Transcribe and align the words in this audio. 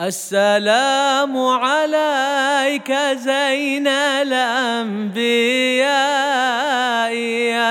السلام 0.00 1.38
عليك 1.38 2.90
زين 3.14 3.86
الأنبياء. 4.26 5.14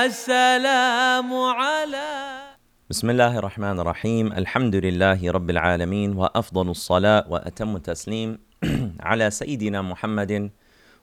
السلام 0.06 1.34
عليك 1.34 2.56
بسم 2.90 3.10
الله 3.10 3.38
الرحمن 3.38 3.80
الرحيم. 3.80 4.32
الحمد 4.32 4.76
لله 4.76 5.30
رب 5.30 5.50
العالمين 5.50 6.16
وأفضل 6.16 6.70
الصلاة 6.70 7.24
وأتم 7.28 7.76
التسليم 7.76 8.38
على 9.08 9.30
سيدنا 9.30 9.82
محمد 9.82 10.50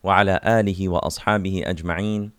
وعلى 0.04 0.40
آله 0.46 0.90
وأصحابه 0.90 1.64
أجمعين. 1.66 2.32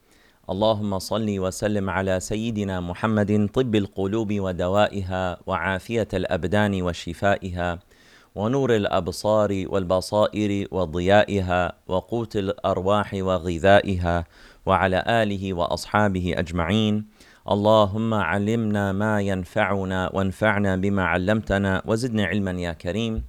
اللهم 0.51 0.99
صل 0.99 1.39
وسلم 1.39 1.91
على 1.91 2.21
سيدنا 2.21 2.81
محمد 2.81 3.49
طب 3.55 3.75
القلوب 3.75 4.33
ودوائها 4.33 5.39
وعافية 5.47 6.09
الأبدان 6.15 6.83
وشفائها. 6.83 7.92
ونور 8.35 8.77
الأبصار 8.77 9.65
والبصائر 9.69 10.69
وضيائها 10.71 11.73
وقوت 11.89 12.37
الأرواح 12.37 13.15
وغذائها 13.15 14.25
وعلى 14.67 15.05
آله 15.07 15.53
وأصحابه 15.53 16.35
أجمعين. 16.37 17.07
اللهم 17.51 18.15
علمنا 18.15 18.93
ما 18.93 19.21
ينفعنا 19.21 20.11
وانفعنا 20.15 20.77
بما 20.77 21.05
علمتنا 21.05 21.83
وزدنا 21.87 22.25
علما 22.25 22.51
يا 22.51 22.73
كريم. 22.73 23.25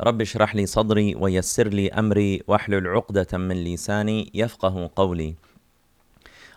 رب 0.00 0.20
اشرح 0.20 0.54
لي 0.54 0.66
صدري 0.66 1.14
ويسر 1.14 1.68
لي 1.68 1.88
أمري 1.88 2.42
واحلل 2.48 2.88
عقدة 2.88 3.38
من 3.38 3.64
لساني 3.64 4.30
يفقه 4.34 4.90
قولي. 4.96 5.34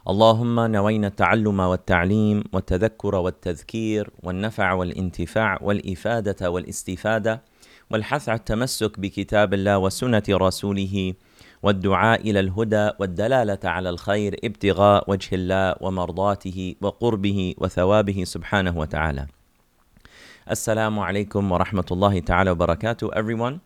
اللهم 0.09 0.59
نوينا 0.59 1.07
التعلم 1.07 1.59
والتعليم 1.59 2.43
والتذكر 2.53 3.15
والتذكير 3.15 4.09
والنفع 4.23 4.73
والانتفاع 4.73 5.57
والإفادة 5.61 6.51
والاستفادة 6.51 7.41
والحث 7.90 8.28
على 8.28 8.38
التمسك 8.38 9.00
بكتاب 9.00 9.54
الله 9.54 9.78
وسنه 9.78 10.22
رسوله 10.30 11.14
والدعاء 11.62 12.20
الى 12.20 12.40
الهدى 12.40 12.90
والدلاله 12.98 13.58
على 13.64 13.88
الخير 13.90 14.36
ابتغاء 14.44 15.10
وجه 15.10 15.34
الله 15.34 15.74
ومرضاته 15.80 16.74
وقربه 16.80 17.54
وثوابه 17.58 18.24
سبحانه 18.24 18.78
وتعالى. 18.78 19.26
Assalamu 20.46 21.04
alaikum 21.04 21.48
wa 21.48 21.58
rahmatullahi 21.58 22.24
ta'ala 22.24 22.54
wa 22.54 22.66
barakatuh, 22.66 23.10
everyone, 23.14 23.60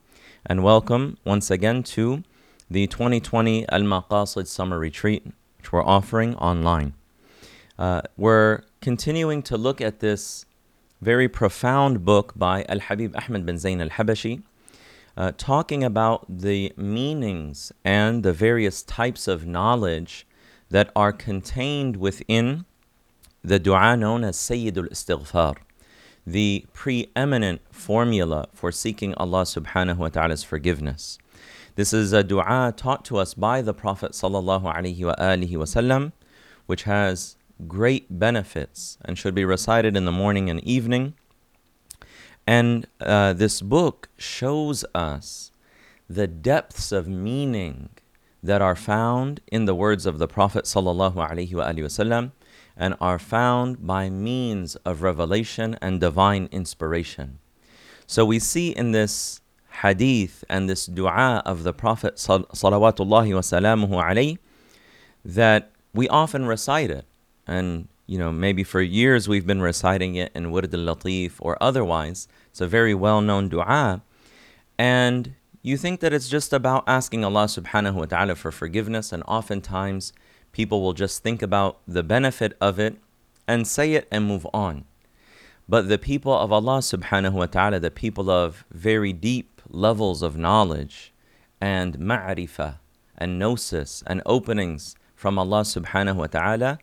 and 0.44 0.62
welcome 0.62 1.16
once 1.24 1.50
again 1.50 1.82
to 1.82 2.22
the 2.70 2.86
2020 2.86 3.66
Al 3.68 3.82
Maqasid 3.82 4.46
Summer 4.46 4.78
Retreat, 4.78 5.24
which 5.58 5.72
we're 5.72 5.84
offering 5.84 6.34
online. 6.36 6.92
Uh, 7.78 8.02
we're 8.16 8.62
continuing 8.80 9.42
to 9.42 9.56
look 9.56 9.80
at 9.80 10.00
this 10.00 10.44
very 11.01 11.29
profound 11.29 12.03
book 12.03 12.33
by 12.35 12.65
Al 12.67 12.79
Habib 12.79 13.15
Ahmed 13.15 13.45
bin 13.45 13.57
Zain 13.57 13.81
al 13.81 13.89
Habashi, 13.89 14.43
uh, 15.15 15.31
talking 15.37 15.83
about 15.83 16.25
the 16.29 16.73
meanings 16.75 17.71
and 17.83 18.23
the 18.23 18.33
various 18.33 18.83
types 18.83 19.27
of 19.27 19.45
knowledge 19.45 20.27
that 20.69 20.91
are 20.95 21.11
contained 21.11 21.97
within 21.97 22.65
the 23.43 23.59
dua 23.59 23.95
known 23.95 24.23
as 24.23 24.37
Sayyidul 24.37 24.89
Istighfar, 24.89 25.55
the 26.27 26.65
preeminent 26.73 27.61
formula 27.71 28.47
for 28.53 28.71
seeking 28.71 29.13
Allah 29.15 29.43
subhanahu 29.43 29.97
wa 29.97 30.09
ta'ala's 30.09 30.43
forgiveness. 30.43 31.17
This 31.75 31.93
is 31.93 32.11
a 32.11 32.23
dua 32.23 32.73
taught 32.75 33.05
to 33.05 33.17
us 33.17 33.33
by 33.33 33.61
the 33.61 33.73
Prophet 33.73 34.11
sallallahu 34.11 34.63
alaihi 34.63 34.99
wasallam, 34.99 36.11
which 36.65 36.83
has 36.83 37.37
great 37.67 38.19
benefits 38.19 38.97
and 39.03 39.17
should 39.17 39.35
be 39.35 39.45
recited 39.45 39.95
in 39.97 40.05
the 40.05 40.11
morning 40.11 40.49
and 40.49 40.63
evening. 40.63 41.13
And 42.47 42.87
uh, 42.99 43.33
this 43.33 43.61
book 43.61 44.09
shows 44.17 44.85
us 44.95 45.51
the 46.09 46.27
depths 46.27 46.91
of 46.91 47.07
meaning 47.07 47.89
that 48.41 48.61
are 48.61 48.75
found 48.75 49.41
in 49.51 49.65
the 49.65 49.75
words 49.75 50.05
of 50.05 50.17
the 50.17 50.27
Prophet 50.27 50.63
wasallam 50.65 52.31
and 52.77 52.95
are 53.01 53.19
found 53.19 53.85
by 53.85 54.09
means 54.09 54.75
of 54.77 55.01
revelation 55.01 55.77
and 55.81 55.99
divine 55.99 56.47
inspiration. 56.51 57.39
So 58.07 58.25
we 58.25 58.39
see 58.39 58.69
in 58.69 58.93
this 58.93 59.41
hadith 59.83 60.43
and 60.49 60.69
this 60.69 60.85
dua 60.85 61.43
of 61.45 61.63
the 61.63 61.73
Prophet 61.73 62.15
alayhi 62.15 63.37
that 65.25 65.71
we 65.93 66.07
often 66.07 66.45
recite 66.45 66.89
it. 66.89 67.05
And, 67.49 67.87
you 68.05 68.19
know, 68.19 68.31
maybe 68.31 68.63
for 68.63 68.79
years 68.79 69.27
we've 69.27 69.47
been 69.47 69.61
reciting 69.61 70.13
it 70.13 70.31
in 70.35 70.51
Wird 70.51 70.71
al-Latif 70.73 71.33
or 71.39 71.57
otherwise. 71.61 72.27
It's 72.51 72.61
a 72.61 72.67
very 72.67 72.93
well-known 72.93 73.49
dua. 73.49 74.03
And 74.77 75.33
you 75.63 75.75
think 75.75 75.99
that 76.01 76.13
it's 76.13 76.29
just 76.29 76.53
about 76.53 76.83
asking 76.87 77.25
Allah 77.25 77.45
subhanahu 77.45 77.95
wa 77.95 78.05
ta'ala 78.05 78.35
for 78.35 78.51
forgiveness 78.51 79.11
and 79.11 79.23
oftentimes 79.27 80.13
people 80.51 80.81
will 80.81 80.93
just 80.93 81.23
think 81.23 81.41
about 81.41 81.79
the 81.87 82.03
benefit 82.03 82.55
of 82.61 82.79
it 82.79 82.97
and 83.47 83.67
say 83.67 83.93
it 83.93 84.07
and 84.11 84.25
move 84.25 84.45
on. 84.53 84.85
But 85.67 85.89
the 85.89 85.97
people 85.97 86.33
of 86.33 86.51
Allah 86.51 86.79
subhanahu 86.79 87.33
wa 87.33 87.47
ta'ala, 87.47 87.79
the 87.79 87.91
people 87.91 88.29
of 88.29 88.63
very 88.71 89.11
deep 89.11 89.61
levels 89.69 90.21
of 90.21 90.37
knowledge 90.37 91.13
and 91.59 91.97
ma'rifah 91.97 92.77
and 93.17 93.39
gnosis 93.39 94.03
and 94.07 94.21
openings 94.25 94.95
from 95.15 95.37
Allah 95.37 95.61
subhanahu 95.61 96.15
wa 96.15 96.27
ta'ala, 96.27 96.79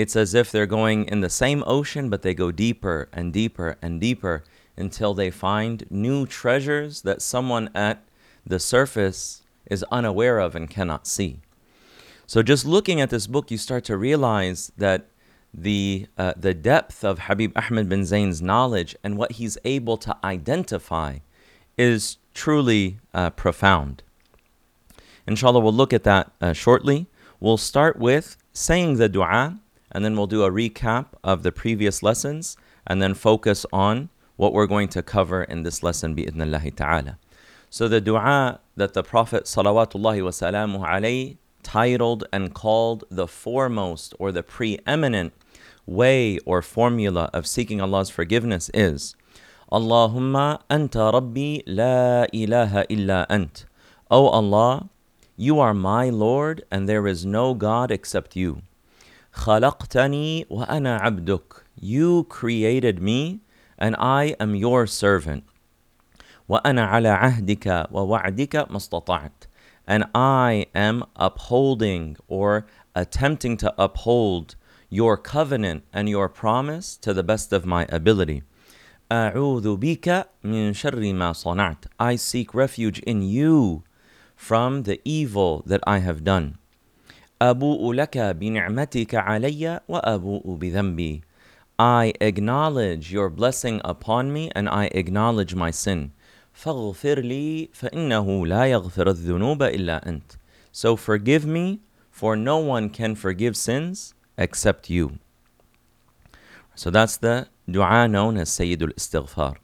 it's 0.00 0.16
as 0.16 0.32
if 0.32 0.50
they're 0.50 0.64
going 0.64 1.04
in 1.04 1.20
the 1.20 1.28
same 1.28 1.62
ocean, 1.66 2.08
but 2.08 2.22
they 2.22 2.32
go 2.32 2.50
deeper 2.50 3.10
and 3.12 3.34
deeper 3.34 3.76
and 3.82 4.00
deeper 4.00 4.42
until 4.74 5.12
they 5.12 5.30
find 5.30 5.84
new 5.90 6.24
treasures 6.24 7.02
that 7.02 7.20
someone 7.20 7.68
at 7.74 8.02
the 8.46 8.58
surface 8.58 9.42
is 9.66 9.84
unaware 9.92 10.38
of 10.38 10.54
and 10.54 10.70
cannot 10.70 11.06
see. 11.06 11.40
So 12.26 12.42
just 12.42 12.64
looking 12.64 12.98
at 12.98 13.10
this 13.10 13.26
book, 13.26 13.50
you 13.50 13.58
start 13.58 13.84
to 13.84 13.96
realize 13.98 14.72
that 14.78 15.08
the 15.52 16.06
uh, 16.16 16.32
the 16.34 16.54
depth 16.54 17.04
of 17.04 17.18
Habib 17.26 17.52
Ahmed 17.54 17.90
bin 17.90 18.02
Zayn's 18.02 18.40
knowledge 18.40 18.96
and 19.04 19.18
what 19.18 19.32
he's 19.32 19.58
able 19.66 19.98
to 19.98 20.16
identify 20.24 21.18
is 21.76 22.16
truly 22.32 23.00
uh, 23.12 23.28
profound. 23.30 24.02
Inshallah, 25.26 25.60
we'll 25.60 25.74
look 25.74 25.92
at 25.92 26.04
that 26.04 26.32
uh, 26.40 26.54
shortly. 26.54 27.06
We'll 27.38 27.58
start 27.58 27.98
with 27.98 28.38
saying 28.54 28.96
the 28.96 29.10
dua, 29.10 29.60
and 29.92 30.04
then 30.04 30.16
we'll 30.16 30.26
do 30.26 30.44
a 30.44 30.50
recap 30.50 31.06
of 31.24 31.42
the 31.42 31.52
previous 31.52 32.02
lessons, 32.02 32.56
and 32.86 33.00
then 33.00 33.14
focus 33.14 33.66
on 33.72 34.08
what 34.36 34.52
we're 34.52 34.66
going 34.66 34.88
to 34.88 35.02
cover 35.02 35.44
in 35.44 35.62
this 35.62 35.82
lesson, 35.82 36.16
bi'idhnillahi 36.16 36.74
ta'ala. 36.74 37.18
So 37.68 37.86
the 37.86 38.00
dua 38.00 38.60
that 38.76 38.94
the 38.94 39.02
Prophet 39.02 39.44
salawatullahi 39.44 40.22
alayhi 40.22 41.36
titled 41.62 42.24
and 42.32 42.54
called 42.54 43.04
the 43.10 43.28
foremost 43.28 44.14
or 44.18 44.32
the 44.32 44.42
preeminent 44.42 45.32
way 45.86 46.38
or 46.46 46.62
formula 46.62 47.30
of 47.32 47.46
seeking 47.46 47.80
Allah's 47.80 48.10
forgiveness 48.10 48.70
is 48.72 49.14
Allahumma 49.70 50.60
anta 50.68 51.12
rabbi 51.12 51.62
la 51.66 52.26
ilaha 52.32 52.86
illa 52.88 53.26
ant. 53.28 53.66
O 54.10 54.26
Allah, 54.26 54.88
you 55.36 55.60
are 55.60 55.74
my 55.74 56.10
Lord 56.10 56.64
and 56.70 56.88
there 56.88 57.06
is 57.06 57.24
no 57.24 57.54
God 57.54 57.90
except 57.90 58.34
you. 58.34 58.62
خلقتني 59.33 60.45
وأنا 60.49 60.97
عبدك. 60.97 61.63
You 61.81 62.23
created 62.29 63.01
me 63.01 63.39
and 63.77 63.95
I 63.97 64.35
am 64.39 64.55
your 64.55 64.87
servant. 64.87 65.43
وأنا 66.49 66.85
على 66.85 67.09
عهدك 67.09 67.87
ووعدك 67.91 68.55
ما 68.55 68.77
استطعت 68.77 69.47
and 69.87 70.05
I 70.15 70.65
am 70.73 71.03
upholding 71.15 72.17
or 72.27 72.65
attempting 72.95 73.57
to 73.57 73.73
uphold 73.77 74.55
your 74.89 75.17
covenant 75.17 75.83
and 75.93 76.09
your 76.09 76.29
promise 76.29 76.97
to 76.97 77.13
the 77.13 77.23
best 77.23 77.53
of 77.53 77.65
my 77.65 77.85
ability. 77.89 78.43
أعوذ 79.11 79.77
بك 79.77 80.25
من 80.43 80.73
شر 80.73 81.13
ما 81.13 81.33
صنعت. 81.33 81.85
I 81.99 82.15
seek 82.15 82.53
refuge 82.53 82.99
in 82.99 83.21
you 83.21 83.83
from 84.35 84.83
the 84.83 84.99
evil 85.05 85.63
that 85.67 85.81
I 85.85 85.99
have 85.99 86.23
done. 86.23 86.57
أبوء 87.41 87.93
لك 87.93 88.17
بنعمتك 88.17 89.15
علي 89.15 89.79
وأبوء 89.87 90.55
بذنبي. 90.55 91.21
I 91.77 92.13
acknowledge 92.21 93.11
your 93.11 93.29
blessing 93.29 93.81
upon 93.83 94.31
me 94.31 94.49
and 94.55 94.69
I 94.69 94.85
acknowledge 94.93 95.55
my 95.55 95.71
sin. 95.71 96.11
فاغفر 96.53 97.19
لي 97.19 97.69
فإنه 97.73 98.47
لا 98.47 98.65
يغفر 98.65 99.09
الذنوب 99.09 99.63
إلا 99.63 100.07
أنت. 100.07 100.37
So 100.71 100.95
forgive 100.95 101.45
me, 101.45 101.79
for 102.09 102.35
no 102.35 102.57
one 102.57 102.89
can 102.89 103.15
forgive 103.15 103.57
sins 103.57 104.13
except 104.37 104.89
you. 104.89 105.19
So 106.75 106.89
that's 106.89 107.17
the 107.17 107.47
dua 107.69 108.07
known 108.07 108.37
as 108.37 108.49
Sayyidul 108.49 108.93
Istighfar. 108.93 109.55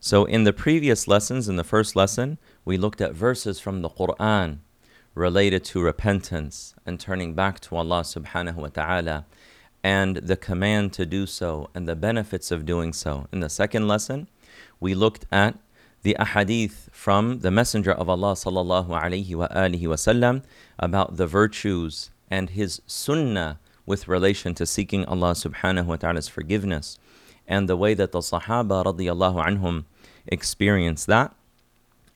So 0.00 0.24
in 0.24 0.44
the 0.44 0.52
previous 0.52 1.08
lessons, 1.08 1.48
in 1.48 1.56
the 1.56 1.64
first 1.64 1.96
lesson, 1.96 2.38
we 2.64 2.76
looked 2.76 3.00
at 3.00 3.12
verses 3.12 3.58
from 3.58 3.82
the 3.82 3.88
Quran 3.88 4.58
related 5.15 5.63
to 5.65 5.81
repentance 5.81 6.73
and 6.85 6.99
turning 6.99 7.33
back 7.33 7.59
to 7.59 7.75
Allah 7.75 8.01
subhanahu 8.01 8.55
wa 8.55 8.67
ta'ala 8.67 9.25
and 9.83 10.17
the 10.17 10.37
command 10.37 10.93
to 10.93 11.05
do 11.05 11.25
so 11.25 11.69
and 11.73 11.87
the 11.87 11.95
benefits 11.95 12.51
of 12.51 12.65
doing 12.65 12.93
so. 12.93 13.27
In 13.31 13.39
the 13.39 13.49
second 13.49 13.87
lesson, 13.87 14.27
we 14.79 14.93
looked 14.93 15.25
at 15.31 15.57
the 16.03 16.15
ahadith 16.19 16.89
from 16.91 17.39
the 17.39 17.51
Messenger 17.51 17.91
of 17.91 18.09
Allah 18.09 18.33
sallallahu 18.33 18.89
alaihi 18.89 19.35
wa 19.35 19.47
alihi 19.49 19.83
wasallam 19.83 20.43
about 20.79 21.17
the 21.17 21.27
virtues 21.27 22.09
and 22.29 22.51
his 22.51 22.81
sunnah 22.87 23.59
with 23.85 24.07
relation 24.07 24.55
to 24.55 24.65
seeking 24.65 25.05
Allah 25.05 25.31
subhanahu 25.31 25.85
wa 25.85 25.95
ta'ala's 25.97 26.27
forgiveness 26.27 26.97
and 27.47 27.67
the 27.67 27.77
way 27.77 27.93
that 27.93 28.11
the 28.11 28.19
Sahaba 28.19 28.85
radiallahu 28.85 29.45
anhum 29.45 29.85
experienced 30.27 31.07
that. 31.07 31.35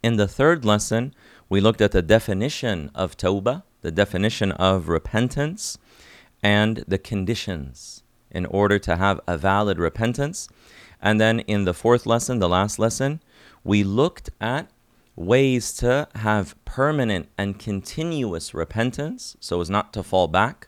In 0.02 0.18
the 0.18 0.28
third 0.28 0.64
lesson, 0.64 1.14
we 1.50 1.62
looked 1.62 1.82
at 1.82 1.92
the 1.92 2.02
definition 2.02 2.92
of 2.96 3.18
tawbah, 3.18 3.64
the 3.82 3.92
definition 3.92 4.52
of 4.54 4.90
repentance, 4.90 5.78
and 6.42 6.84
the 6.88 6.98
conditions 6.98 8.04
in 8.32 8.46
order 8.48 8.78
to 8.80 8.98
have 8.98 9.20
a 9.28 9.38
valid 9.38 9.80
repentance. 9.80 10.50
And 11.02 11.22
then 11.22 11.40
in 11.42 11.66
the 11.66 11.74
fourth 11.74 12.06
lesson, 12.06 12.40
the 12.40 12.50
last 12.50 12.80
lesson, 12.80 13.22
we 13.64 13.84
looked 13.84 14.30
at 14.42 14.70
ways 15.16 15.74
to 15.74 16.08
have 16.16 16.56
permanent 16.66 17.30
and 17.38 17.58
continuous 17.58 18.54
repentance 18.54 19.38
so 19.40 19.62
as 19.62 19.70
not 19.70 19.94
to 19.94 20.04
fall 20.04 20.28
back, 20.28 20.68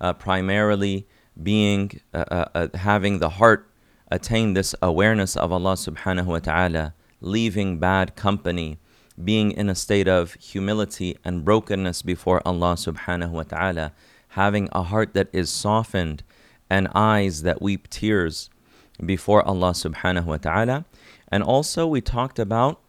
uh, 0.00 0.12
primarily 0.12 1.06
being 1.42 2.00
uh, 2.14 2.24
uh, 2.30 2.44
uh, 2.54 2.68
having 2.78 3.18
the 3.18 3.30
heart 3.30 3.68
attain 4.10 4.54
this 4.54 4.74
awareness 4.82 5.36
of 5.36 5.52
Allah 5.52 5.74
subhanahu 5.74 6.26
wa 6.26 6.38
ta'ala, 6.38 6.94
leaving 7.20 7.78
bad 7.78 8.16
company, 8.16 8.78
being 9.24 9.52
in 9.52 9.68
a 9.68 9.74
state 9.74 10.08
of 10.08 10.34
humility 10.34 11.16
and 11.24 11.44
brokenness 11.44 12.02
before 12.02 12.42
Allah 12.46 12.74
subhanahu 12.74 13.30
wa 13.30 13.42
ta'ala, 13.42 13.92
having 14.28 14.68
a 14.72 14.82
heart 14.82 15.14
that 15.14 15.28
is 15.32 15.50
softened 15.50 16.22
and 16.68 16.88
eyes 16.94 17.42
that 17.42 17.60
weep 17.60 17.88
tears 17.90 18.50
before 19.04 19.42
Allah 19.46 19.70
subhanahu 19.72 20.26
wa 20.26 20.36
ta'ala. 20.36 20.84
And 21.28 21.42
also, 21.42 21.86
we 21.86 22.00
talked 22.00 22.38
about 22.38 22.80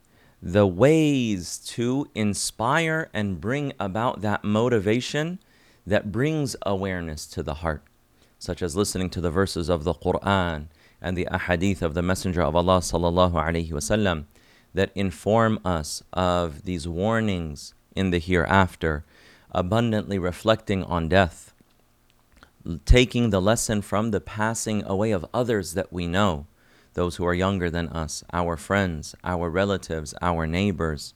the 0.41 0.65
ways 0.65 1.59
to 1.59 2.07
inspire 2.15 3.09
and 3.13 3.39
bring 3.39 3.73
about 3.79 4.21
that 4.21 4.43
motivation 4.43 5.39
that 5.85 6.11
brings 6.11 6.55
awareness 6.65 7.27
to 7.27 7.43
the 7.43 7.55
heart, 7.55 7.83
such 8.39 8.61
as 8.61 8.75
listening 8.75 9.09
to 9.11 9.21
the 9.21 9.29
verses 9.29 9.69
of 9.69 9.83
the 9.83 9.93
Quran 9.93 10.67
and 11.01 11.17
the 11.17 11.27
ahadith 11.31 11.81
of 11.81 11.93
the 11.93 12.01
Messenger 12.01 12.41
of 12.43 12.55
Allah 12.55 12.79
sallallahu 12.79 13.33
alaihi 13.33 13.71
wasallam 13.71 14.25
that 14.73 14.91
inform 14.95 15.59
us 15.65 16.03
of 16.13 16.63
these 16.63 16.87
warnings 16.87 17.73
in 17.95 18.11
the 18.11 18.19
hereafter, 18.19 19.03
abundantly 19.51 20.17
reflecting 20.17 20.83
on 20.83 21.09
death, 21.09 21.53
taking 22.85 23.29
the 23.29 23.41
lesson 23.41 23.81
from 23.81 24.11
the 24.11 24.21
passing 24.21 24.83
away 24.85 25.11
of 25.11 25.25
others 25.33 25.73
that 25.73 25.91
we 25.91 26.07
know 26.07 26.45
those 26.93 27.15
who 27.15 27.25
are 27.25 27.33
younger 27.33 27.69
than 27.69 27.87
us, 27.89 28.23
our 28.33 28.57
friends, 28.57 29.15
our 29.23 29.49
relatives, 29.49 30.13
our 30.21 30.45
neighbors. 30.45 31.13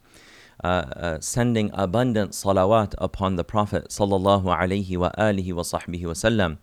Uh, 0.63 0.67
uh, 0.67 1.19
sending 1.19 1.69
abundant 1.73 2.31
salawat 2.31 2.95
upon 2.97 3.35
the 3.35 3.43
Prophet 3.43 3.89
sallallahu 3.89 4.45
alaihi 4.45 4.97
wa 4.97 5.11
alihi 5.17 5.51
wa 5.51 5.61
sahbihi 5.61 6.03
wasallam, 6.03 6.57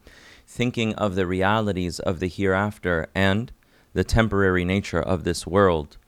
thinking 0.46 0.94
of 0.94 1.14
the 1.14 1.26
realities 1.26 2.00
of 2.00 2.18
the 2.18 2.26
hereafter 2.26 3.08
and 3.14 3.52
the 3.92 4.02
temporary 4.02 4.64
nature 4.64 5.00
of 5.00 5.24
this 5.24 5.46
world, 5.46 5.98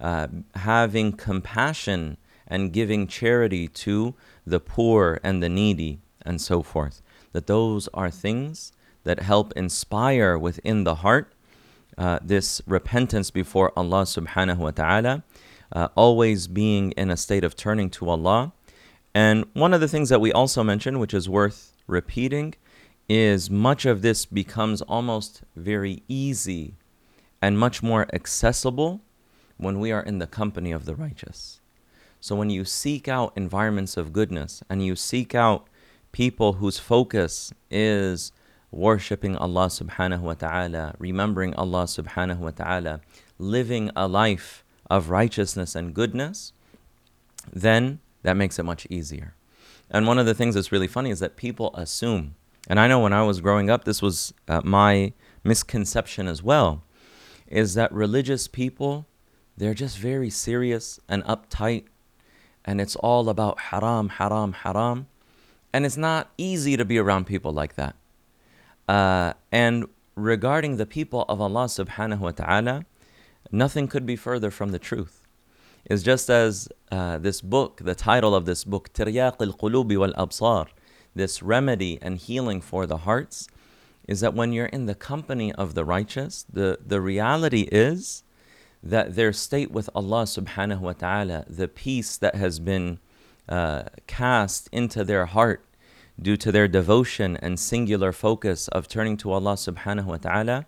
uh, 0.00 0.28
having 0.54 1.12
compassion 1.12 2.16
and 2.46 2.72
giving 2.72 3.06
charity 3.06 3.68
to 3.68 4.14
the 4.46 4.60
poor 4.60 5.20
and 5.22 5.42
the 5.42 5.48
needy, 5.48 6.00
and 6.22 6.40
so 6.40 6.62
forth. 6.62 7.02
That 7.32 7.46
those 7.46 7.88
are 7.94 8.10
things 8.10 8.72
that 9.04 9.20
help 9.20 9.52
inspire 9.56 10.38
within 10.38 10.84
the 10.84 10.96
heart 10.96 11.32
uh, 11.96 12.18
this 12.22 12.60
repentance 12.66 13.30
before 13.30 13.72
Allah 13.76 14.02
subhanahu 14.02 14.58
wa 14.58 14.70
ta'ala, 14.70 15.22
uh, 15.72 15.88
always 15.94 16.48
being 16.48 16.90
in 16.92 17.10
a 17.10 17.16
state 17.16 17.44
of 17.44 17.54
turning 17.54 17.90
to 17.90 18.08
Allah. 18.08 18.52
And 19.14 19.44
one 19.52 19.72
of 19.72 19.80
the 19.80 19.88
things 19.88 20.08
that 20.08 20.20
we 20.20 20.32
also 20.32 20.64
mentioned, 20.64 20.98
which 20.98 21.14
is 21.14 21.28
worth 21.28 21.72
repeating, 21.86 22.54
is 23.08 23.50
much 23.50 23.84
of 23.84 24.02
this 24.02 24.24
becomes 24.26 24.82
almost 24.82 25.42
very 25.54 26.02
easy 26.08 26.74
and 27.40 27.58
much 27.58 27.82
more 27.82 28.06
accessible 28.12 29.02
when 29.56 29.78
we 29.80 29.92
are 29.92 30.02
in 30.02 30.18
the 30.18 30.26
company 30.26 30.72
of 30.72 30.84
the 30.84 30.94
righteous. 30.94 31.60
So 32.20 32.34
when 32.34 32.50
you 32.50 32.64
seek 32.64 33.06
out 33.08 33.32
environments 33.36 33.96
of 33.96 34.12
goodness 34.12 34.62
and 34.70 34.84
you 34.84 34.96
seek 34.96 35.34
out 35.34 35.66
people 36.12 36.54
whose 36.54 36.78
focus 36.78 37.52
is 37.70 38.32
worshipping 38.70 39.36
Allah 39.36 39.66
subhanahu 39.66 40.20
wa 40.20 40.34
ta'ala, 40.34 40.94
remembering 40.98 41.54
Allah 41.54 41.84
subhanahu 41.84 42.38
wa 42.38 42.50
ta'ala, 42.50 43.00
living 43.38 43.90
a 43.94 44.08
life 44.08 44.64
of 44.90 45.10
righteousness 45.10 45.74
and 45.74 45.94
goodness, 45.94 46.52
then 47.52 48.00
that 48.22 48.36
makes 48.36 48.58
it 48.58 48.64
much 48.64 48.86
easier. 48.90 49.34
And 49.90 50.06
one 50.06 50.18
of 50.18 50.26
the 50.26 50.34
things 50.34 50.54
that's 50.54 50.72
really 50.72 50.88
funny 50.88 51.10
is 51.10 51.20
that 51.20 51.36
people 51.36 51.74
assume, 51.74 52.34
and 52.68 52.80
I 52.80 52.88
know 52.88 53.00
when 53.00 53.12
I 53.12 53.22
was 53.22 53.40
growing 53.40 53.70
up, 53.70 53.84
this 53.84 54.02
was 54.02 54.32
uh, 54.48 54.60
my 54.64 55.12
misconception 55.44 56.26
as 56.26 56.42
well, 56.42 56.82
is 57.46 57.74
that 57.74 57.92
religious 57.92 58.48
people, 58.48 59.06
they're 59.56 59.74
just 59.74 59.98
very 59.98 60.30
serious 60.30 60.98
and 61.08 61.22
uptight, 61.24 61.84
and 62.64 62.80
it's 62.80 62.96
all 62.96 63.28
about 63.28 63.60
haram, 63.60 64.08
haram, 64.08 64.52
haram. 64.52 65.06
And 65.72 65.84
it's 65.84 65.96
not 65.96 66.30
easy 66.38 66.76
to 66.76 66.84
be 66.84 66.98
around 66.98 67.26
people 67.26 67.52
like 67.52 67.74
that. 67.74 67.96
Uh, 68.88 69.32
and 69.50 69.86
regarding 70.14 70.76
the 70.76 70.86
people 70.86 71.24
of 71.28 71.40
Allah 71.40 71.64
subhanahu 71.64 72.20
wa 72.20 72.30
ta'ala, 72.30 72.84
nothing 73.50 73.88
could 73.88 74.06
be 74.06 74.16
further 74.16 74.50
from 74.50 74.70
the 74.70 74.78
truth. 74.78 75.26
It's 75.84 76.02
just 76.02 76.30
as 76.30 76.68
uh, 76.90 77.18
this 77.18 77.40
book, 77.40 77.80
the 77.84 77.94
title 77.94 78.34
of 78.34 78.46
this 78.46 78.64
book, 78.64 78.92
Tiryaq 78.92 79.40
al 79.40 79.52
Qulubi 79.52 79.98
wal 79.98 80.12
Absar, 80.14 80.68
this 81.14 81.42
remedy 81.42 81.98
and 82.00 82.18
healing 82.18 82.60
for 82.60 82.86
the 82.86 82.98
hearts, 82.98 83.48
is 84.08 84.20
that 84.20 84.34
when 84.34 84.52
you're 84.52 84.66
in 84.66 84.86
the 84.86 84.94
company 84.94 85.52
of 85.52 85.74
the 85.74 85.84
righteous, 85.84 86.44
the, 86.50 86.78
the 86.84 87.00
reality 87.00 87.68
is 87.72 88.22
that 88.84 89.14
their 89.16 89.32
state 89.32 89.70
with 89.70 89.88
Allah 89.94 90.24
subhanahu 90.24 90.80
wa 90.80 90.92
ta'ala, 90.92 91.46
the 91.48 91.66
peace 91.66 92.18
that 92.18 92.34
has 92.34 92.58
been 92.58 92.98
uh, 93.48 93.84
cast 94.06 94.68
into 94.72 95.04
their 95.04 95.24
heart 95.24 95.64
due 96.20 96.36
to 96.36 96.52
their 96.52 96.68
devotion 96.68 97.38
and 97.38 97.58
singular 97.58 98.12
focus 98.12 98.68
of 98.68 98.86
turning 98.86 99.16
to 99.16 99.32
Allah 99.32 99.54
subhanahu 99.54 100.04
wa 100.04 100.18
ta'ala, 100.18 100.66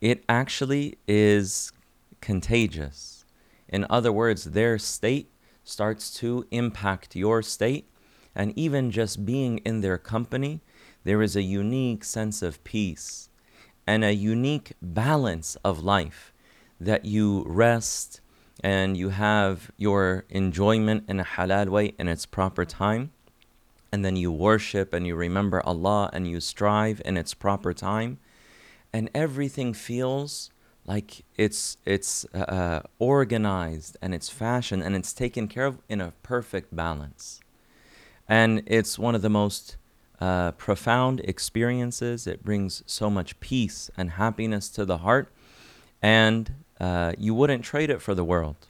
it 0.00 0.24
actually 0.28 0.98
is 1.06 1.72
contagious. 2.20 3.24
In 3.68 3.86
other 3.88 4.12
words, 4.12 4.44
their 4.44 4.76
state 4.76 5.30
starts 5.62 6.12
to 6.14 6.44
impact 6.50 7.14
your 7.14 7.42
state, 7.42 7.88
and 8.34 8.52
even 8.58 8.90
just 8.90 9.24
being 9.24 9.58
in 9.58 9.82
their 9.82 9.98
company, 9.98 10.60
there 11.04 11.22
is 11.22 11.36
a 11.36 11.42
unique 11.42 12.02
sense 12.02 12.42
of 12.42 12.62
peace 12.64 13.28
and 13.86 14.04
a 14.04 14.12
unique 14.12 14.72
balance 14.80 15.56
of 15.64 15.82
life 15.82 16.31
that 16.84 17.04
you 17.04 17.44
rest 17.46 18.20
and 18.62 18.96
you 18.96 19.10
have 19.10 19.70
your 19.76 20.24
enjoyment 20.28 21.04
in 21.08 21.20
a 21.20 21.24
halal 21.24 21.68
way 21.68 21.94
in 21.98 22.08
its 22.08 22.26
proper 22.26 22.64
time. 22.64 23.10
And 23.92 24.04
then 24.04 24.16
you 24.16 24.32
worship 24.32 24.94
and 24.94 25.06
you 25.06 25.14
remember 25.14 25.60
Allah 25.66 26.08
and 26.12 26.26
you 26.26 26.40
strive 26.40 27.02
in 27.04 27.16
its 27.18 27.34
proper 27.34 27.74
time, 27.74 28.18
and 28.90 29.10
everything 29.14 29.74
feels 29.74 30.50
like 30.86 31.24
it's 31.36 31.76
it's 31.84 32.24
uh, 32.34 32.38
uh, 32.38 32.82
organized 32.98 33.98
and 34.00 34.14
it's 34.14 34.30
fashioned 34.30 34.82
and 34.82 34.96
it's 34.96 35.12
taken 35.12 35.46
care 35.46 35.66
of 35.66 35.78
in 35.90 36.00
a 36.00 36.12
perfect 36.22 36.74
balance, 36.74 37.40
and 38.26 38.62
it's 38.66 38.98
one 38.98 39.14
of 39.14 39.20
the 39.20 39.28
most 39.28 39.76
uh, 40.20 40.52
profound 40.52 41.20
experiences. 41.24 42.26
It 42.26 42.42
brings 42.42 42.82
so 42.86 43.10
much 43.10 43.38
peace 43.40 43.90
and 43.94 44.12
happiness 44.12 44.70
to 44.70 44.86
the 44.86 44.98
heart, 44.98 45.30
and 46.00 46.61
uh, 46.82 47.12
you 47.16 47.32
wouldn't 47.32 47.64
trade 47.64 47.90
it 47.94 48.02
for 48.02 48.14
the 48.14 48.24
world. 48.24 48.60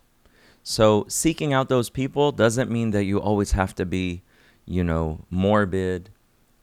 So 0.62 1.06
seeking 1.08 1.52
out 1.52 1.68
those 1.68 1.90
people 1.90 2.30
doesn't 2.30 2.70
mean 2.70 2.92
that 2.92 3.04
you 3.04 3.20
always 3.20 3.52
have 3.52 3.74
to 3.80 3.84
be 3.84 4.22
you 4.66 4.84
know, 4.84 5.24
morbid 5.30 6.10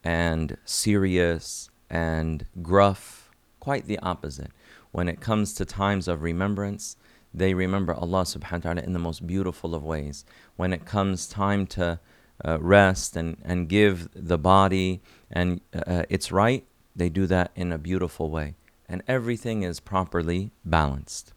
and 0.03 0.57
serious 0.65 1.69
and 1.89 2.45
gruff. 2.61 3.29
Quite 3.59 3.87
the 3.87 3.99
opposite. 3.99 4.51
When 4.91 5.07
it 5.07 5.19
comes 5.19 5.53
to 5.55 5.65
times 5.65 6.07
of 6.07 6.21
remembrance, 6.21 6.95
they 7.33 7.53
remember 7.53 7.93
Allah 7.93 8.23
subhanahu 8.23 8.65
wa 8.65 8.71
ta'ala 8.73 8.81
in 8.81 8.93
the 8.93 8.99
most 8.99 9.27
beautiful 9.27 9.75
of 9.75 9.83
ways. 9.83 10.25
When 10.55 10.73
it 10.73 10.85
comes 10.85 11.27
time 11.27 11.67
to 11.67 11.99
uh, 12.43 12.57
rest 12.59 13.15
and, 13.15 13.37
and 13.43 13.67
give 13.67 14.09
the 14.15 14.37
body 14.37 15.01
and 15.29 15.61
uh, 15.75 15.79
uh, 15.85 16.03
its 16.09 16.31
right, 16.31 16.65
they 16.95 17.09
do 17.09 17.27
that 17.27 17.51
in 17.55 17.71
a 17.71 17.77
beautiful 17.77 18.31
way. 18.31 18.55
And 18.87 19.03
everything 19.07 19.61
is 19.61 19.79
properly 19.79 20.51
balanced. 20.65 21.33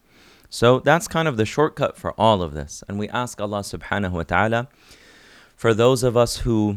So 0.54 0.80
that's 0.80 1.08
kind 1.08 1.28
of 1.28 1.38
the 1.38 1.46
shortcut 1.46 1.96
for 1.96 2.12
all 2.20 2.42
of 2.42 2.52
this. 2.52 2.84
And 2.86 2.98
we 2.98 3.08
ask 3.08 3.40
Allah 3.40 3.60
subhanahu 3.60 4.10
wa 4.10 4.22
ta'ala 4.22 4.68
for 5.56 5.72
those 5.72 6.02
of 6.02 6.14
us 6.14 6.44
who 6.44 6.76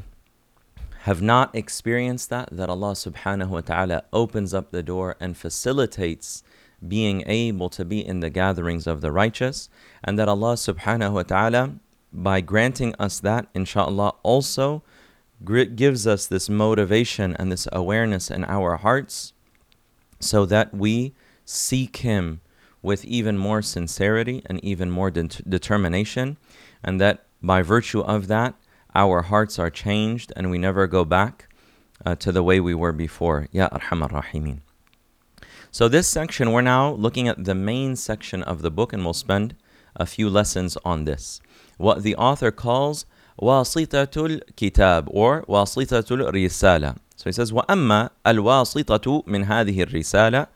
have 1.00 1.22
not 1.22 1.54
experienced 1.54 2.30
that, 2.30 2.48
that 2.54 2.70
Allah 2.70 2.94
subhanahu 2.94 3.50
wa 3.50 3.60
ta'ala 3.60 4.06
opens 4.14 4.54
up 4.54 4.72
the 4.72 4.82
door 4.82 5.18
and 5.20 5.36
facilitates 5.36 6.42
being 6.88 7.26
able 7.28 7.70
to 7.72 7.84
be 7.84 8.00
in 8.00 8.22
the 8.22 8.30
gatherings 8.30 8.88
of 8.88 9.02
the 9.02 9.12
righteous, 9.12 9.68
and 10.02 10.18
that 10.18 10.30
Allah 10.30 10.54
subhanahu 10.54 11.12
wa 11.12 11.24
ta'ala, 11.24 11.74
by 12.14 12.40
granting 12.40 12.96
us 12.98 13.20
that, 13.20 13.48
inshallah, 13.54 14.14
also 14.24 14.84
gives 15.44 16.08
us 16.08 16.28
this 16.28 16.48
motivation 16.48 17.36
and 17.36 17.52
this 17.52 17.68
awareness 17.74 18.32
in 18.32 18.46
our 18.46 18.78
hearts 18.78 19.34
so 20.22 20.46
that 20.46 20.74
we 20.74 21.14
seek 21.44 21.98
Him 21.98 22.40
with 22.85 23.05
even 23.05 23.37
more 23.37 23.63
sincerity 23.63 24.43
and 24.47 24.63
even 24.65 24.91
more 24.91 25.11
de- 25.11 25.25
determination, 25.49 26.37
and 26.83 27.01
that 27.01 27.25
by 27.43 27.63
virtue 27.63 28.01
of 28.01 28.27
that, 28.29 28.55
our 28.95 29.23
hearts 29.23 29.59
are 29.59 29.71
changed 29.71 30.33
and 30.35 30.51
we 30.51 30.59
never 30.59 30.87
go 30.87 31.05
back 31.05 31.49
uh, 32.05 32.15
to 32.17 32.33
the 32.33 32.43
way 32.43 32.61
we 32.61 32.75
were 32.75 32.93
before. 32.93 33.49
Ya 33.53 33.69
Arhamar 33.69 34.11
Rahimin. 34.11 34.61
So, 35.71 35.89
this 35.89 36.09
section, 36.09 36.51
we're 36.53 36.63
now 36.63 36.91
looking 36.91 37.29
at 37.29 37.45
the 37.45 37.55
main 37.55 37.95
section 37.95 38.43
of 38.43 38.61
the 38.61 38.73
book, 38.73 38.93
and 38.93 39.05
we'll 39.05 39.15
spend 39.15 39.55
a 39.95 40.05
few 40.05 40.29
lessons 40.29 40.77
on 40.85 41.05
this. 41.05 41.41
What 41.77 42.03
the 42.03 42.17
author 42.17 42.51
calls 42.51 43.07
واسطة 43.41 44.27
الكتاب 44.27 45.09
or 45.09 45.45
واسطة 45.49 46.05
الرسالة. 46.11 46.97
So 47.17 47.25
he 47.25 47.33
says, 47.33 47.53
وأما 47.53 48.11
الواسطة 48.27 49.25
من 49.27 49.45
هذه 49.45 49.83
الرسالة 49.83 50.47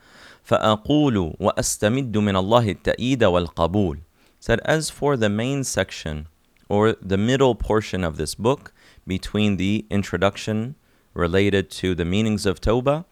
فأقول 0.49 1.37
وأستمد 1.41 2.17
من 2.17 2.37
الله 2.37 2.71
التأييد 2.71 3.25
والقبول. 3.25 3.99
Said, 4.41 4.61
as 4.65 4.91
for 4.91 5.17
the 5.17 5.29
main 5.29 5.65
section 5.65 6.27
or 6.69 6.93
the 7.01 7.17
middle 7.17 7.55
portion 7.55 8.05
of 8.05 8.17
this 8.17 8.35
book 8.35 8.73
between 9.07 9.57
the 9.57 9.87
introduction 9.91 10.75
related 11.15 11.71
to 11.71 11.95
the 11.95 12.05
meanings 12.05 12.45
of 12.45 12.61
Tawbah 12.61 13.05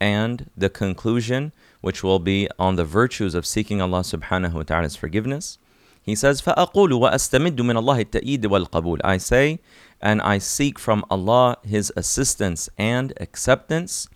and 0.00 0.50
the 0.56 0.68
conclusion, 0.68 1.52
which 1.80 2.02
will 2.02 2.18
be 2.18 2.48
on 2.58 2.76
the 2.76 2.84
virtues 2.84 3.34
of 3.34 3.46
seeking 3.46 3.80
Allah 3.80 4.00
subhanahu 4.00 4.52
wa 4.52 4.62
ta'ala's 4.62 4.96
forgiveness. 4.96 5.58
He 6.02 6.14
says, 6.14 6.40
فَأَقُولُ 6.40 6.90
وَأَسْتَمِدُّ 6.90 7.56
مِنَ 7.56 7.76
اللَّهِ 7.76 8.04
التَّأِيدِ 8.04 8.42
وَالْقَبُولِ 8.42 9.00
I 9.02 9.16
say, 9.16 9.58
and 10.00 10.22
I 10.22 10.38
seek 10.38 10.78
from 10.78 11.04
Allah 11.10 11.56
His 11.64 11.92
assistance 11.96 12.68
and 12.78 13.12
acceptance. 13.20 14.08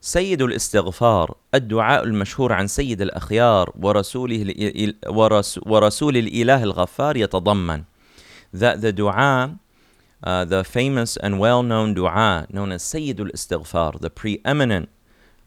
سيد 0.00 0.42
الاستغفار 0.42 1.36
الدعاء 1.54 2.04
المشهور 2.04 2.52
عن 2.52 2.66
سيد 2.66 3.02
الأخيار 3.02 3.72
ورسوله 3.82 4.54
ورسول 5.66 6.16
الإله 6.16 6.62
الغفار 6.62 7.16
يتضمن 7.16 7.84
that 8.52 8.80
the 8.80 8.92
dua 8.92 9.58
uh, 10.22 10.44
the 10.44 10.64
famous 10.64 11.16
and 11.16 11.38
well-known 11.38 11.94
dua 11.94 12.46
known 12.50 12.72
as 12.72 12.82
Sayyid 12.82 13.20
al-Istighfar, 13.20 14.00
the 14.00 14.10
preeminent 14.10 14.88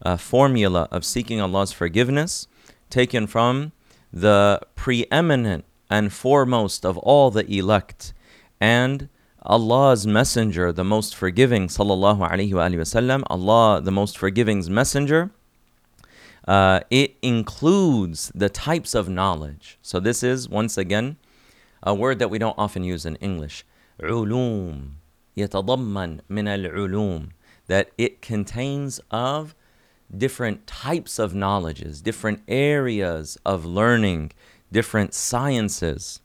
uh, 0.02 0.16
formula 0.16 0.88
of 0.90 1.04
seeking 1.04 1.40
Allah's 1.40 1.72
forgiveness, 1.72 2.46
taken 2.88 3.26
from 3.26 3.72
the 4.12 4.60
preeminent 4.76 5.64
and 5.90 6.12
foremost 6.12 6.86
of 6.86 6.96
all 6.98 7.30
the 7.30 7.46
elect, 7.52 8.12
and 8.60 9.08
Allah's 9.44 10.06
messenger, 10.06 10.70
the 10.70 10.84
most 10.84 11.14
forgiving, 11.14 11.68
sallallahu 11.68 12.28
alaihi 12.28 12.52
wasallam, 12.52 13.22
Allah, 13.28 13.80
the 13.80 13.90
most 13.90 14.18
forgiving's 14.18 14.68
messenger. 14.68 15.30
Uh, 16.46 16.80
it 16.90 17.16
includes 17.22 18.30
the 18.34 18.48
types 18.48 18.94
of 18.94 19.08
knowledge. 19.08 19.78
So 19.82 20.00
this 20.00 20.22
is 20.22 20.48
once 20.48 20.76
again 20.76 21.16
a 21.82 21.94
word 21.94 22.18
that 22.18 22.28
we 22.28 22.38
don't 22.38 22.58
often 22.58 22.84
use 22.84 23.06
in 23.06 23.16
English. 23.16 23.64
علوم 24.00 24.90
يتضمن 25.36 26.20
من 26.28 26.48
العلوم 26.48 27.30
that 27.66 27.90
it 27.96 28.20
contains 28.20 29.00
of 29.10 29.54
different 30.14 30.66
types 30.66 31.18
of 31.18 31.34
knowledges, 31.34 32.02
different 32.02 32.42
areas 32.48 33.38
of 33.46 33.64
learning, 33.64 34.32
different 34.72 35.14
sciences. 35.14 36.20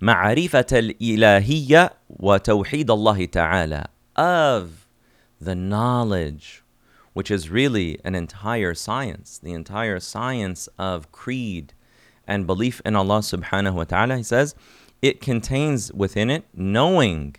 معرفة 0.00 0.66
الإلهية 0.72 1.90
وتوحيد 2.08 2.90
wa 2.90 3.14
تعالى 3.14 3.28
Ta'ala 3.30 3.88
of 4.16 4.86
the 5.40 5.54
knowledge 5.54 6.62
which 7.12 7.30
is 7.32 7.50
really 7.50 7.98
an 8.04 8.14
entire 8.14 8.74
science, 8.74 9.38
the 9.38 9.52
entire 9.52 9.98
science 9.98 10.68
of 10.78 11.10
creed 11.10 11.72
and 12.28 12.46
belief 12.46 12.80
in 12.84 12.94
Allah 12.94 13.18
subhanahu 13.18 13.74
wa 13.74 13.84
ta'ala. 13.84 14.18
He 14.18 14.22
says, 14.22 14.54
it 15.02 15.20
contains 15.20 15.92
within 15.92 16.30
it 16.30 16.44
knowing 16.54 17.34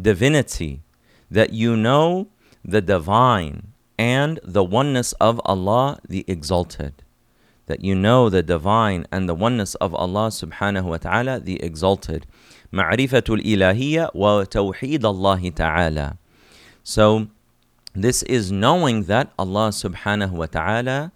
divinity, 0.00 0.82
that 1.30 1.52
you 1.52 1.76
know 1.76 2.28
the 2.64 2.80
divine 2.80 3.72
and 3.98 4.40
the 4.42 4.64
oneness 4.64 5.12
of 5.14 5.40
Allah, 5.44 6.00
the 6.08 6.24
exalted 6.26 7.04
that 7.70 7.84
you 7.84 7.94
know 7.94 8.28
the 8.28 8.42
divine 8.42 9.06
and 9.12 9.28
the 9.28 9.34
oneness 9.34 9.76
of 9.76 9.94
Allah 9.94 10.26
subhanahu 10.28 10.82
wa 10.82 10.96
ta'ala, 10.96 11.38
the 11.38 11.62
exalted. 11.62 12.26
Ma'rifatul 12.72 13.42
ilahiyya 13.44 14.10
wa 14.12 14.42
tawheed 14.42 15.04
Allah 15.04 15.40
ta'ala. 15.52 16.18
So, 16.82 17.28
this 17.94 18.24
is 18.24 18.50
knowing 18.50 19.04
that 19.04 19.32
Allah 19.38 19.68
subhanahu 19.68 20.32
wa 20.32 20.46
ta'ala 20.46 21.12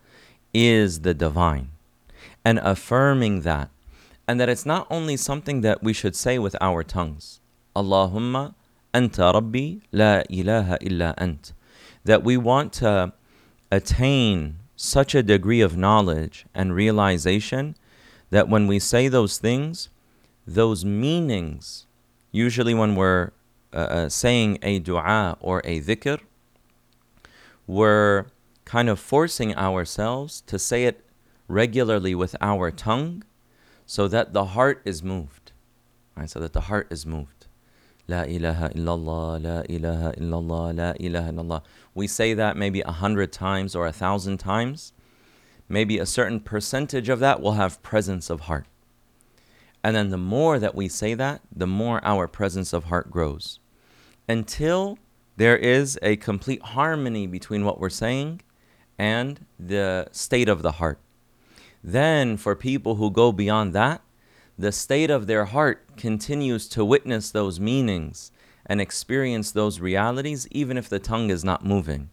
is 0.55 1.01
the 1.01 1.13
divine 1.13 1.71
and 2.45 2.61
affirming 2.63 3.41
that. 3.41 3.71
And 4.27 4.39
that 4.39 4.49
it's 4.49 4.65
not 4.65 4.87
only 4.91 5.17
something 5.17 5.61
that 5.63 5.83
we 5.83 5.93
should 5.93 6.17
say 6.17 6.39
with 6.39 6.57
our 6.61 6.83
tongues. 6.83 7.41
Allahumma 7.77 8.55
anta 8.95 9.35
rabbi 9.35 9.85
la 9.93 10.23
ilaha 10.31 10.79
illa 10.81 11.15
ant. 11.19 11.53
That 12.05 12.23
we 12.23 12.37
want 12.37 12.73
to 12.75 13.13
attain 13.71 14.64
such 14.77 15.15
a 15.15 15.23
degree 15.23 15.61
of 15.61 15.77
knowledge 15.77 16.47
and 16.55 16.75
realization 16.75 17.77
that 18.31 18.49
when 18.49 18.67
we 18.67 18.79
say 18.79 19.09
those 19.09 19.39
things, 19.39 19.89
those 20.47 20.85
meanings, 20.85 21.87
usually 22.33 22.75
when 22.75 22.97
we're 22.97 23.31
uh, 23.73 23.77
uh 23.77 24.09
saying 24.09 24.59
a 24.63 24.79
dua 24.79 25.37
or 25.41 25.61
a 25.65 25.81
dhikr, 25.81 26.21
we're 27.67 28.27
kind 28.65 28.89
of 28.89 28.99
forcing 28.99 29.55
ourselves 29.57 30.41
to 30.43 30.59
say 30.59 30.85
it 30.85 31.05
regularly 31.49 32.15
with 32.15 32.35
our 32.41 32.71
tongue 32.71 33.23
so 33.87 34.09
that 34.09 34.33
the 34.33 34.47
heart 34.47 34.83
is 34.85 35.03
moved. 35.03 35.53
Right? 36.17 36.31
So 36.31 36.41
that 36.41 36.53
the 36.53 36.63
heart 36.63 36.89
is 36.91 37.05
moved. 37.05 37.44
La 38.07 38.23
ilaha 38.23 38.69
illallah, 38.71 39.43
la 39.43 39.63
ilaha 39.69 40.13
illallah, 40.13 40.77
la 40.77 40.93
ilaha 41.01 41.33
illallah. 41.33 41.63
We 41.95 42.07
say 42.07 42.35
that 42.35 42.57
maybe 42.57 42.81
a 42.83 42.93
hundred 42.93 43.33
times 43.33 43.75
or 43.75 43.87
a 43.87 43.93
thousand 43.93 44.39
times. 44.39 44.93
Maybe 45.69 45.99
a 45.99 46.07
certain 46.07 46.41
percentage 46.41 47.09
of 47.09 47.21
that 47.21 47.41
will 47.41 47.53
have 47.53 47.83
presence 47.83 48.29
of 48.29 48.41
heart. 48.41 48.67
And 49.83 49.97
then 49.97 50.11
the 50.11 50.19
more 50.19 50.59
that 50.59 50.75
we 50.75 50.89
say 50.89 51.15
that, 51.15 51.41
the 51.55 51.67
more 51.67 52.01
our 52.05 52.29
presence 52.29 52.73
of 52.73 52.85
heart 52.85 53.11
grows. 53.11 53.61
Until 54.29 54.99
there 55.37 55.57
is 55.57 55.99
a 56.03 56.17
complete 56.17 56.63
harmony 56.63 57.27
between 57.27 57.65
what 57.65 57.81
we're 57.81 57.91
saying 57.91 58.43
and 58.99 59.47
the 59.59 60.09
state 60.13 60.49
of 60.49 60.63
the 60.63 60.73
heart. 60.73 60.99
Then, 61.83 62.37
for 62.37 62.55
people 62.55 62.95
who 62.95 63.11
go 63.11 63.33
beyond 63.33 63.75
that, 63.75 64.01
the 64.59 64.73
state 64.73 65.11
of 65.11 65.27
their 65.27 65.47
heart 65.47 65.97
continues 65.97 66.69
to 66.69 66.85
witness 66.85 67.31
those 67.31 67.59
meanings 67.59 68.31
and 68.67 68.81
experience 68.81 69.51
those 69.51 69.81
realities, 69.81 70.49
even 70.51 70.77
if 70.77 70.89
the 70.89 70.99
tongue 70.99 71.31
is 71.31 71.45
not 71.45 71.65
moving. 71.65 72.11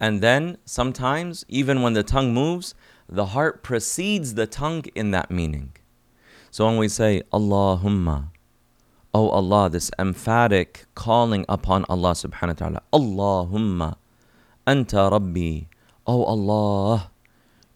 And 0.00 0.20
then, 0.20 0.58
sometimes, 0.64 1.44
even 1.48 1.82
when 1.82 1.92
the 1.92 2.02
tongue 2.02 2.32
moves, 2.32 2.74
the 3.08 3.26
heart 3.26 3.62
precedes 3.62 4.34
the 4.34 4.46
tongue 4.46 4.84
in 4.94 5.10
that 5.10 5.30
meaning. 5.30 5.72
So 6.50 6.66
when 6.66 6.78
we 6.78 6.88
say, 6.88 7.22
Allahumma, 7.32 8.30
Oh 9.12 9.28
Allah, 9.28 9.70
this 9.70 9.90
emphatic 9.98 10.86
calling 10.94 11.44
upon 11.48 11.84
Allah 11.88 12.12
subhanahu 12.12 12.48
wa 12.48 12.52
ta'ala, 12.52 12.82
Allahumma, 12.92 13.96
Anta 14.66 15.10
Rabbi, 15.10 15.66
Oh 16.06 16.24
Allah, 16.24 17.10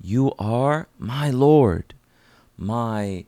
you 0.01 0.33
are 0.39 0.89
my 0.99 1.31
Lord, 1.31 1.95
my 2.59 3.25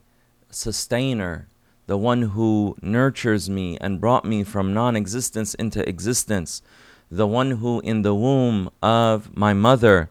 sustainer, 0.50 1.48
the 1.86 1.96
one 1.96 2.22
who 2.22 2.76
nurtures 2.82 3.48
me 3.48 3.78
and 3.80 4.00
brought 4.00 4.24
me 4.24 4.42
from 4.44 4.74
non 4.74 4.96
existence 4.96 5.54
into 5.54 5.88
existence, 5.88 6.62
the 7.10 7.26
one 7.26 7.52
who 7.52 7.80
in 7.80 8.02
the 8.02 8.14
womb 8.14 8.70
of 8.82 9.36
my 9.36 9.54
mother 9.54 10.10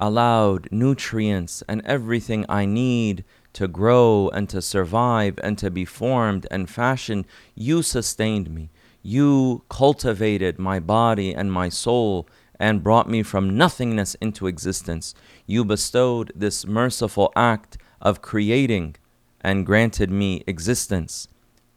allowed 0.00 0.68
nutrients 0.70 1.62
and 1.68 1.82
everything 1.84 2.44
I 2.48 2.64
need 2.64 3.24
to 3.52 3.68
grow 3.68 4.30
and 4.32 4.48
to 4.48 4.60
survive 4.60 5.38
and 5.42 5.56
to 5.58 5.70
be 5.70 5.84
formed 5.84 6.46
and 6.50 6.68
fashioned. 6.68 7.26
You 7.54 7.82
sustained 7.82 8.50
me. 8.50 8.70
You 9.02 9.62
cultivated 9.68 10.58
my 10.58 10.80
body 10.80 11.34
and 11.34 11.52
my 11.52 11.68
soul 11.68 12.26
and 12.58 12.82
brought 12.82 13.08
me 13.08 13.22
from 13.22 13.56
nothingness 13.56 14.14
into 14.16 14.46
existence. 14.46 15.14
You 15.46 15.64
bestowed 15.64 16.32
this 16.34 16.66
merciful 16.66 17.32
act 17.36 17.78
of 18.01 18.21
creating 18.21 18.95
and 19.41 19.65
granted 19.65 20.09
me 20.09 20.43
existence. 20.47 21.27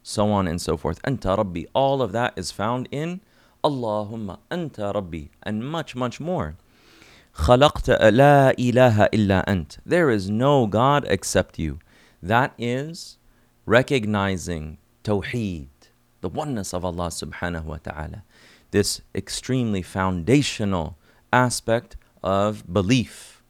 So 0.02 0.30
on 0.30 0.48
and 0.48 0.60
so 0.60 0.76
forth. 0.76 1.00
Anta 1.02 1.36
Rabbi. 1.36 1.64
All 1.74 2.02
of 2.02 2.12
that 2.12 2.32
is 2.36 2.50
found 2.50 2.88
in 2.90 3.20
Allahumma 3.62 4.38
Anta 4.50 4.94
Rabbi 4.94 5.26
and 5.42 5.64
much, 5.64 5.94
much 5.94 6.20
more. 6.20 6.56
خلقت 7.34 7.88
لا 7.90 8.54
إله 8.58 9.08
إلا 9.12 9.44
أنت. 9.46 9.78
There 9.86 10.10
is 10.10 10.28
no 10.28 10.66
God 10.66 11.06
except 11.08 11.58
you. 11.58 11.78
That 12.22 12.52
is 12.58 13.18
recognizing 13.64 14.78
Tawheed, 15.04 15.68
the 16.20 16.28
oneness 16.28 16.74
of 16.74 16.84
Allah 16.84 17.08
subhanahu 17.08 17.64
wa 17.64 17.78
ta'ala. 17.78 18.22
This 18.70 19.02
extremely 19.14 19.82
foundational 19.82 20.96
aspect 21.32 21.96
of 22.22 22.70
belief 22.72 23.42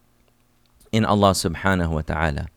in 0.92 1.04
Allah 1.04 1.30
subhanahu 1.30 1.90
wa 1.90 2.02
ta'ala. 2.02 2.48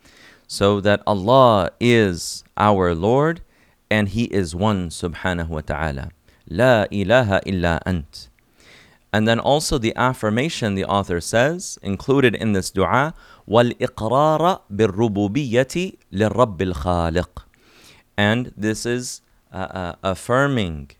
So 0.49 0.79
that 0.81 1.01
Allah 1.07 1.71
is 1.79 2.43
our 2.57 2.93
Lord 2.93 3.41
and 3.89 4.09
He 4.09 4.25
is 4.25 4.55
one 4.55 4.89
subhanahu 4.89 5.49
wa 5.49 5.61
ta'ala. 5.61 6.11
La 6.49 6.85
ilaha 6.91 7.41
illa 7.45 7.81
ant. 7.85 8.29
And 9.15 9.27
then 9.27 9.39
also 9.39 9.77
the 9.77 9.95
affirmation 9.95 10.75
the 10.75 10.83
author 10.83 11.21
says, 11.21 11.79
included 11.81 12.35
in 12.35 12.51
this 12.51 12.69
dua, 12.69 13.13
وَالْإِقْرَارَ 13.47 14.59
بِالرُّبُوبِيَّةِ 14.69 15.97
لِلرَّبِّ 16.13 16.57
الْخَالِقِ 16.57 17.43
And 18.17 18.51
this 18.57 18.85
is 18.85 19.21
uh, 19.53 19.55
uh, 19.55 19.95
affirming 20.03 20.91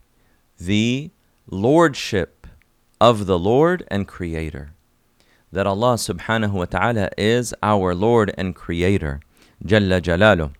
the 0.58 1.10
lordship 1.50 2.46
of 3.00 3.26
the 3.26 3.38
Lord 3.38 3.84
and 3.88 4.08
Creator. 4.08 4.72
That 5.52 5.66
Allah 5.66 5.94
subhanahu 5.94 6.52
wa 6.52 6.64
ta'ala 6.64 7.10
is 7.18 7.54
our 7.62 7.94
Lord 7.94 8.32
and 8.38 8.54
Creator. 8.54 9.20
جل 9.62 10.02
جلاله. 10.02 10.50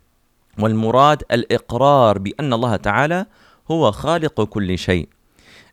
والمراد 0.59 1.23
الإقرار 1.33 2.19
بأن 2.19 2.53
الله 2.53 2.77
تعالى 2.77 3.27
هو 3.71 3.93
خالق 3.93 4.45
كل 4.45 4.79
شيء. 4.79 5.09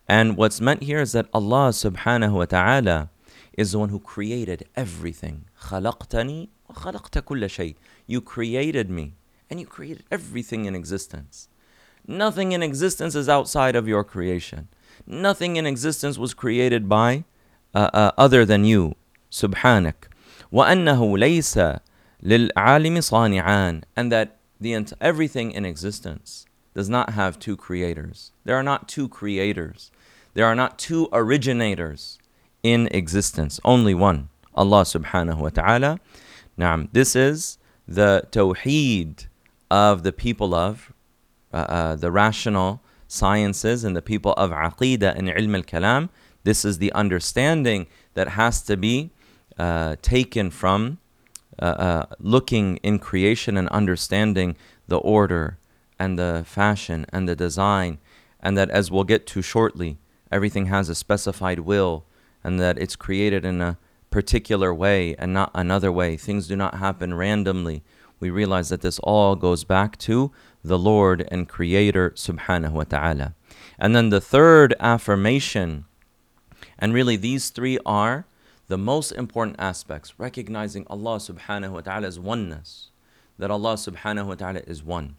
And 0.08 0.36
what's 0.36 0.60
meant 0.60 0.84
here 0.84 1.00
is 1.00 1.14
that 1.14 1.28
Allah 1.34 1.70
subhanahu 1.70 2.34
wa 2.34 2.46
ta'ala 2.46 3.10
is 3.58 3.72
the 3.72 3.80
one 3.80 3.90
who 3.90 4.00
created 4.00 4.66
everything. 4.76 5.46
خلقتني 5.58 6.50
وخلقت 6.70 7.18
كل 7.20 7.50
شيء. 7.50 7.76
You 8.08 8.20
created 8.22 8.90
me 8.90 9.14
and 9.50 9.60
you 9.60 9.66
created 9.66 10.04
everything 10.12 10.66
in 10.66 10.76
existence. 10.76 11.48
Nothing 12.06 12.52
in 12.52 12.62
existence 12.62 13.16
is 13.16 13.30
outside 13.30 13.76
of 13.76 13.88
your 13.88 14.04
creation. 14.04 14.68
Nothing 15.08 15.56
in 15.56 15.66
existence 15.66 16.18
was 16.18 16.34
created 16.34 16.90
by 16.90 17.24
uh, 17.74 17.90
uh, 17.94 18.12
other 18.18 18.46
than 18.46 18.66
you. 18.66 18.96
سبحانك. 19.32 20.10
وأنه 20.52 21.18
ليس 21.18 21.60
للعالم 22.24 23.02
صانعان. 23.02 23.84
And 23.96 24.12
that 24.12 24.38
the 24.60 24.94
everything 25.02 25.52
in 25.52 25.66
existence 25.66 26.46
does 26.74 26.90
not 26.90 27.12
have 27.12 27.40
two 27.40 27.56
creators. 27.56 28.32
There 28.46 28.56
are 28.56 28.64
not 28.64 28.88
two 28.88 29.08
creators. 29.08 29.92
There 30.34 30.46
are 30.46 30.56
not 30.56 30.80
two 30.80 31.10
originators 31.12 32.18
in 32.64 32.88
existence, 32.92 33.60
only 33.64 33.94
one, 33.94 34.30
Allah 34.56 34.82
subhanahu 34.84 35.38
wa 35.38 35.50
ta'ala. 35.50 36.00
Now, 36.58 36.88
this 36.92 37.16
is 37.16 37.58
the 37.88 38.28
tawheed 38.32 39.28
of 39.70 40.04
the 40.04 40.14
people 40.14 40.56
of 40.56 40.94
uh, 41.54 41.58
uh, 41.58 41.96
the 41.96 42.12
rational 42.12 42.82
sciences 43.08 43.84
and 43.84 43.96
the 43.96 44.02
people 44.02 44.34
of 44.34 44.52
aqidah 44.52 45.16
and 45.16 45.28
ilm 45.28 45.56
al-kalam. 45.56 46.10
This 46.44 46.66
is 46.66 46.80
the 46.80 46.92
understanding 46.94 47.88
that 48.16 48.30
has 48.30 48.62
to 48.64 48.78
be 48.78 49.12
uh, 49.58 49.98
taken 50.02 50.50
from 50.50 50.98
uh, 51.61 51.65
uh, 51.65 52.07
looking 52.19 52.77
in 52.79 52.99
creation 52.99 53.57
and 53.57 53.69
understanding 53.69 54.57
the 54.87 54.99
order 54.99 55.59
and 55.99 56.19
the 56.19 56.45
fashion 56.47 57.05
and 57.11 57.29
the 57.29 57.37
design, 57.37 57.99
and 58.41 58.57
that 58.57 58.71
as 58.71 58.91
we'll 58.91 59.05
get 59.05 59.27
to 59.27 59.43
shortly, 59.43 59.99
everything 60.31 60.67
has 60.67 60.89
a 60.89 60.95
specified 60.95 61.61
will, 61.61 62.05
and 62.45 62.61
that 62.61 62.79
it's 62.79 62.97
created 62.97 63.45
in 63.45 63.61
a 63.61 63.77
particular 64.11 64.73
way 64.73 65.15
and 65.17 65.35
not 65.35 65.51
another 65.55 65.91
way. 65.93 66.17
Things 66.17 66.47
do 66.47 66.57
not 66.57 66.77
happen 66.77 67.15
randomly. 67.15 67.83
We 68.21 68.31
realize 68.31 68.69
that 68.69 68.81
this 68.81 68.99
all 69.01 69.37
goes 69.37 69.65
back 69.65 69.99
to 69.99 70.33
the 70.65 70.79
Lord 70.79 71.27
and 71.31 71.49
Creator 71.49 72.11
subhanahu 72.11 72.73
wa 72.73 72.85
ta'ala. 72.85 73.35
And 73.79 73.95
then 73.95 74.11
the 74.11 74.21
third 74.21 74.75
affirmation, 74.81 75.85
and 76.79 76.95
really 76.95 77.17
these 77.17 77.51
three 77.51 77.79
are 77.85 78.27
the 78.69 78.79
most 78.79 79.13
important 79.13 79.57
aspects 79.59 80.15
recognizing 80.19 80.87
Allah 80.89 81.17
subhanahu 81.17 81.71
wa 81.71 81.81
ta'ala's 81.81 82.19
oneness, 82.19 82.91
that 83.39 83.51
Allah 83.51 83.75
subhanahu 83.75 84.27
wa 84.27 84.35
ta'ala 84.35 84.61
is 84.67 84.85
one. 84.85 85.17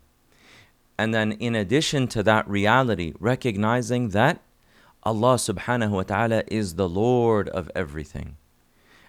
And 0.97 1.13
then, 1.13 1.31
in 1.33 1.55
addition 1.55 2.07
to 2.09 2.23
that 2.23 2.47
reality, 2.47 3.13
recognizing 3.19 4.09
that 4.09 4.41
Allah 5.03 5.35
subhanahu 5.35 5.91
wa 5.91 6.03
ta'ala 6.03 6.43
is 6.47 6.75
the 6.75 6.89
Lord 6.89 7.49
of 7.49 7.71
everything. 7.73 8.35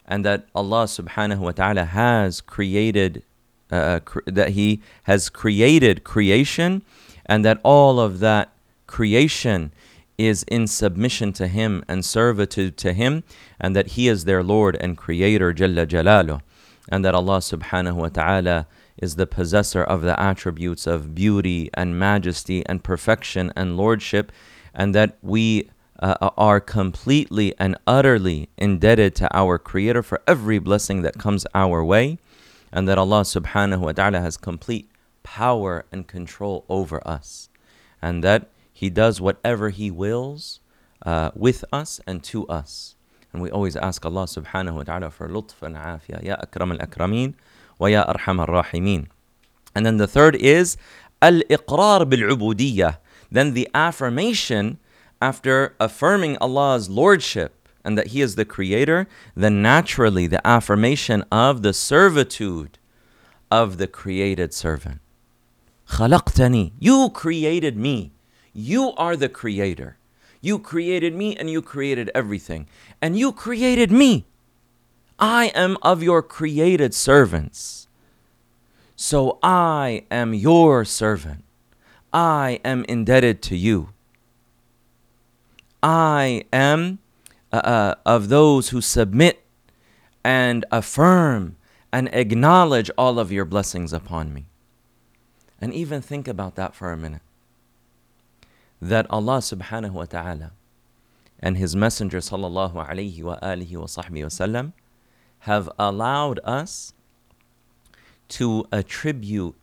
And 0.07 0.24
that 0.24 0.46
Allah 0.55 0.85
subhanahu 0.85 1.38
wa 1.38 1.50
ta'ala 1.50 1.85
has 1.85 2.40
created, 2.40 3.22
uh, 3.70 4.00
cr- 4.00 4.20
that 4.26 4.50
He 4.50 4.81
has 5.03 5.29
created 5.29 6.05
creation, 6.05 6.83
and 7.26 7.44
that 7.44 7.61
all 7.62 8.00
of 8.00 8.20
that 8.20 8.53
creation 8.87 9.72
is 10.28 10.42
in 10.44 10.66
submission 10.66 11.33
to 11.35 11.46
Him 11.46 11.85
and 11.88 12.04
servitude 12.04 12.76
to 12.78 12.92
Him, 12.92 13.24
and 13.61 13.74
that 13.76 13.88
He 13.88 14.09
is 14.09 14.24
their 14.24 14.42
Lord 14.42 14.76
and 14.80 14.96
Creator, 14.96 15.54
Jalla 15.54 15.87
Jalaluh. 15.87 16.40
And 16.88 17.04
that 17.04 17.14
Allah 17.14 17.38
subhanahu 17.38 17.94
wa 17.94 18.09
ta'ala 18.09 18.66
is 18.96 19.16
the 19.16 19.26
possessor 19.26 19.83
of 19.83 20.02
the 20.02 20.18
attributes 20.20 20.87
of 20.87 21.14
beauty 21.14 21.70
and 21.74 21.98
majesty 21.98 22.64
and 22.66 22.83
perfection 22.83 23.52
and 23.56 23.76
lordship, 23.76 24.33
and 24.74 24.94
that 24.94 25.16
we 25.22 25.70
uh, 26.00 26.30
are 26.37 26.61
completely 26.61 27.54
and 27.59 27.76
utterly 27.87 28.48
indebted 28.56 29.14
to 29.14 29.37
our 29.37 29.59
Creator 29.59 30.02
for 30.02 30.20
every 30.26 30.59
blessing 30.59 31.02
that 31.02 31.18
comes 31.18 31.46
our 31.54 31.85
way, 31.85 32.18
and 32.72 32.88
that 32.88 32.98
Allah 32.98 33.22
subhanahu 33.22 33.80
wa 33.80 33.92
ta'ala 33.92 34.20
has 34.20 34.37
complete 34.37 34.90
power 35.22 35.85
and 35.92 36.06
control 36.06 36.64
over 36.68 37.06
us, 37.06 37.48
and 38.02 38.24
that 38.24 38.48
He 38.79 38.89
does 38.89 39.21
whatever 39.21 39.69
He 39.69 39.89
wills 39.89 40.59
uh, 41.05 41.31
with 41.35 41.63
us 41.71 42.01
and 42.07 42.23
to 42.23 42.47
us. 42.47 42.95
And 43.31 43.41
we 43.41 43.49
always 43.49 43.75
ask 43.75 44.05
Allah 44.05 44.23
subhanahu 44.23 44.75
wa 44.75 44.83
ta'ala 44.83 45.11
for 45.11 45.27
lutf 45.27 45.61
and 45.61 45.75
afiyah. 45.75 46.23
Ya 46.23 46.35
akram 46.39 46.71
al-akramin. 46.71 47.33
ويا 47.79 48.15
أرحم 48.15 48.45
الراحمين. 48.45 49.07
And 49.75 49.85
then 49.85 49.97
the 49.97 50.07
third 50.07 50.35
is 50.35 50.77
al-iqrar 51.21 52.09
bil 52.09 52.95
Then 53.31 53.53
the 53.53 53.69
affirmation 53.73 54.77
after 55.21 55.75
affirming 55.79 56.38
Allah's 56.38 56.89
lordship 56.89 57.67
and 57.83 57.97
that 57.97 58.07
He 58.07 58.21
is 58.21 58.35
the 58.35 58.45
creator, 58.45 59.07
then 59.35 59.61
naturally 59.61 60.27
the 60.27 60.45
affirmation 60.45 61.23
of 61.31 61.61
the 61.61 61.73
servitude 61.73 62.77
of 63.51 63.77
the 63.77 63.88
created 63.88 64.53
servant. 64.53 64.99
خلقتني. 65.89 66.71
You 66.79 67.09
created 67.13 67.77
me. 67.77 68.11
You 68.52 68.92
are 68.96 69.16
the 69.16 69.28
creator. 69.28 69.96
You 70.40 70.58
created 70.58 71.14
me 71.14 71.36
and 71.36 71.50
you 71.50 71.62
created 71.62 72.10
everything. 72.14 72.66
And 73.00 73.18
you 73.18 73.32
created 73.32 73.90
me. 73.90 74.26
I 75.18 75.46
am 75.54 75.76
of 75.82 76.02
your 76.02 76.22
created 76.22 76.94
servants. 76.94 77.88
So 78.96 79.38
I 79.42 80.04
am 80.10 80.34
your 80.34 80.84
servant. 80.84 81.44
I 82.12 82.60
am 82.64 82.84
indebted 82.88 83.42
to 83.42 83.56
you. 83.56 83.90
I 85.82 86.44
am 86.52 86.98
uh, 87.52 87.56
uh, 87.56 87.94
of 88.04 88.28
those 88.28 88.70
who 88.70 88.80
submit 88.80 89.44
and 90.24 90.64
affirm 90.70 91.56
and 91.92 92.08
acknowledge 92.12 92.90
all 92.96 93.18
of 93.18 93.32
your 93.32 93.44
blessings 93.44 93.92
upon 93.92 94.32
me. 94.32 94.46
And 95.60 95.74
even 95.74 96.00
think 96.00 96.28
about 96.28 96.56
that 96.56 96.74
for 96.74 96.92
a 96.92 96.96
minute. 96.96 97.22
That 98.80 99.06
Allah 99.10 99.38
subhanahu 99.38 99.92
wa 99.92 100.04
ta'ala 100.04 100.52
and 101.38 101.56
His 101.56 101.74
Messenger 101.76 102.18
sallallahu 102.18 102.74
alayhi 102.74 103.22
wa 103.22 103.38
alihi 103.42 103.76
wa 103.76 103.86
sahbihi 103.86 104.22
wa 104.22 104.28
sallam 104.28 104.72
have 105.40 105.70
allowed 105.78 106.38
us 106.44 106.92
to 108.28 108.66
attribute 108.70 109.54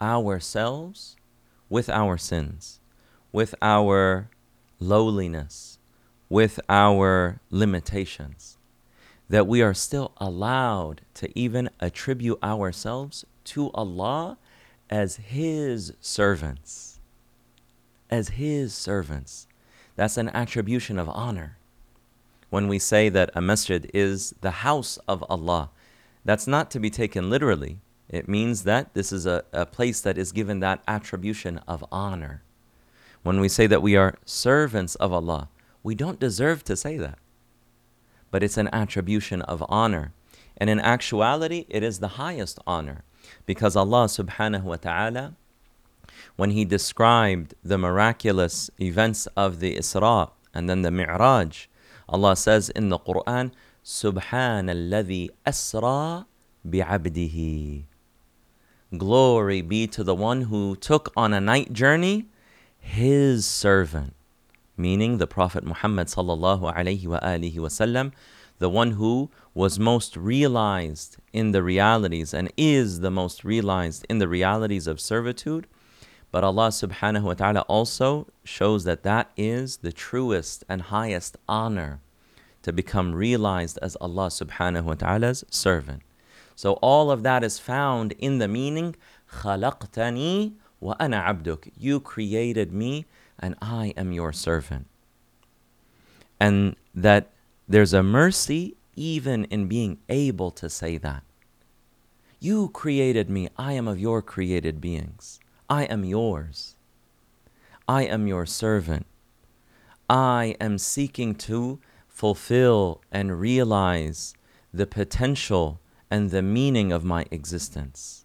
ourselves 0.00 1.16
with 1.68 1.90
our 1.90 2.16
sins, 2.16 2.80
with 3.32 3.54
our 3.60 4.30
lowliness, 4.78 5.78
with 6.28 6.60
our 6.68 7.40
limitations, 7.50 8.56
that 9.28 9.46
we 9.46 9.62
are 9.62 9.74
still 9.74 10.12
allowed 10.18 11.02
to 11.14 11.36
even 11.38 11.68
attribute 11.80 12.38
ourselves 12.42 13.24
to 13.44 13.70
Allah 13.72 14.38
as 14.88 15.16
His 15.16 15.92
servants. 16.00 16.95
As 18.10 18.30
His 18.30 18.74
servants. 18.74 19.46
That's 19.96 20.16
an 20.16 20.28
attribution 20.30 20.98
of 20.98 21.08
honor 21.08 21.58
when 22.50 22.68
we 22.68 22.78
say 22.78 23.08
that 23.08 23.30
a 23.34 23.40
masjid 23.40 23.90
is 23.94 24.34
the 24.40 24.50
house 24.50 24.98
of 25.08 25.24
Allah. 25.30 25.70
That's 26.24 26.46
not 26.46 26.70
to 26.72 26.80
be 26.80 26.90
taken 26.90 27.30
literally. 27.30 27.80
It 28.08 28.28
means 28.28 28.64
that 28.64 28.94
this 28.94 29.12
is 29.12 29.26
a, 29.26 29.44
a 29.52 29.66
place 29.66 30.00
that 30.02 30.18
is 30.18 30.32
given 30.32 30.60
that 30.60 30.82
attribution 30.88 31.58
of 31.66 31.84
honor. 31.90 32.42
When 33.22 33.40
we 33.40 33.48
say 33.48 33.66
that 33.66 33.82
we 33.82 33.96
are 33.96 34.16
servants 34.24 34.94
of 34.96 35.12
Allah, 35.12 35.48
we 35.82 35.94
don't 35.94 36.20
deserve 36.20 36.64
to 36.64 36.76
say 36.76 36.98
that. 36.98 37.18
but 38.30 38.42
it's 38.42 38.56
an 38.58 38.68
attribution 38.72 39.42
of 39.42 39.64
honor. 39.68 40.12
And 40.56 40.70
in 40.70 40.80
actuality, 40.80 41.66
it 41.68 41.82
is 41.82 41.98
the 42.00 42.08
highest 42.20 42.58
honor 42.66 43.04
because 43.46 43.76
Allah 43.76 44.06
subhanahu 44.06 44.62
wa 44.62 44.76
ta'ala, 44.76 45.34
when 46.35 46.51
He 46.51 46.65
described 46.65 47.53
the 47.63 47.77
miraculous 47.77 48.69
events 48.79 49.27
of 49.37 49.59
the 49.59 49.75
Isra 49.75 50.31
and 50.53 50.69
then 50.69 50.81
the 50.81 50.91
Mi'raj, 50.91 51.67
Allah 52.09 52.35
says 52.35 52.69
in 52.69 52.89
the 52.89 52.99
Quran, 52.99 53.51
سبحان 53.83 54.69
الذي 54.69 55.29
أسرى 55.47 56.25
بعبده 56.65 57.83
Glory 58.97 59.61
be 59.61 59.87
to 59.87 60.03
the 60.03 60.13
one 60.13 60.41
who 60.41 60.75
took 60.75 61.13
on 61.15 61.33
a 61.33 61.39
night 61.39 61.71
journey 61.71 62.27
his 62.81 63.45
servant, 63.45 64.13
meaning 64.75 65.17
the 65.17 65.27
Prophet 65.27 65.63
Muhammad 65.63 66.07
sallallahu 66.07 66.73
alaihi 66.75 67.05
wasallam, 67.05 68.11
the 68.59 68.69
one 68.69 68.91
who 68.91 69.29
was 69.53 69.79
most 69.79 70.17
realized 70.17 71.17
in 71.31 71.51
the 71.51 71.63
realities 71.63 72.33
and 72.33 72.51
is 72.57 72.99
the 72.99 73.11
most 73.11 73.43
realized 73.43 74.05
in 74.09 74.19
the 74.19 74.27
realities 74.27 74.87
of 74.87 74.99
servitude. 74.99 75.67
But 76.35 76.43
Allah 76.43 76.69
subhanahu 76.69 77.23
wa 77.23 77.33
ta'ala 77.33 77.61
also 77.61 78.27
shows 78.43 78.85
that 78.85 79.03
that 79.03 79.31
is 79.35 79.77
the 79.77 79.91
truest 79.91 80.63
and 80.69 80.83
highest 80.83 81.37
honor 81.47 81.99
to 82.61 82.71
become 82.71 83.13
realized 83.13 83.77
as 83.81 83.97
Allah 83.97 84.27
subhanahu 84.27 84.83
wa 84.83 84.93
ta'ala's 84.93 85.43
servant. 85.49 86.03
So 86.55 86.73
all 86.73 87.11
of 87.11 87.23
that 87.23 87.43
is 87.43 87.59
found 87.59 88.13
in 88.13 88.37
the 88.37 88.47
meaning 88.47 88.95
خلقتني 89.31 90.53
وأنا 90.81 91.25
عبدك. 91.25 91.71
You 91.77 91.99
created 91.99 92.71
me 92.71 93.05
and 93.39 93.55
I 93.61 93.93
am 93.97 94.11
your 94.11 94.31
servant. 94.31 94.87
And 96.39 96.75
that 96.93 97.29
there's 97.67 97.93
a 97.93 98.03
mercy 98.03 98.75
even 98.95 99.45
in 99.45 99.67
being 99.67 99.97
able 100.09 100.51
to 100.51 100.69
say 100.69 100.97
that. 100.97 101.23
You 102.39 102.69
created 102.69 103.29
me. 103.29 103.49
I 103.57 103.73
am 103.73 103.87
of 103.87 103.99
your 103.99 104.21
created 104.21 104.81
beings. 104.81 105.39
I 105.68 105.84
am 105.84 106.04
yours. 106.04 106.76
I 107.88 108.02
am 108.02 108.26
your 108.26 108.46
servant. 108.46 109.06
I 110.08 110.56
am 110.60 110.78
seeking 110.78 111.34
to 111.34 111.80
fulfill 112.08 113.02
and 113.10 113.40
realize 113.40 114.34
the 114.72 114.86
potential 114.86 115.80
and 116.10 116.30
the 116.30 116.42
meaning 116.42 116.92
of 116.92 117.04
my 117.04 117.24
existence. 117.30 118.24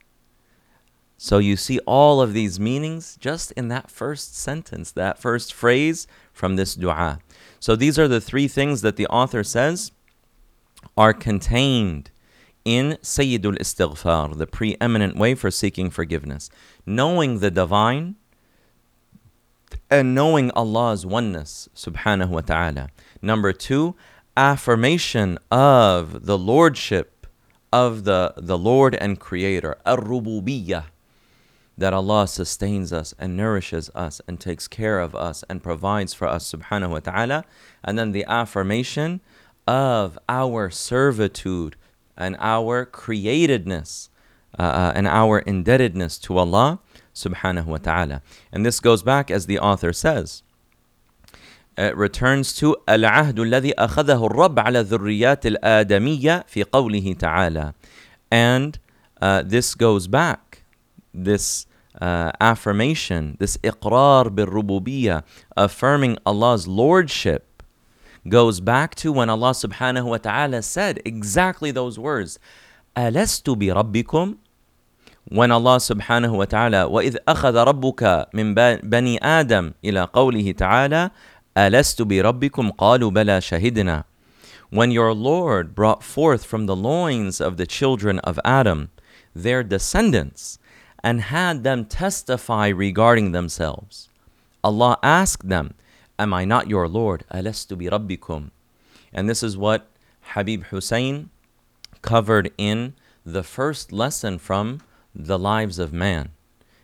So 1.17 1.37
you 1.37 1.55
see 1.55 1.79
all 1.85 2.21
of 2.21 2.33
these 2.33 2.59
meanings 2.59 3.17
just 3.19 3.51
in 3.51 3.67
that 3.67 3.91
first 3.91 4.35
sentence, 4.35 4.91
that 4.91 5.19
first 5.19 5.53
phrase 5.53 6.07
from 6.33 6.55
this 6.55 6.73
dua. 6.73 7.19
So 7.59 7.75
these 7.75 7.99
are 7.99 8.07
the 8.07 8.21
three 8.21 8.47
things 8.47 8.81
that 8.81 8.95
the 8.95 9.07
author 9.07 9.43
says 9.43 9.91
are 10.97 11.13
contained 11.13 12.09
in 12.63 12.97
Sayyidul 13.01 13.57
Istighfar, 13.57 14.37
the 14.37 14.47
preeminent 14.47 15.15
way 15.15 15.35
for 15.35 15.51
seeking 15.51 15.89
forgiveness. 15.89 16.49
Knowing 16.85 17.39
the 17.39 17.51
divine 17.51 18.15
and 19.89 20.13
knowing 20.15 20.51
Allah's 20.51 21.05
oneness, 21.05 21.69
subhanahu 21.75 22.29
wa 22.29 22.41
ta'ala. 22.41 22.89
Number 23.21 23.53
two, 23.53 23.95
affirmation 24.37 25.37
of 25.49 26.25
the 26.25 26.37
lordship 26.37 27.27
of 27.73 28.03
the, 28.03 28.33
the 28.37 28.57
Lord 28.57 28.95
and 28.95 29.19
Creator, 29.19 29.77
ar-rububiyyah, 29.85 30.85
that 31.77 31.93
Allah 31.93 32.27
sustains 32.27 32.93
us 32.93 33.13
and 33.17 33.35
nourishes 33.35 33.89
us 33.95 34.21
and 34.27 34.39
takes 34.39 34.67
care 34.67 34.99
of 34.99 35.15
us 35.15 35.43
and 35.49 35.63
provides 35.63 36.13
for 36.13 36.27
us, 36.27 36.51
subhanahu 36.51 36.91
wa 36.91 36.99
ta'ala. 36.99 37.45
And 37.83 37.97
then 37.97 38.11
the 38.11 38.25
affirmation 38.25 39.21
of 39.67 40.19
our 40.27 40.69
servitude 40.69 41.75
and 42.16 42.36
our 42.40 42.86
createdness 42.86 44.08
uh, 44.58 44.62
uh 44.62 44.92
and 44.94 45.06
our 45.06 45.40
indebtedness 45.40 46.18
to 46.18 46.38
Allah 46.38 46.80
subhanahu 47.14 47.66
wa 47.66 47.78
ta'ala. 47.78 48.22
And 48.52 48.64
this 48.64 48.80
goes 48.80 49.02
back, 49.02 49.30
as 49.30 49.46
the 49.46 49.58
author 49.58 49.92
says, 49.92 50.42
it 51.76 51.96
returns 51.96 52.54
to 52.56 52.76
العهد 52.88 53.38
الذي 53.38 53.74
أخذه 53.74 54.26
الرب 54.26 54.58
على 54.58 54.80
الذريات 54.80 55.46
الآدمية 55.46 56.44
في 56.48 56.64
قوله 56.64 57.12
تعالى 57.12 57.74
and 58.30 58.78
uh, 59.20 59.42
this 59.44 59.74
goes 59.74 60.06
back 60.06 60.62
this 61.12 61.66
uh, 62.00 62.32
affirmation 62.40 63.36
this 63.38 63.58
إقرار 63.64 64.28
بالربوبية 64.28 65.22
affirming 65.56 66.16
Allah's 66.24 66.66
lordship 66.66 67.49
goes 68.28 68.60
back 68.60 68.94
to 68.96 69.12
when 69.12 69.30
Allah 69.30 69.50
subhanahu 69.50 70.04
wa 70.04 70.18
ta'ala 70.18 70.62
said 70.62 71.00
exactly 71.04 71.70
those 71.70 71.98
words 71.98 72.38
ألست 72.96 73.50
بربكم 73.50 74.36
when 75.28 75.50
Allah 75.50 75.76
subhanahu 75.76 76.36
wa 76.36 76.44
ta'ala 76.44 76.86
وإذ 76.88 77.16
أخذ 77.28 77.56
ربك 77.56 78.26
من 78.34 78.54
بني 78.54 79.18
آدم 79.22 79.72
إلى 79.84 80.08
قوله 80.12 80.52
تعالى 80.52 81.10
ألست 81.56 82.02
بربكم 82.02 82.70
قالوا 82.70 83.10
بلى 83.10 83.40
شهدنا 83.40 84.04
When 84.70 84.90
your 84.90 85.14
Lord 85.14 85.74
brought 85.76 86.02
forth 86.02 86.44
from 86.44 86.66
the 86.66 86.74
loins 86.74 87.40
of 87.40 87.56
the 87.56 87.66
children 87.66 88.18
of 88.20 88.40
Adam 88.44 88.90
their 89.34 89.62
descendants 89.62 90.58
and 91.04 91.20
had 91.20 91.62
them 91.62 91.84
testify 91.84 92.68
regarding 92.68 93.32
themselves, 93.32 94.08
Allah 94.64 94.98
asked 95.02 95.48
them, 95.48 95.74
Am 96.21 96.35
I 96.35 96.45
not 96.45 96.69
your 96.69 96.87
Lord? 96.87 97.25
Alastu 97.33 97.75
bi 97.75 97.85
rabbikum. 97.85 98.51
And 99.11 99.27
this 99.27 99.41
is 99.41 99.57
what 99.57 99.89
Habib 100.21 100.65
Hussein 100.65 101.31
covered 102.03 102.51
in 102.59 102.93
the 103.25 103.41
first 103.41 103.91
lesson 103.91 104.37
from 104.37 104.81
The 105.15 105.39
Lives 105.39 105.79
of 105.79 105.91
Man. 105.91 106.29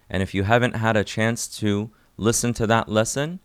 And 0.09 0.23
if 0.23 0.33
you 0.33 0.41
haven't 0.41 0.77
had 0.77 0.97
a 0.97 1.03
chance 1.03 1.47
to 1.59 1.91
listen 2.17 2.51
to 2.55 2.65
that 2.65 2.89
lesson, 2.89 3.39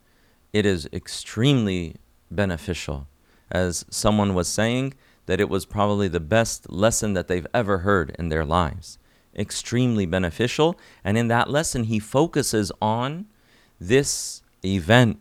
it 0.54 0.64
is 0.64 0.88
extremely 0.94 1.96
beneficial. 2.30 3.06
As 3.50 3.84
someone 3.90 4.32
was 4.32 4.48
saying, 4.48 4.94
that 5.26 5.40
it 5.40 5.50
was 5.50 5.66
probably 5.66 6.08
the 6.08 6.20
best 6.20 6.72
lesson 6.72 7.12
that 7.12 7.28
they've 7.28 7.46
ever 7.52 7.78
heard 7.78 8.16
in 8.18 8.30
their 8.30 8.46
lives. 8.46 8.96
Extremely 9.36 10.06
beneficial. 10.06 10.74
And 11.04 11.18
in 11.18 11.28
that 11.28 11.50
lesson, 11.50 11.84
he 11.84 11.98
focuses 11.98 12.72
on 12.80 13.26
this 13.78 14.40
event 14.64 15.20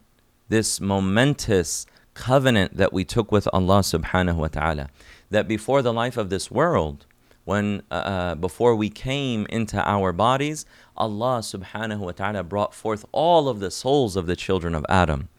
this 0.51 0.81
momentous 0.81 1.87
covenant 2.13 2.75
that 2.75 2.91
we 2.91 3.05
took 3.05 3.31
with 3.31 3.47
Allah 3.53 3.79
subhanahu 3.79 4.35
wa 4.35 4.47
ta'ala. 4.47 4.89
That 5.29 5.47
before 5.47 5.81
the 5.81 5.93
life 5.93 6.17
of 6.17 6.29
this 6.29 6.51
world, 6.51 7.05
when 7.45 7.81
uh, 7.89 7.93
uh 7.95 8.35
before 8.35 8.75
we 8.75 8.89
came 8.89 9.47
into 9.49 9.79
our 9.81 10.11
bodies, 10.11 10.65
Allah 10.97 11.39
subhanahu 11.39 11.99
wa 11.99 12.11
ta'ala 12.11 12.43
brought 12.43 12.75
forth 12.75 13.05
all 13.13 13.47
of 13.47 13.59
the 13.63 13.71
souls 13.71 14.15
of 14.15 14.27
the 14.27 14.35
children 14.35 14.75
of 14.75 14.85
Adam. 14.89 15.29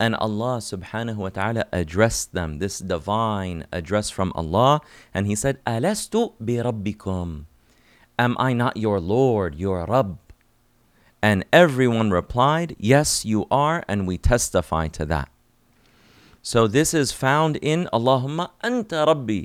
And 0.00 0.16
Allah 0.16 0.58
subhanahu 0.58 1.16
wa 1.16 1.28
ta'ala 1.30 1.64
addressed 1.72 2.34
them, 2.34 2.58
this 2.58 2.80
divine 2.80 3.66
address 3.72 4.10
from 4.10 4.32
Allah, 4.34 4.80
and 5.14 5.28
He 5.28 5.36
said, 5.36 5.64
Alastu 5.64 6.34
bi 6.40 6.58
rabbikum. 6.58 7.46
Am 8.18 8.36
I 8.38 8.52
not 8.52 8.76
your 8.76 8.98
Lord, 8.98 9.54
your 9.54 9.86
Rabb? 9.86 10.18
And 11.24 11.46
everyone 11.54 12.10
replied, 12.10 12.76
Yes, 12.78 13.24
you 13.24 13.46
are, 13.50 13.82
and 13.88 14.06
we 14.06 14.18
testify 14.18 14.88
to 14.88 15.06
that. 15.06 15.30
So 16.42 16.66
this 16.66 16.92
is 16.92 17.12
found 17.12 17.56
in 17.62 17.88
Allahumma 17.94 18.50
anta 18.62 19.06
rabbi. 19.06 19.44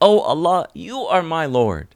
Oh 0.00 0.18
Allah, 0.18 0.66
you 0.74 0.98
are 1.02 1.22
my 1.22 1.46
Lord. 1.46 1.94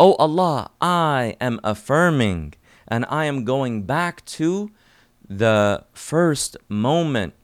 Oh 0.00 0.14
Allah, 0.14 0.70
I 0.80 1.36
am 1.38 1.60
affirming 1.62 2.54
and 2.88 3.04
I 3.10 3.26
am 3.26 3.44
going 3.44 3.82
back 3.82 4.24
to 4.40 4.70
the 5.28 5.84
first 5.92 6.56
moment 6.70 7.34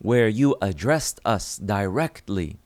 where 0.00 0.26
you 0.26 0.56
addressed 0.60 1.20
us 1.24 1.56
directly 1.58 2.56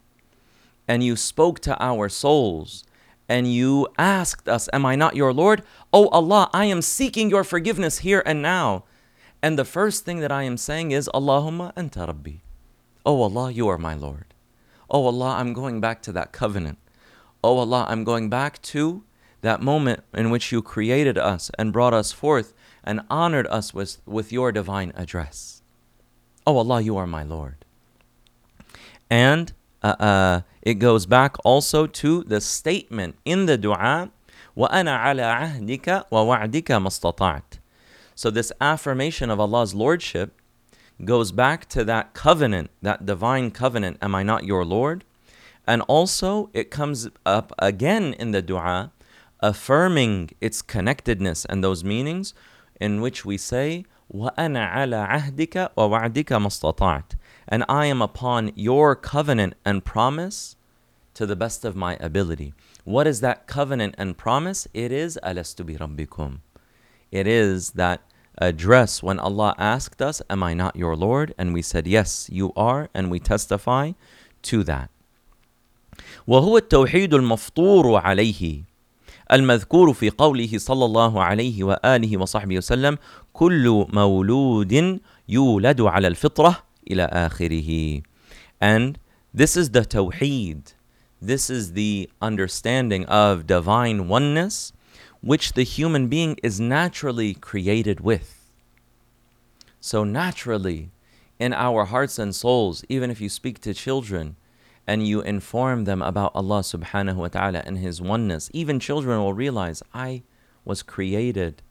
and 0.88 1.05
you 1.05 1.16
spoke 1.16 1.61
to 1.68 1.77
our 1.85 2.09
souls 2.09 2.83
and 3.29 3.53
you 3.53 3.89
asked 3.99 4.49
us, 4.49 4.69
Am 4.73 4.87
I 4.87 4.97
not 4.97 5.17
your 5.17 5.33
Lord? 5.33 5.62
Oh 5.93 6.09
Allah, 6.09 6.51
I 6.53 6.67
am 6.67 6.83
seeking 6.83 7.31
your 7.31 7.45
forgiveness 7.45 7.99
here 7.99 8.23
and 8.25 8.43
now. 8.43 8.85
And 9.43 9.59
the 9.59 9.65
first 9.65 10.05
thing 10.05 10.21
that 10.21 10.33
I 10.33 10.45
am 10.45 10.57
saying 10.57 10.93
is, 10.93 11.11
Allahumma 11.15 11.75
anta 11.75 12.07
rabbi. 12.07 12.39
Oh 13.05 13.23
Allah, 13.23 13.51
you 13.51 13.69
are 13.69 13.79
my 13.79 13.95
Lord. 13.95 14.35
Oh 14.91 15.07
Allah, 15.07 15.37
I'm 15.39 15.53
going 15.53 15.81
back 15.81 16.03
to 16.03 16.12
that 16.12 16.33
covenant. 16.33 16.79
Oh 17.43 17.59
Allah, 17.59 17.87
I'm 17.89 18.05
going 18.05 18.29
back 18.31 18.61
to 18.62 19.05
that 19.43 19.61
moment 19.61 20.03
in 20.15 20.31
which 20.31 20.51
you 20.51 20.62
created 20.62 21.19
us 21.19 21.51
and 21.59 21.73
brought 21.73 21.95
us 21.95 22.12
forth 22.12 22.55
and 22.83 23.01
honored 23.11 23.47
us 23.49 23.75
with, 23.75 23.99
with 24.07 24.33
your 24.33 24.53
divine 24.53 24.93
address. 24.97 25.62
Oh 26.47 26.57
Allah, 26.57 26.81
you 26.81 26.97
are 26.97 27.07
my 27.07 27.23
Lord. 27.23 27.65
And 29.11 29.53
uh, 29.83 29.97
uh, 29.99 30.41
it 30.65 30.76
goes 30.76 31.06
back 31.06 31.36
also 31.44 31.88
to 31.88 32.24
the 32.24 32.41
statement 32.41 33.15
in 33.26 33.46
the 33.46 33.58
dua, 33.58 34.12
وَأَنَا 34.58 35.00
عَلَىٰ 35.00 35.60
عَهْدِكَ 35.60 36.10
وَوَعْدِكَ 36.12 36.63
مَسْتَطَعْتِ 36.63 37.60
So 38.15 38.30
this 38.30 38.52
affirmation 38.60 39.30
of 39.30 39.39
Allah's 39.39 39.74
Lordship 39.74 40.34
goes 41.06 41.32
back 41.32 41.67
to 41.70 41.84
that 41.86 42.13
covenant, 42.13 42.70
that 42.82 43.06
divine 43.06 43.52
covenant, 43.52 43.98
Am 44.02 44.13
I 44.13 44.24
not 44.24 44.44
your 44.44 44.65
Lord? 44.65 45.04
And 45.65 45.82
also, 45.84 46.50
it 46.54 46.72
comes 46.72 47.08
up 47.26 47.54
again 47.60 48.13
in 48.13 48.32
the 48.32 48.41
dua, 48.41 48.91
affirming 49.39 50.32
its 50.41 50.62
connectedness 50.62 51.46
and 51.46 51.63
those 51.63 51.84
meanings, 51.84 52.34
in 52.80 53.02
which 53.02 53.26
we 53.26 53.38
say, 53.38 53.86
وَأَنَا 54.13 54.74
عَلَى 54.74 55.08
عَهْدِكَ 55.08 55.76
وَوَعْدِكَ 55.78 56.26
مَسْتَطَعْتُ 56.26 57.15
And 57.48 57.63
I 57.70 57.86
am 57.86 58.02
upon 58.02 58.52
your 58.56 58.96
covenant 58.96 59.54
and 59.63 59.86
promise 59.86 60.55
to 61.15 61.26
the 61.26 61.36
best 61.36 61.65
of 61.65 61.76
my 61.76 61.98
ability. 62.00 62.54
What 62.84 63.08
is 63.08 63.22
that 63.22 63.48
covenant 63.48 63.96
and 63.98 64.17
promise? 64.17 64.67
It 64.74 64.91
is 64.91 65.20
أَلَسْتُ 65.24 65.65
بِرَبِّكُمْ 65.65 66.39
It 67.12 67.28
is 67.28 67.72
that 67.72 68.02
address 68.38 69.04
when 69.04 69.20
Allah 69.20 69.54
asked 69.58 70.02
us, 70.02 70.22
Am 70.30 70.41
I 70.44 70.54
not 70.54 70.76
your 70.76 70.96
Lord? 70.96 71.34
And 71.38 71.54
we 71.54 71.62
said, 71.62 71.86
Yes, 71.86 72.30
you 72.32 72.54
are, 72.56 72.89
and 72.94 73.12
we 73.12 73.20
testify 73.20 73.91
to 74.44 74.63
that. 74.63 74.89
وهو 76.28 76.58
التوحيد 76.58 77.13
المفطور 77.13 77.96
عليه 77.96 78.63
المذكور 79.32 79.94
في 79.94 80.10
قوله 80.10 80.58
صلى 80.58 80.86
الله 80.86 81.24
عليه 81.24 81.63
واله 81.63 82.17
وصحبه 82.17 82.58
وسلم 82.58 82.98
كل 83.34 83.86
مولود 83.94 85.00
يولد 85.30 85.82
على 85.82 86.08
الفطره 86.08 86.63
الى 86.91 87.04
اخره 87.04 88.02
and 88.62 88.98
this 89.34 89.56
is 89.56 89.70
the 89.70 89.86
tawheed 89.86 90.74
this 91.20 91.50
is 91.50 91.72
the 91.72 92.11
understanding 92.20 93.05
of 93.07 93.46
divine 93.46 94.09
oneness 94.09 94.72
which 95.20 95.55
the 95.55 95.62
human 95.62 96.09
being 96.09 96.37
is 96.42 96.61
naturally 96.61 97.35
created 97.35 98.00
with. 98.00 98.50
So 99.81 100.05
naturally 100.05 100.90
in 101.38 101.52
our 101.52 101.87
hearts 101.87 102.18
and 102.18 102.35
souls 102.35 102.85
even 102.88 103.11
if 103.11 103.20
you 103.20 103.29
speak 103.29 103.61
to 103.61 103.74
children 103.74 104.37
and 104.87 105.07
you 105.07 105.20
inform 105.20 105.85
them 105.85 106.00
about 106.00 106.33
Allah 106.35 106.61
subhanahu 106.61 107.16
wa 107.16 107.29
ta'ala 107.29 107.62
and 107.66 107.79
His 107.79 108.00
oneness, 108.00 108.50
even 108.52 108.79
children 108.79 109.18
will 109.18 109.35
realize 109.35 109.83
I 109.92 110.22
was 110.64 110.83
created, 110.83 111.62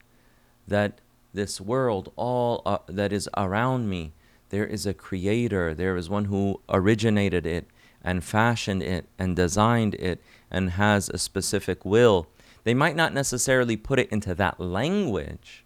that 0.68 1.00
this 1.34 1.62
world, 1.62 2.12
all 2.16 2.62
uh, 2.66 2.80
that 2.88 3.14
is 3.14 3.30
around 3.38 3.90
me, 3.90 4.14
there 4.50 4.66
is 4.66 4.86
a 4.86 4.94
creator, 4.94 5.74
there 5.74 5.96
is 5.96 6.10
one 6.10 6.26
who 6.26 6.62
originated 6.70 7.46
it 7.46 7.68
and 8.06 8.24
fashioned 8.24 8.84
it 8.84 9.10
and 9.18 9.36
designed 9.36 9.96
it 9.96 10.22
and 10.52 10.70
has 10.72 11.10
a 11.10 11.18
specific 11.18 11.84
will. 11.84 12.28
They 12.64 12.76
might 12.76 12.96
not 12.96 13.14
necessarily 13.14 13.76
put 13.76 14.00
it 14.00 14.12
into 14.12 14.36
that 14.36 14.60
language, 14.60 15.66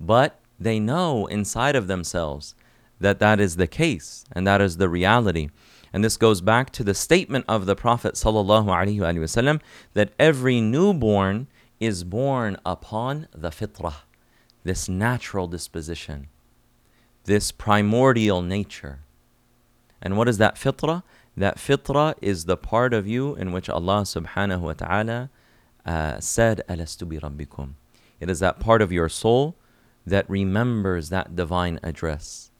but 0.00 0.38
they 0.58 0.78
know 0.78 1.26
inside 1.26 1.74
of 1.74 1.88
themselves 1.88 2.54
that 3.00 3.18
that 3.18 3.40
is 3.40 3.56
the 3.56 3.66
case 3.66 4.24
and 4.32 4.46
that 4.46 4.60
is 4.60 4.76
the 4.76 4.88
reality. 4.88 5.50
And 5.92 6.04
this 6.04 6.16
goes 6.16 6.40
back 6.40 6.70
to 6.70 6.84
the 6.84 6.94
statement 6.94 7.44
of 7.48 7.66
the 7.66 7.76
Prophet 7.76 8.14
ﷺ 8.14 9.60
that 9.92 10.12
every 10.18 10.60
newborn 10.60 11.48
is 11.80 12.04
born 12.04 12.56
upon 12.64 13.26
the 13.34 13.50
fitrah, 13.50 13.96
this 14.62 14.88
natural 14.88 15.48
disposition, 15.48 16.28
this 17.24 17.50
primordial 17.50 18.40
nature. 18.40 19.00
And 20.00 20.16
what 20.16 20.28
is 20.28 20.38
that 20.38 20.54
fitrah? 20.54 21.02
That 21.36 21.56
fitrah 21.56 22.14
is 22.20 22.44
the 22.44 22.56
part 22.56 22.92
of 22.92 23.06
you 23.06 23.34
in 23.34 23.52
which 23.52 23.70
Allah 23.70 24.02
subhanahu 24.02 24.60
wa 24.60 24.72
ta'ala 24.74 25.30
uh, 25.86 26.20
said, 26.20 26.62
Alastu 26.68 27.08
bi 27.08 27.16
rabbikum. 27.16 27.74
It 28.20 28.28
is 28.28 28.40
that 28.40 28.60
part 28.60 28.82
of 28.82 28.92
your 28.92 29.08
soul 29.08 29.56
that 30.06 30.28
remembers 30.28 31.08
that 31.08 31.34
divine 31.34 31.80
address. 31.82 32.50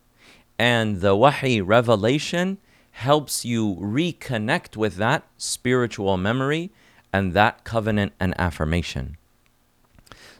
And 0.58 1.00
the 1.00 1.14
wahi 1.14 1.60
revelation 1.60 2.58
helps 2.92 3.44
you 3.44 3.76
reconnect 3.76 4.76
with 4.76 4.96
that 4.96 5.24
spiritual 5.36 6.16
memory 6.16 6.70
and 7.12 7.32
that 7.32 7.64
covenant 7.64 8.12
and 8.18 8.34
affirmation. 8.38 9.16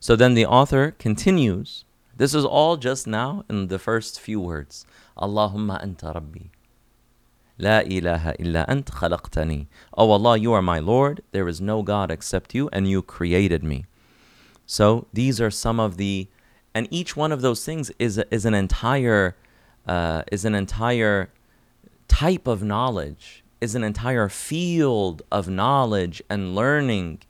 So 0.01 0.17
then 0.17 0.35
the 0.35 0.47
author 0.47 0.93
continues. 0.93 1.85
This 2.17 2.35
is 2.35 2.45
all 2.45 2.77
just 2.77 3.07
now 3.07 3.45
in 3.49 3.69
the 3.69 3.79
first 3.79 4.21
few 4.21 4.41
words. 4.41 4.87
Allahumma 5.17 5.83
anta 5.83 6.15
rabbi. 6.15 6.47
La 7.63 7.79
ilaha 7.81 8.35
illa 8.39 8.65
ant 8.69 8.87
khalaqtani. 8.87 9.67
Oh 9.97 10.11
Allah, 10.11 10.37
you 10.37 10.53
are 10.53 10.63
my 10.63 10.81
Lord. 10.81 11.23
There 11.31 11.49
is 11.49 11.61
no 11.61 11.83
God 11.83 12.11
except 12.11 12.55
you, 12.55 12.69
and 12.73 12.89
you 12.89 13.03
created 13.03 13.63
me. 13.63 13.87
So 14.67 15.07
these 15.13 15.41
are 15.41 15.51
some 15.51 15.79
of 15.79 15.97
the, 15.97 16.29
and 16.75 16.89
each 16.91 17.17
one 17.17 17.33
of 17.33 17.41
those 17.41 17.65
things 17.65 17.91
is 17.99 18.19
is 18.31 18.45
an 18.45 18.55
entire, 18.55 19.37
uh, 19.87 20.23
is 20.33 20.45
an 20.45 20.55
entire 20.55 21.31
type 22.09 22.47
of 22.47 22.63
knowledge 22.63 23.43
is 23.63 23.77
an 23.77 23.85
entire 23.85 24.29
field 24.29 25.23
of 25.31 25.49
knowledge 25.49 26.21
and 26.29 26.53
learning 26.53 27.21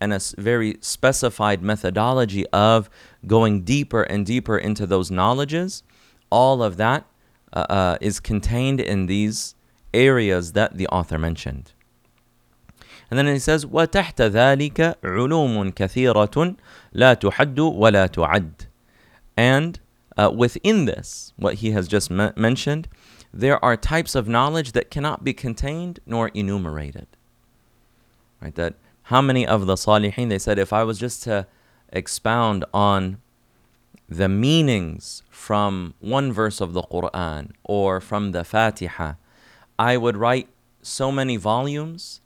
and 0.00 0.12
a 0.12 0.20
very 0.36 0.76
specified 0.80 1.62
methodology 1.62 2.44
of 2.48 2.90
going 3.28 3.62
deeper 3.62 4.02
and 4.02 4.26
deeper 4.26 4.58
into 4.58 4.86
those 4.86 5.08
knowledges. 5.08 5.84
All 6.30 6.64
of 6.64 6.78
that 6.78 7.06
uh, 7.52 7.66
uh, 7.68 7.98
is 8.00 8.18
contained 8.18 8.80
in 8.80 9.06
these 9.06 9.54
areas 9.93 10.53
that 10.53 10.77
the 10.77 10.87
author 10.87 11.17
mentioned. 11.17 11.71
And 13.09 13.17
then 13.17 13.27
he 13.27 13.39
says, 13.39 13.65
وَتَحْتَ 13.65 14.15
ذَلِكَ 14.15 14.95
عُلُومٌ 15.01 15.73
كَثِيرَةٌ 15.73 16.57
لَا 16.95 17.15
تُحَدُّ 17.15 17.55
وَلَا 17.55 18.07
تُعَدُّ 18.09 18.67
And 19.37 19.79
uh, 20.17 20.31
within 20.35 20.85
this, 20.85 21.33
what 21.37 21.55
he 21.55 21.71
has 21.71 21.87
just 21.87 22.09
me- 22.09 22.31
mentioned, 22.35 22.87
there 23.33 23.63
are 23.63 23.75
types 23.75 24.15
of 24.15 24.27
knowledge 24.27 24.71
that 24.73 24.91
cannot 24.91 25.23
be 25.23 25.33
contained 25.33 25.99
nor 26.05 26.29
enumerated. 26.29 27.07
Right? 28.41 28.55
That 28.55 28.75
how 29.03 29.21
many 29.21 29.45
of 29.45 29.65
the 29.65 29.75
salihin 29.75 30.29
they 30.29 30.39
said 30.39 30.59
if 30.59 30.71
I 30.71 30.83
was 30.83 30.99
just 30.99 31.23
to 31.23 31.47
expound 31.91 32.65
on 32.73 33.17
the 34.07 34.29
meanings 34.29 35.23
from 35.29 35.93
one 35.99 36.31
verse 36.31 36.61
of 36.61 36.73
the 36.73 36.83
Quran 36.83 37.51
or 37.63 37.99
from 37.99 38.31
the 38.31 38.43
Fatiha, 38.43 39.13
I 39.78 39.96
would 39.96 40.16
write 40.16 40.48
so 40.82 41.12
many 41.12 41.36
volumes 41.36 42.20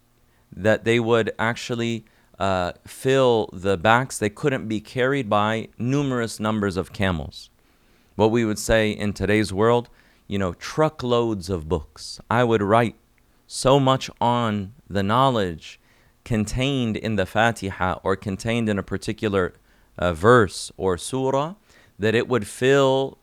that 0.55 0.85
they 0.85 0.99
would 0.99 1.33
actually 1.39 2.05
uh, 2.39 2.73
fill 2.87 3.51
the 3.53 3.77
backs. 3.77 4.19
They 4.19 4.31
couldn't 4.31 4.69
be 4.69 4.81
carried 4.81 5.29
by 5.29 5.69
numerous 5.79 6.41
numbers 6.41 6.77
of 6.77 6.93
camels. 6.93 7.51
What 8.17 8.31
we 8.31 8.45
would 8.45 8.59
say 8.59 8.91
in 8.91 9.13
today's 9.13 9.53
world, 9.53 9.89
you 10.27 10.39
know, 10.39 10.55
truckloads 10.55 11.51
of 11.51 11.69
books. 11.69 12.21
I 12.31 12.45
would 12.45 12.63
write 12.63 12.97
so 13.47 13.79
much 13.79 14.11
on 14.21 14.75
the 14.89 15.03
knowledge 15.03 15.79
contained 16.25 16.97
in 16.97 17.17
the 17.17 17.27
Fatiha 17.27 17.99
or 18.03 18.17
contained 18.17 18.69
in 18.69 18.79
a 18.79 18.83
particular 18.83 19.55
uh, 19.99 20.13
verse 20.13 20.73
or 20.77 20.97
surah 20.97 21.55
that 21.99 22.15
it 22.15 22.29
would 22.29 22.47
fill 22.47 23.19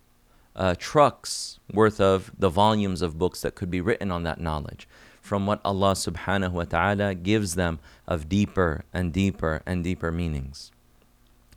uh, 0.60 0.76
trucks 0.78 1.60
worth 1.74 2.00
of 2.02 2.32
the 2.38 2.50
volumes 2.50 3.02
of 3.02 3.18
books 3.18 3.42
that 3.42 3.56
could 3.56 3.72
be 3.72 3.82
written 3.82 4.12
on 4.12 4.24
that 4.24 4.40
knowledge 4.40 4.88
from 5.22 5.48
what 5.48 5.62
Allah 5.64 5.94
subhanahu 5.94 6.52
wa 6.52 6.66
ta'ala 6.66 7.16
gives 7.16 7.56
them 7.56 7.80
of 8.08 8.28
deeper 8.28 8.84
and 8.94 9.14
deeper 9.14 9.62
and 9.66 9.84
deeper 9.84 10.12
meanings. 10.12 10.72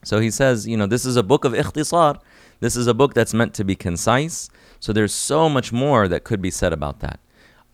So 0.04 0.20
he 0.20 0.30
says, 0.30 0.66
you 0.66 0.76
know, 0.76 0.86
this 0.86 1.04
is 1.04 1.16
a 1.16 1.22
book 1.22 1.44
of 1.44 1.52
ikhtisar. 1.52 2.20
This 2.60 2.76
is 2.76 2.86
a 2.86 2.94
book 2.94 3.14
that's 3.14 3.34
meant 3.34 3.54
to 3.54 3.64
be 3.64 3.74
concise. 3.74 4.50
So 4.78 4.92
there's 4.92 5.14
so 5.14 5.48
much 5.48 5.72
more 5.72 6.06
that 6.08 6.24
could 6.24 6.42
be 6.42 6.50
said 6.50 6.72
about 6.72 7.00
that. 7.00 7.18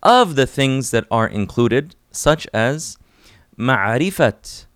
Of 0.03 0.37
the 0.37 0.47
things 0.47 0.91
that 0.93 1.07
are 1.11 1.27
included, 1.27 1.95
such 2.11 2.47
as 2.55 2.97
ma'rifat, 3.59 4.67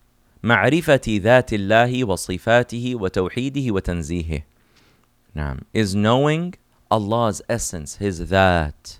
ma'rifati 0.42 1.20
dhatillahi 1.20 2.04
wa 2.04 2.16
sifatihi 2.16 2.96
wa 2.96 3.08
tawheedihi 3.08 3.70
wa 3.70 3.80
tanzihi. 3.80 4.42
Is 5.72 5.94
knowing 5.94 6.54
Allah's 6.90 7.40
essence, 7.48 7.96
His 7.96 8.20
dhat, 8.20 8.98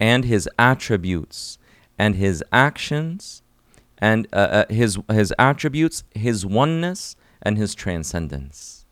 and 0.00 0.24
His 0.24 0.48
attributes, 0.58 1.58
and 1.98 2.16
His 2.16 2.42
actions, 2.52 3.42
and 3.98 4.26
uh, 4.32 4.36
uh, 4.36 4.64
His, 4.70 4.98
His 5.10 5.32
attributes, 5.38 6.04
His 6.14 6.46
oneness, 6.46 7.16
and 7.42 7.58
His 7.58 7.74
transcendence. 7.74 8.86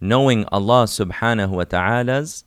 Knowing 0.00 0.44
Allah 0.46 0.84
subhanahu 0.84 1.50
wa 1.50 1.64
ta'ala's 1.64 2.44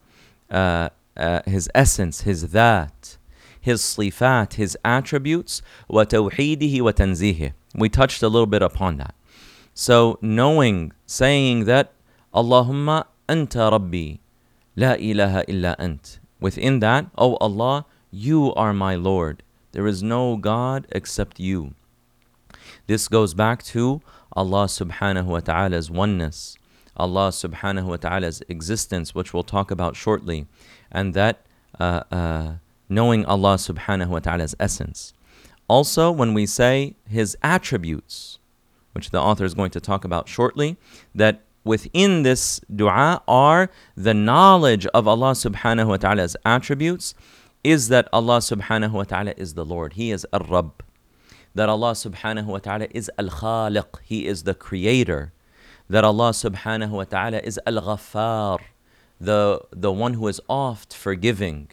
uh, 0.51 0.89
uh 1.15 1.41
His 1.45 1.69
essence, 1.73 2.21
His 2.21 2.45
dhat, 2.45 3.17
His 3.59 3.81
sifat, 3.81 4.53
His 4.53 4.77
attributes, 4.85 5.61
wa 5.87 6.05
tawheedihi 6.05 6.81
wa. 6.81 7.49
We 7.75 7.89
touched 7.89 8.21
a 8.21 8.29
little 8.29 8.47
bit 8.47 8.61
upon 8.61 8.97
that. 8.97 9.15
So 9.73 10.17
knowing, 10.21 10.93
saying 11.05 11.65
that, 11.65 11.93
Allahumma 12.33 13.05
anta 13.27 13.71
rabbi, 13.71 14.17
la 14.75 14.93
ilaha 14.93 15.43
illa 15.47 15.75
ant. 15.79 16.19
Within 16.39 16.79
that, 16.79 17.07
oh 17.17 17.35
Allah, 17.37 17.85
you 18.11 18.53
are 18.55 18.73
my 18.73 18.95
Lord. 18.95 19.43
There 19.71 19.87
is 19.87 20.01
no 20.01 20.37
God 20.37 20.87
except 20.91 21.39
you. 21.39 21.73
This 22.87 23.07
goes 23.07 23.33
back 23.33 23.63
to 23.63 24.01
Allah 24.33 24.65
subhanahu 24.65 25.25
wa 25.25 25.39
ta'ala's 25.39 25.91
oneness, 25.91 26.57
Allah 26.95 27.29
subhanahu 27.29 27.85
wa 27.85 27.97
ta'ala's 27.97 28.41
existence, 28.47 29.13
which 29.13 29.33
we'll 29.33 29.43
talk 29.43 29.71
about 29.71 29.95
shortly, 29.95 30.47
and 30.91 31.13
that 31.13 31.45
uh, 31.79 32.03
uh, 32.11 32.53
knowing 32.89 33.25
Allah 33.25 33.55
subhanahu 33.55 34.07
wa 34.07 34.19
ta'ala's 34.19 34.55
essence. 34.59 35.13
Also, 35.67 36.11
when 36.11 36.33
we 36.33 36.45
say 36.45 36.95
His 37.09 37.37
attributes, 37.43 38.39
which 38.93 39.11
the 39.11 39.21
author 39.21 39.45
is 39.45 39.53
going 39.53 39.71
to 39.71 39.79
talk 39.79 40.05
about 40.05 40.29
shortly, 40.29 40.77
that 41.13 41.41
within 41.67 42.23
this 42.23 42.59
dua 42.73 43.21
are 43.27 43.69
the 43.95 44.13
knowledge 44.13 44.85
of 44.87 45.07
Allah 45.07 45.31
subhanahu 45.31 45.87
wa 45.87 45.97
ta'ala's 45.97 46.35
attributes 46.45 47.13
is 47.63 47.89
that 47.89 48.07
Allah 48.13 48.37
subhanahu 48.37 48.91
wa 48.91 49.03
ta'ala 49.03 49.33
is 49.35 49.53
the 49.53 49.65
Lord. 49.65 49.93
He 49.93 50.11
is 50.11 50.25
Ar-Rabb. 50.31 50.83
That 51.53 51.69
Allah 51.69 51.91
subhanahu 51.91 52.45
wa 52.45 52.59
ta'ala 52.59 52.87
is 52.91 53.11
Al-Khaliq. 53.17 53.99
He 54.03 54.25
is 54.25 54.43
the 54.43 54.53
creator. 54.53 55.33
That 55.89 56.03
Allah 56.03 56.29
subhanahu 56.29 56.91
wa 56.91 57.03
ta'ala 57.03 57.39
is 57.43 57.59
Al-Ghaffar. 57.65 58.59
The, 59.19 59.61
the 59.71 59.91
one 59.91 60.13
who 60.13 60.27
is 60.27 60.39
oft 60.47 60.93
forgiving. 60.93 61.69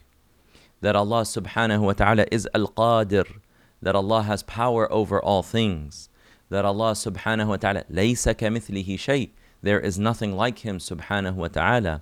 That 0.81 0.97
Allah 0.97 1.23
subhanahu 1.23 1.81
wa 1.81 1.93
ta'ala 1.93 2.27
is 2.33 2.49
Al-Qadir. 2.55 3.41
That 3.83 3.95
Allah 3.95 4.23
has 4.23 4.43
power 4.43 4.91
over 4.93 5.23
all 5.23 5.43
things. 5.43 6.09
That 6.49 6.65
Allah 6.65 6.93
subhanahu 6.93 7.49
wa 7.49 7.57
ta'ala 7.57 7.85
laysa 7.93 8.35
kamithlihi 8.35 8.99
shay. 8.99 9.33
There 9.64 9.80
is 9.80 10.00
nothing 10.00 10.36
like 10.36 10.60
Him 10.60 10.78
subhanahu 10.78 11.36
wa 11.36 11.48
ta'ala 11.48 12.02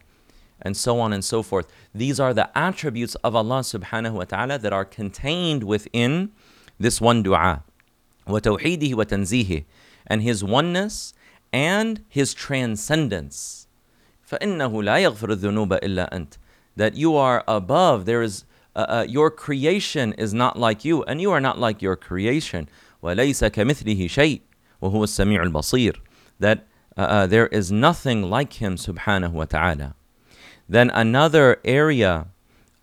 and 0.62 0.76
so 0.76 1.00
on 1.00 1.14
and 1.14 1.24
so 1.24 1.44
forth. 1.44 1.68
These 1.94 2.20
are 2.20 2.34
the 2.34 2.56
attributes 2.58 3.16
of 3.16 3.36
Allah 3.36 3.60
subhanahu 3.60 4.14
wa 4.14 4.24
ta'ala 4.26 4.60
that 4.60 4.74
are 4.74 4.86
contained 4.86 5.64
within 5.64 6.32
this 6.80 7.00
one 7.02 7.24
dua. 7.24 7.64
وَتَوْحِيدِهِ 8.28 8.94
وَتَنْزِيهِ 8.94 9.66
And 10.06 10.22
His 10.22 10.44
oneness 10.44 11.14
and 11.54 12.04
His 12.10 12.34
transcendence. 12.34 13.68
فَإِنَّهُ 14.30 14.72
لَا 14.72 15.02
يَغْفِرُ 15.02 15.36
الذُّنُوبَ 15.36 15.80
إِلَّا 15.80 16.12
أَنْتَ 16.12 16.38
That 16.76 16.96
you 16.96 17.16
are 17.16 17.44
above, 17.48 18.06
there 18.06 18.22
is, 18.22 18.44
uh, 18.76 18.86
uh, 18.90 19.06
your 19.08 19.32
creation 19.32 20.14
is 20.14 20.34
not 20.34 20.60
like 20.60 20.84
you, 20.84 21.04
and 21.04 21.22
you 21.22 21.32
are 21.32 21.40
not 21.40 21.58
like 21.58 21.82
your 21.82 21.96
creation. 21.96 22.68
وَلَيْسَ 23.02 23.50
كَمِثْلِهِ 23.52 24.06
شَيْءٍ 24.06 24.42
وَهُوَ 24.82 25.04
السَّمِيعُ 25.04 25.52
الْبَصِيرُ 25.52 25.98
That 26.40 26.68
uh, 26.97 27.01
uh, 27.01 27.27
there 27.27 27.47
is 27.49 27.73
nothing 27.73 28.23
like 28.23 28.55
Him 28.55 28.77
subhanahu 28.77 29.33
wa 29.33 29.45
ta'ala. 29.45 29.95
Then 30.69 30.91
another 30.91 31.61
area 31.65 32.29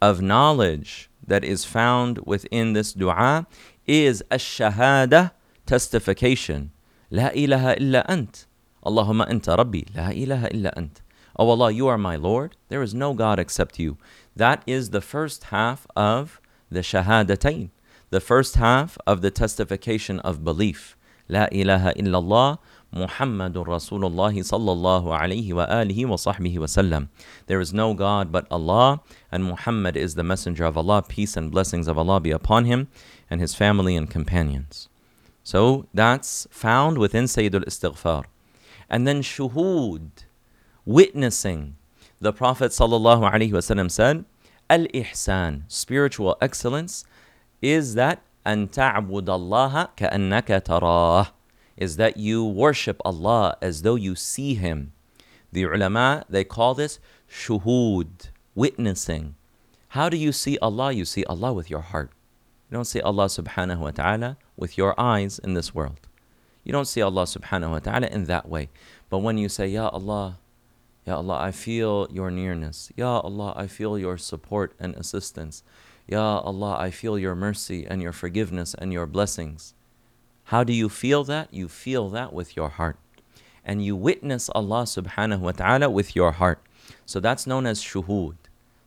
of 0.02 0.22
knowledge 0.22 1.10
that 1.26 1.44
is 1.44 1.66
found 1.66 2.20
within 2.26 2.74
this 2.74 2.94
dua 2.94 3.48
is 3.86 4.24
ash-shahada 4.32 5.32
testification. 5.66 6.72
La 7.12 7.30
ilaha 7.34 7.76
illa 7.80 8.06
ant. 8.08 8.46
Allahumma 8.86 9.30
anta 9.30 9.58
rabbi. 9.58 9.82
La 9.96 10.10
ilaha 10.10 10.48
illa 10.54 10.72
ant. 10.76 11.02
Oh 11.38 11.50
Allah, 11.50 11.72
you 11.72 11.88
are 11.88 11.98
my 11.98 12.16
Lord. 12.16 12.56
There 12.70 12.82
is 12.82 12.94
no 12.94 13.14
God 13.14 13.40
except 13.40 13.80
you. 13.80 13.98
That 14.36 14.64
is 14.68 14.90
the 14.90 15.02
first 15.02 15.46
half 15.46 15.88
of 15.96 16.42
the 16.70 16.82
shahadatain. 16.82 17.70
The 18.10 18.20
first 18.20 18.56
half 18.56 18.98
of 19.06 19.22
the 19.22 19.32
testification 19.32 20.20
of 20.20 20.44
belief. 20.44 20.98
La 21.28 21.48
ilaha 21.52 21.94
illallah 21.94 22.58
محمد 22.93 23.57
رسول 23.59 24.05
الله 24.05 24.43
صلى 24.43 24.73
الله 24.73 25.19
عليه 25.19 25.53
وآله 25.53 26.07
وصحبه 26.07 26.59
وسلم. 26.59 27.09
There 27.47 27.61
is 27.61 27.75
no 27.75 27.95
God 27.95 28.31
but 28.31 28.47
Allah, 28.51 29.01
and 29.33 29.45
Muhammad 29.45 29.97
is 29.97 30.15
the 30.15 30.23
messenger 30.23 30.65
of 30.65 30.77
Allah. 30.77 31.03
Peace 31.03 31.37
and 31.37 31.51
blessings 31.51 31.89
of 31.89 31.99
Allah 31.99 32.21
be 32.21 32.31
upon 32.31 32.67
him 32.67 32.89
and 33.29 33.41
his 33.41 33.55
family 33.55 33.97
and 33.97 34.09
companions. 34.09 34.89
So 35.43 35.87
that's 35.93 36.47
found 36.51 36.99
within 36.99 37.25
Sayyidul 37.25 37.65
Istighfar. 37.65 38.25
And 38.89 39.07
then 39.07 39.23
shuhud, 39.23 40.11
witnessing. 40.85 41.77
The 42.21 42.33
Prophet 42.33 42.71
sallallahu 42.71 43.31
alaihi 43.31 43.51
wasallam 43.51 43.91
said, 43.91 44.25
Al-ihsan, 44.71 45.65
spiritual 45.69 46.39
excellence, 46.41 47.05
is 47.61 47.95
that 47.95 48.23
أن 48.47 48.71
تعبد 48.71 49.31
الله 49.31 49.89
كأنك 49.97 50.65
تراه 50.65 51.27
is 51.80 51.96
that 51.96 52.18
you 52.18 52.44
worship 52.44 53.02
Allah 53.06 53.58
as 53.62 53.82
though 53.82 53.96
you 53.96 54.14
see 54.14 54.54
Him. 54.54 54.92
The 55.52 55.64
ulama, 55.64 56.26
they 56.30 56.44
call 56.44 56.76
this 56.76 57.00
shuhud, 57.28 58.30
witnessing. 58.54 59.36
How 59.96 60.10
do 60.10 60.18
you 60.18 60.32
see 60.32 60.60
Allah? 60.62 60.92
You 60.92 61.06
see 61.06 61.24
Allah 61.24 61.54
with 61.54 61.70
your 61.72 61.82
heart. 61.82 62.12
You 62.70 62.76
don't 62.76 62.86
see 62.86 63.02
Allah 63.02 63.26
subhanahu 63.26 63.80
wa 63.80 63.92
ta'ala 63.92 64.38
with 64.58 64.78
your 64.78 64.94
eyes 65.00 65.40
in 65.40 65.56
this 65.56 65.74
world. 65.74 66.08
You 66.64 66.74
don't 66.74 66.86
see 66.86 67.02
Allah 67.02 67.24
subhanahu 67.24 67.72
wa 67.72 67.80
ta'ala 67.80 68.08
in 68.08 68.26
that 68.26 68.48
way. 68.48 68.70
But 69.10 69.20
when 69.20 69.40
you 69.40 69.50
say, 69.50 69.70
Ya 69.70 69.88
Allah, 69.88 70.38
Ya 71.08 71.16
Allah, 71.16 71.40
I 71.40 71.52
feel 71.52 72.08
your 72.12 72.30
nearness. 72.30 72.92
Ya 72.96 73.20
Allah, 73.20 73.54
I 73.56 73.66
feel 73.66 73.98
your 73.98 74.18
support 74.18 74.76
and 74.80 74.94
assistance. 74.96 75.64
Ya 76.06 76.40
Allah, 76.40 76.76
I 76.78 76.92
feel 76.92 77.18
your 77.18 77.34
mercy 77.34 77.88
and 77.88 78.02
your 78.02 78.12
forgiveness 78.12 78.76
and 78.78 78.94
your 78.94 79.08
blessings. 79.08 79.74
How 80.50 80.64
do 80.64 80.74
you 80.74 80.90
feel 80.90 81.24
that? 81.26 81.54
You 81.54 81.68
feel 81.68 82.10
that 82.10 82.34
with 82.34 82.58
your 82.58 82.70
heart. 82.70 82.98
And 83.64 83.86
you 83.86 83.96
witness 83.96 84.50
Allah 84.50 84.82
subhanahu 84.82 85.42
wa 85.42 85.52
ta'ala 85.52 85.92
with 85.92 86.16
your 86.16 86.32
heart. 86.32 86.60
So 87.06 87.20
that's 87.20 87.46
known 87.46 87.68
as 87.68 87.84
shuhud. 87.84 88.36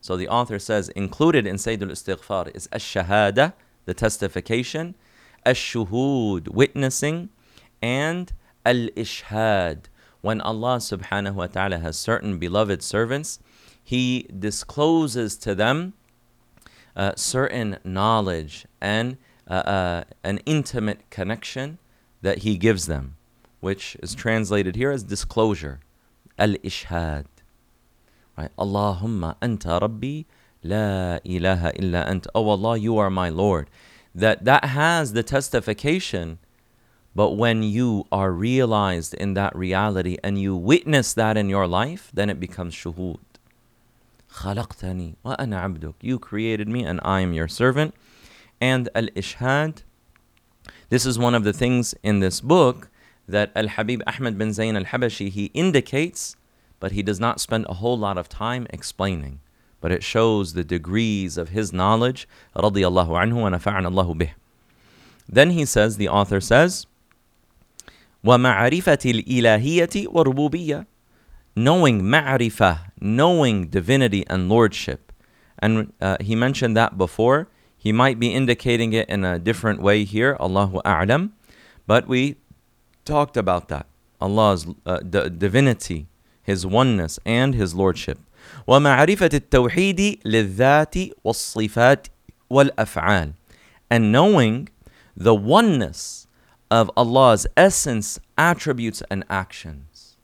So 0.01 0.16
the 0.16 0.27
author 0.27 0.59
says, 0.59 0.88
included 0.88 1.46
in 1.46 1.55
Sayyidul 1.55 1.92
Istighfar 1.92 2.51
is 2.53 2.68
ash-shahada, 2.72 3.53
the 3.85 3.94
testification, 3.94 4.96
ash-shuhud, 5.46 6.48
witnessing, 6.48 7.29
and 7.81 8.33
al-ishhad. 8.66 9.85
When 10.20 10.40
Allah 10.40 10.79
subhanahu 10.79 11.35
wa 11.35 11.46
ta'ala 11.46 11.79
has 11.79 11.96
certain 11.96 12.38
beloved 12.38 12.83
servants, 12.83 13.38
He 13.85 14.27
discloses 14.37 15.37
to 15.37 15.55
them 15.55 15.92
uh, 16.96 17.12
certain 17.14 17.79
knowledge 17.85 18.66
and 18.81 19.16
uh, 19.52 19.54
uh, 19.54 20.04
an 20.24 20.40
intimate 20.46 21.10
connection 21.10 21.78
that 22.22 22.40
he 22.40 22.58
gives 22.58 22.88
them, 22.88 23.16
which 23.60 23.96
is 24.04 24.13
translated 24.13 24.76
here 24.76 24.92
as 24.92 25.04
disclosure, 25.04 25.80
al-ishhad. 26.38 27.26
Right? 28.38 28.52
Allahumma 28.58 29.36
anta 29.42 29.80
rabbi 29.82 30.24
la 30.63 31.20
ilaha 31.24 31.72
illa 31.76 32.02
ant. 32.06 32.28
Oh 32.36 32.50
Allah, 32.50 32.78
you 32.78 32.98
are 32.98 33.10
my 33.10 33.30
Lord. 33.30 33.70
That 34.13 34.46
that 34.46 34.66
has 34.66 35.13
the 35.13 35.24
testification, 35.24 36.40
but 37.16 37.32
when 37.32 37.63
you 37.63 38.06
are 38.12 38.32
realized 38.32 39.13
in 39.13 39.34
that 39.36 39.56
reality 39.56 40.18
and 40.24 40.40
you 40.40 40.56
witness 40.56 41.13
that 41.13 41.38
in 41.38 41.50
your 41.50 41.68
life, 41.68 42.12
then 42.13 42.30
it 42.30 42.40
becomes 42.40 42.74
shuhud. 42.74 43.20
خلقتني 44.34 45.16
وأنا 45.26 45.62
عبدك. 45.62 45.94
You 46.02 46.20
created 46.20 46.68
me 46.68 46.84
and 46.84 47.00
I 47.04 47.22
am 47.22 47.34
your 47.34 47.48
servant 47.48 47.96
and 48.62 48.90
al 48.96 49.08
ishhad. 49.08 49.84
This 50.90 51.06
is 51.06 51.20
one 51.20 51.36
of 51.36 51.44
the 51.44 51.54
things 51.54 51.94
in 52.04 52.20
this 52.20 52.40
book 52.42 52.90
that 53.28 53.52
Al 53.56 53.68
Habib 53.68 54.02
Ahmed 54.08 54.38
bin 54.38 54.50
Zayn 54.50 54.78
al 54.78 54.86
Habashi 54.86 55.30
he 55.30 55.46
indicates, 55.54 56.36
but 56.80 56.94
he 56.94 57.04
does 57.04 57.20
not 57.20 57.42
spend 57.42 57.66
a 57.68 57.76
whole 57.76 57.98
lot 57.98 58.18
of 58.18 58.30
time 58.30 58.68
explaining. 58.70 59.40
But 59.82 59.92
it 59.92 60.04
shows 60.04 60.54
the 60.54 60.63
degrees 60.63 61.38
of 61.38 61.50
his 61.50 61.72
knowledge, 61.72 62.28
radiallahu 62.56 63.10
anhu 63.10 63.42
wa 63.42 63.50
nafa'ana 63.50 63.88
Allahu 63.88 64.16
bih. 64.16 64.32
Then 65.30 65.52
he 65.52 65.66
says, 65.66 65.98
the 65.98 66.08
author 66.08 66.40
says, 66.40 66.88
وَمَعْرِفَةِ 68.24 69.24
الْإِلَهِيَّةِ 69.24 70.08
وَرُبُوبِيَّةِ 70.08 70.86
Knowing 71.56 72.02
ma'rifah, 72.02 72.92
knowing 73.00 73.68
divinity 73.68 74.26
and 74.28 74.50
lordship. 74.50 75.12
And 75.60 75.94
uh, 76.00 76.18
he 76.22 76.36
mentioned 76.36 76.78
that 76.78 76.98
before 76.98 77.48
he 77.82 77.92
might 77.92 78.20
be 78.20 78.34
indicating 78.34 78.94
it 78.94 79.08
in 79.08 79.24
a 79.24 79.40
different 79.40 79.82
way 79.82 80.04
here, 80.04 80.36
Allahu 80.40 80.82
A'lam. 80.84 81.32
But 81.86 82.08
we 82.08 82.36
talked 83.06 83.38
about 83.38 83.70
that. 83.70 83.86
Allah's 84.20 84.68
uh, 84.86 85.00
the 85.02 85.30
divinity, 85.30 86.08
His 86.42 86.66
oneness, 86.66 87.20
and 87.26 87.56
His 87.56 87.76
lordship. 87.76 88.20
ومعرفة 88.68 89.30
التوحيد 89.34 90.20
للذات 90.26 91.12
والصفات 91.24 92.08
والأفعال 92.50 93.34
and 93.90 94.12
knowing 94.12 94.70
the 95.15 95.36
oneness 95.36 96.28
of 96.69 96.92
Allah's 96.98 97.48
essence, 97.56 98.19
attributes, 98.38 99.02
and 99.10 99.23
actions. 99.30 100.17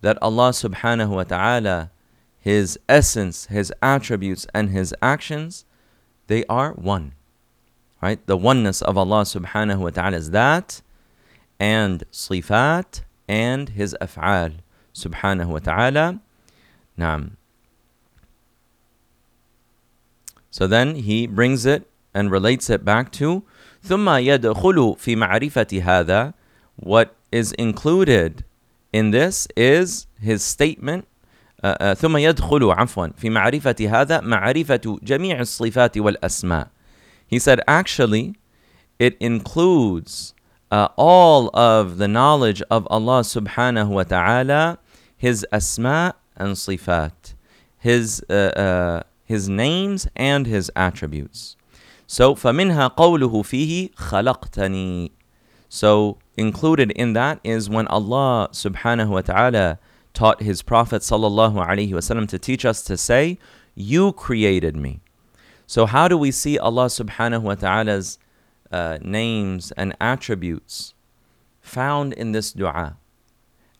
That 0.00 0.16
Allah 0.22 0.50
subhanahu 0.50 1.10
wa 1.10 1.24
ta'ala, 1.24 1.90
His 2.38 2.78
essence, 2.88 3.46
His 3.46 3.72
attributes, 3.82 4.46
and 4.54 4.70
His 4.70 4.94
actions 5.02 5.64
they 6.26 6.44
are 6.46 6.72
one. 6.72 7.12
Right? 8.02 8.24
The 8.26 8.36
oneness 8.36 8.82
of 8.82 8.96
Allah 8.98 9.22
subhanahu 9.22 9.78
wa 9.78 9.90
ta'ala 9.90 10.16
is 10.16 10.30
that 10.30 10.82
and 11.58 12.04
sifat 12.12 13.02
and 13.28 13.70
his 13.70 13.96
af'al 14.00 14.54
subhanahu 14.94 15.46
wa 15.46 15.58
ta'ala. 15.58 16.20
Naam. 16.98 17.32
So 20.50 20.66
then 20.66 20.96
he 20.96 21.26
brings 21.26 21.66
it 21.66 21.88
and 22.14 22.30
relates 22.30 22.70
it 22.70 22.84
back 22.84 23.12
to 23.12 23.42
ثم 23.84 24.08
يدخل 24.08 24.96
في 24.98 25.16
معرفة 25.16 25.82
هذا 25.82 26.34
what 26.76 27.14
is 27.30 27.52
included 27.52 28.44
in 28.92 29.10
this 29.10 29.46
is 29.56 30.06
his 30.20 30.42
statement 30.42 31.06
uh, 31.06 31.06
uh, 31.06 31.09
ثم 31.96 32.16
يدخل 32.16 32.64
عفوا 32.70 33.06
في 33.16 33.30
معرفة 33.30 33.76
هذا 33.80 34.20
معرفة 34.20 34.98
جميع 35.02 35.40
الصفات 35.40 35.98
والأسماء. 35.98 36.68
He 37.26 37.38
said 37.38 37.60
actually 37.66 38.34
it 38.98 39.16
includes 39.20 40.34
uh, 40.70 40.88
all 40.96 41.50
of 41.54 41.98
the 41.98 42.08
knowledge 42.08 42.62
of 42.70 42.86
Allah 42.90 43.20
subhanahu 43.20 43.88
wa 43.88 44.02
ta'ala, 44.04 44.78
His 45.16 45.46
asma 45.52 46.14
and 46.36 46.54
sifat, 46.56 47.34
His, 47.78 48.22
uh, 48.28 48.32
uh, 48.32 49.02
His 49.24 49.48
names 49.48 50.06
and 50.16 50.46
His 50.46 50.70
attributes. 50.76 51.56
So 52.06 52.34
فمنها 52.34 52.96
قوله 52.96 53.42
فيه 53.42 53.90
خلقتني. 53.94 55.10
So 55.68 56.18
included 56.36 56.90
in 56.92 57.12
that 57.14 57.40
is 57.42 57.68
when 57.68 57.86
Allah 57.88 58.48
subhanahu 58.52 59.08
wa 59.08 59.20
ta'ala 59.20 59.78
taught 60.13 60.41
his 60.41 60.61
Prophet 60.61 61.01
wasallam 61.01 62.27
to 62.27 62.39
teach 62.39 62.65
us 62.65 62.81
to 62.83 62.97
say, 62.97 63.37
You 63.75 64.13
created 64.13 64.75
me. 64.75 65.01
So 65.67 65.85
how 65.85 66.07
do 66.07 66.17
we 66.17 66.31
see 66.31 66.59
Allah 66.59 66.87
subhanahu 66.87 67.43
wa 67.43 67.55
ta'ala's 67.55 68.19
uh, 68.71 68.97
names 69.01 69.71
and 69.73 69.95
attributes 70.01 70.93
found 71.61 72.13
in 72.13 72.33
this 72.33 72.51
dua? 72.51 72.97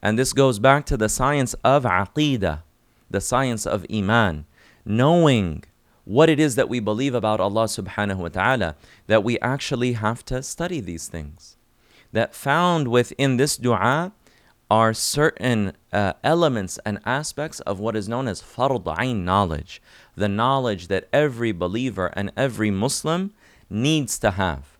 And 0.02 0.18
this 0.18 0.34
goes 0.34 0.58
back 0.58 0.86
to 0.86 0.98
the 0.98 1.10
science 1.10 1.54
of 1.64 1.84
aqidah, 1.84 2.64
the 3.10 3.22
science 3.22 3.68
of 3.68 3.86
iman, 3.94 4.46
knowing 4.86 5.64
what 6.06 6.30
it 6.30 6.40
is 6.40 6.56
that 6.56 6.70
we 6.70 6.80
believe 6.80 7.14
about 7.14 7.40
Allah 7.40 7.66
subhanahu 7.66 8.18
wa 8.18 8.30
ta'ala, 8.30 8.76
that 9.08 9.24
we 9.24 9.38
actually 9.40 9.94
have 9.94 10.26
to 10.26 10.42
study 10.42 10.80
these 10.80 11.08
things. 11.08 11.58
That 12.12 12.34
found 12.34 12.88
within 12.88 13.38
this 13.38 13.58
dua 13.58 14.12
are 14.71 14.93
certain 14.93 15.73
uh, 15.93 16.15
elements 16.25 16.79
and 16.85 16.99
aspects 17.05 17.61
of 17.61 17.79
what 17.79 17.95
is 17.95 18.09
known 18.09 18.27
as 18.27 18.43
fard 18.43 19.01
ain 19.01 19.25
knowledge, 19.25 19.81
the 20.17 20.29
knowledge 20.29 20.89
that 20.89 21.09
every 21.13 21.53
believer 21.53 22.13
and 22.15 22.33
every 22.37 22.71
Muslim 22.71 23.33
needs 23.71 24.19
to 24.19 24.33
have. 24.33 24.77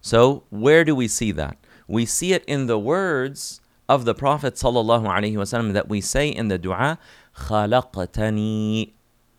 So, 0.00 0.44
where 0.50 0.84
do 0.84 0.94
we 0.94 1.06
see 1.06 1.32
that? 1.32 1.58
We 1.86 2.06
see 2.06 2.32
it 2.32 2.44
in 2.46 2.66
the 2.66 2.78
words 2.78 3.60
of 3.88 4.04
the 4.04 4.14
Prophet 4.14 4.54
ﷺ 4.54 5.72
that 5.74 5.88
we 5.88 6.00
say 6.00 6.28
in 6.28 6.48
the 6.48 6.58
dua, 6.58 6.98
خلقتني 7.36 8.92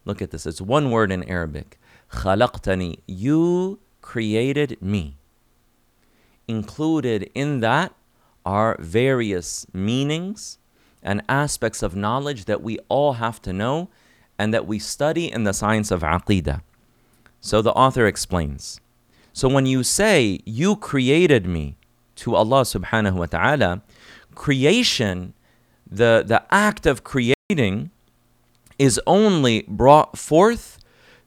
Look 0.05 0.21
at 0.21 0.31
this. 0.31 0.45
It's 0.45 0.61
one 0.61 0.91
word 0.91 1.11
in 1.11 1.23
Arabic. 1.23 1.79
خلقتني. 2.11 2.99
You 3.07 3.79
created 4.01 4.81
me. 4.81 5.17
Included 6.47 7.31
in 7.33 7.61
that 7.61 7.93
are 8.48 8.76
various 8.80 9.66
meanings 9.74 10.56
and 11.02 11.22
aspects 11.28 11.82
of 11.82 11.94
knowledge 11.94 12.46
that 12.46 12.62
we 12.62 12.78
all 12.88 13.12
have 13.24 13.42
to 13.42 13.52
know 13.52 13.90
and 14.38 14.54
that 14.54 14.66
we 14.66 14.78
study 14.78 15.30
in 15.30 15.44
the 15.44 15.52
science 15.52 15.90
of 15.90 16.00
aqidah. 16.00 16.62
So 17.42 17.60
the 17.60 17.72
author 17.72 18.06
explains. 18.06 18.80
So 19.34 19.48
when 19.50 19.66
you 19.66 19.82
say, 19.82 20.40
You 20.46 20.76
created 20.76 21.44
me 21.44 21.76
to 22.16 22.34
Allah 22.34 22.62
subhanahu 22.62 23.16
wa 23.16 23.26
ta'ala, 23.26 23.82
creation, 24.34 25.34
the, 25.86 26.24
the 26.26 26.42
act 26.50 26.86
of 26.86 27.04
creating, 27.04 27.90
is 28.78 28.98
only 29.06 29.66
brought 29.68 30.16
forth 30.16 30.78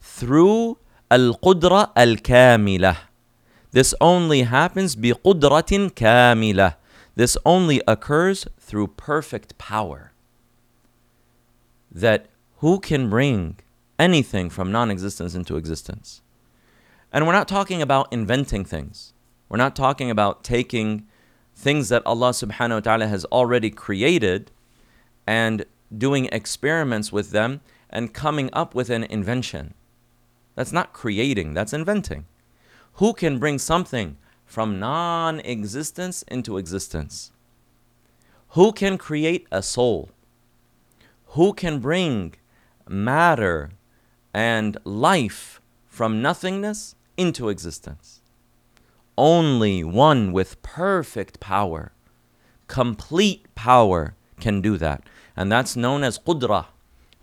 through 0.01 0.79
al-qudra 1.11 1.91
al-kamilah. 1.95 2.97
This 3.71 3.93
only 4.01 4.41
happens 4.41 4.95
biqudratin 4.95 5.91
kamilah. 5.91 6.80
This 7.15 7.37
only 7.45 7.81
occurs 7.87 8.47
through 8.59 8.87
perfect 8.87 9.57
power. 9.57 10.11
That 11.91 12.27
who 12.57 12.79
can 12.79 13.09
bring 13.09 13.57
anything 13.99 14.49
from 14.49 14.71
non 14.71 14.89
existence 14.89 15.35
into 15.35 15.57
existence? 15.57 16.21
And 17.11 17.27
we're 17.27 17.33
not 17.33 17.47
talking 17.47 17.81
about 17.81 18.11
inventing 18.11 18.63
things. 18.63 19.13
We're 19.49 19.57
not 19.57 19.75
talking 19.75 20.09
about 20.09 20.43
taking 20.43 21.07
things 21.53 21.89
that 21.89 22.05
Allah 22.05 22.29
subhanahu 22.29 22.75
wa 22.75 22.79
ta'ala 22.79 23.07
has 23.07 23.25
already 23.25 23.69
created 23.69 24.51
and 25.27 25.65
doing 25.95 26.25
experiments 26.31 27.11
with 27.11 27.31
them 27.31 27.59
and 27.89 28.13
coming 28.13 28.49
up 28.53 28.73
with 28.73 28.89
an 28.89 29.03
invention. 29.03 29.73
That's 30.55 30.71
not 30.71 30.93
creating, 30.93 31.53
that's 31.53 31.73
inventing. 31.73 32.25
Who 32.93 33.13
can 33.13 33.39
bring 33.39 33.59
something 33.59 34.17
from 34.51 34.79
non 34.79 35.39
existence 35.39 36.23
into 36.27 36.57
existence? 36.57 37.31
Who 38.49 38.71
can 38.73 38.97
create 38.97 39.47
a 39.51 39.63
soul? 39.63 40.09
Who 41.37 41.53
can 41.53 41.79
bring 41.79 42.33
matter 42.87 43.71
and 44.33 44.77
life 44.83 45.61
from 45.87 46.21
nothingness 46.21 46.95
into 47.15 47.47
existence? 47.47 48.21
Only 49.17 49.83
one 49.83 50.33
with 50.33 50.61
perfect 50.61 51.39
power, 51.39 51.93
complete 52.67 53.53
power, 53.55 54.15
can 54.39 54.59
do 54.59 54.75
that 54.77 55.03
and 55.35 55.51
that's 55.51 55.75
known 55.75 56.03
as 56.03 56.19
qudra. 56.19 56.67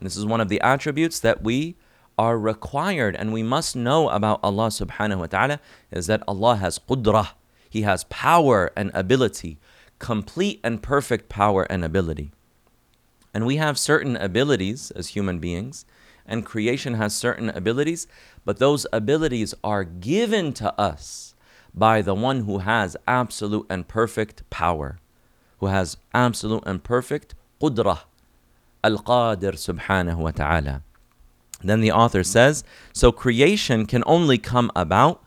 This 0.00 0.16
is 0.16 0.24
one 0.24 0.40
of 0.40 0.48
the 0.48 0.60
attributes 0.60 1.20
that 1.20 1.42
we 1.42 1.76
are 2.18 2.38
required 2.38 3.14
and 3.16 3.32
we 3.32 3.42
must 3.42 3.76
know 3.76 4.08
about 4.10 4.40
Allah 4.42 4.68
subhanahu 4.68 5.20
wa 5.20 5.26
ta'ala 5.26 5.60
is 5.90 6.08
that 6.08 6.22
Allah 6.26 6.56
has 6.56 6.78
qudrah, 6.78 7.30
He 7.70 7.82
has 7.82 8.04
power 8.04 8.72
and 8.76 8.90
ability, 8.92 9.58
complete 9.98 10.60
and 10.64 10.82
perfect 10.82 11.28
power 11.28 11.62
and 11.70 11.84
ability. 11.84 12.32
And 13.32 13.46
we 13.46 13.56
have 13.56 13.78
certain 13.78 14.16
abilities 14.16 14.90
as 14.92 15.08
human 15.08 15.38
beings, 15.38 15.84
and 16.26 16.44
creation 16.44 16.94
has 16.94 17.14
certain 17.14 17.48
abilities, 17.50 18.06
but 18.44 18.58
those 18.58 18.86
abilities 18.92 19.54
are 19.62 19.84
given 19.84 20.52
to 20.54 20.78
us 20.78 21.34
by 21.74 22.02
the 22.02 22.14
one 22.14 22.44
who 22.44 22.58
has 22.58 22.96
absolute 23.06 23.66
and 23.70 23.86
perfect 23.86 24.48
power, 24.50 24.98
who 25.60 25.66
has 25.66 25.96
absolute 26.12 26.64
and 26.66 26.82
perfect 26.82 27.34
qudrah, 27.60 28.00
Al 28.84 28.98
Qadir 28.98 29.54
subhanahu 29.54 30.16
wa 30.16 30.30
ta'ala. 30.30 30.82
then 31.61 31.81
the 31.81 31.91
author 31.91 32.23
says 32.23 32.63
so 32.93 33.11
creation 33.11 33.86
can 33.86 34.03
only 34.05 34.38
come 34.38 34.71
about 34.75 35.23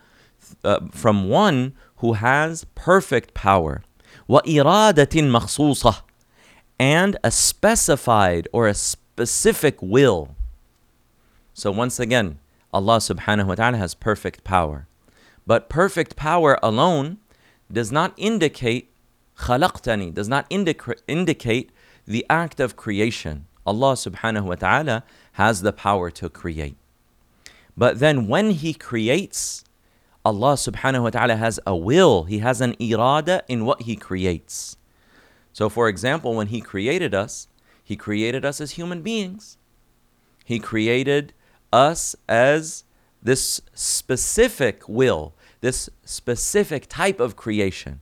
uh, 0.65 0.81
from 0.91 1.29
one 1.29 1.75
who 1.97 2.15
has 2.15 2.65
perfect 2.75 3.35
power 3.35 3.83
وإرادة 4.29 5.23
مخصوصة 5.23 6.03
and 6.79 7.17
a 7.25 7.31
specified 7.31 8.49
or 8.53 8.67
a 8.67 8.75
specific 8.75 9.81
will 9.81 10.35
so 11.55 11.71
once 11.71 11.99
again 11.99 12.39
Allah 12.73 12.99
subhanahu 12.99 13.47
wa 13.47 13.55
ta'ala 13.55 13.79
has 13.79 13.95
perfect 13.95 14.45
power 14.45 14.87
but 15.47 15.69
perfect 15.69 16.17
power 16.17 16.59
alone 16.63 17.19
does 17.73 17.91
not 17.91 18.13
indicate 18.17 18.93
خلقتني 19.39 20.13
does 20.13 20.29
not 20.29 20.47
indica- 20.51 20.97
indicate 21.07 21.71
the 22.07 22.25
act 22.31 22.61
of 22.61 22.77
creation. 22.77 23.47
Allah 23.67 23.93
subhanahu 23.95 24.45
wa 24.45 24.55
ta'ala 24.55 25.05
has 25.34 25.62
the 25.62 25.74
power 25.74 26.10
to 26.12 26.30
create. 26.30 26.78
But 27.78 28.00
then 28.00 28.28
when 28.28 28.52
He 28.52 28.74
creates, 28.74 29.64
Allah 30.24 30.54
subhanahu 30.54 31.04
wa 31.04 31.10
ta'ala 31.10 31.36
has 31.36 31.60
a 31.66 31.76
will, 31.76 32.24
He 32.24 32.40
has 32.40 32.62
an 32.62 32.74
irada 32.76 33.42
in 33.48 33.66
what 33.66 33.84
He 33.84 33.96
creates. 33.96 34.78
So, 35.54 35.70
for 35.70 35.88
example, 35.88 36.36
when 36.36 36.48
He 36.48 36.62
created 36.62 37.14
us, 37.14 37.48
He 37.84 37.96
created 37.96 38.46
us 38.46 38.62
as 38.62 38.72
human 38.72 39.02
beings. 39.02 39.58
He 40.46 40.60
created 40.60 41.34
us 41.72 42.16
as 42.28 42.84
this 43.24 43.62
specific 43.74 44.88
will, 44.88 45.34
this 45.62 45.90
specific 46.04 46.88
type 46.88 47.20
of 47.20 47.36
creation. 47.36 48.02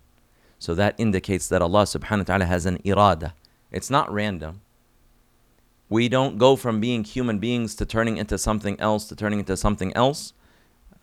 So 0.58 0.76
that 0.76 0.96
indicates 0.98 1.48
that 1.50 1.62
Allah 1.62 1.84
subhanahu 1.84 2.20
wa 2.20 2.24
ta'ala 2.24 2.46
has 2.46 2.66
an 2.66 2.80
irada. 2.80 3.34
It's 3.72 3.90
not 3.90 4.12
random. 4.12 4.62
We 5.89 6.09
don't 6.09 6.39
go 6.39 6.57
from 6.57 6.81
being 6.81 7.05
human 7.05 7.39
beings 7.39 7.75
to 7.77 7.87
turning 7.87 8.17
into 8.17 8.39
something 8.39 8.79
else 8.81 9.07
to 9.09 9.17
turning 9.17 9.39
into 9.39 9.57
something 9.57 9.93
else. 9.95 10.33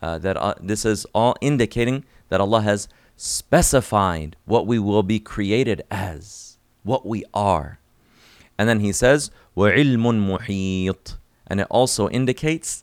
Uh, 0.00 0.18
that 0.18 0.36
uh, 0.36 0.54
this 0.60 0.84
is 0.84 1.06
all 1.14 1.36
indicating 1.40 2.04
that 2.28 2.40
Allah 2.40 2.62
has 2.62 2.88
specified 3.16 4.36
what 4.46 4.66
we 4.66 4.78
will 4.78 5.04
be 5.04 5.20
created 5.20 5.82
as, 5.92 6.58
what 6.82 7.06
we 7.06 7.24
are. 7.32 7.78
And 8.58 8.68
then 8.68 8.80
He 8.80 8.92
says, 8.92 9.30
وَعِلْمٌ 9.56 9.96
مُحِيطٌ 9.96 11.16
And 11.46 11.60
it 11.60 11.68
also 11.70 12.08
indicates 12.08 12.82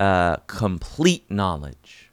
uh, 0.00 0.36
complete 0.46 1.30
knowledge. 1.30 2.10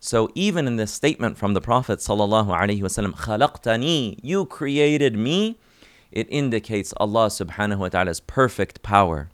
So 0.00 0.30
even 0.34 0.66
in 0.66 0.76
this 0.76 0.92
statement 0.92 1.38
from 1.38 1.54
the 1.54 1.60
Prophet 1.60 1.98
sallallahu 2.00 2.48
alaihi 2.48 2.80
wasallam, 2.80 3.14
خَلَقْتَنِي 3.14 4.20
You 4.22 4.46
created 4.46 5.16
me 5.16 5.58
it 6.12 6.26
indicates 6.30 6.94
Allah 6.96 7.26
subhanahu 7.26 7.78
wa 7.78 7.88
ta'ala's 7.88 8.20
perfect 8.20 8.82
power, 8.82 9.28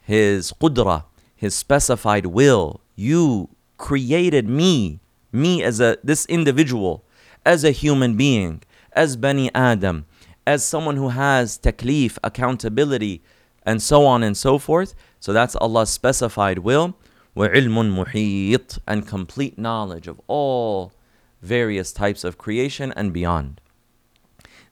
His 0.00 0.52
qudra, 0.60 1.04
His 1.34 1.54
specified 1.54 2.26
will. 2.26 2.80
You 2.94 3.48
created 3.78 4.48
me, 4.48 5.00
me 5.32 5.62
as 5.62 5.80
a 5.80 5.98
this 6.04 6.26
individual, 6.26 7.04
as 7.44 7.64
a 7.64 7.70
human 7.70 8.16
being, 8.16 8.62
as 8.92 9.16
Bani 9.16 9.50
Adam, 9.54 10.06
as 10.46 10.64
someone 10.64 10.96
who 10.96 11.08
has 11.08 11.58
taklif, 11.58 12.18
accountability, 12.22 13.22
and 13.64 13.82
so 13.82 14.06
on 14.06 14.22
and 14.22 14.36
so 14.36 14.58
forth. 14.58 14.94
So 15.20 15.32
that's 15.32 15.56
Allah's 15.56 15.90
specified 15.90 16.58
will. 16.58 16.96
وَعِلْمٌ 17.36 18.04
مُحِيطٌ 18.04 18.78
And 18.86 19.06
complete 19.06 19.58
knowledge 19.58 20.06
of 20.06 20.20
all 20.26 20.92
various 21.40 21.92
types 21.92 22.24
of 22.24 22.38
creation 22.38 22.92
and 22.94 23.12
beyond. 23.12 23.60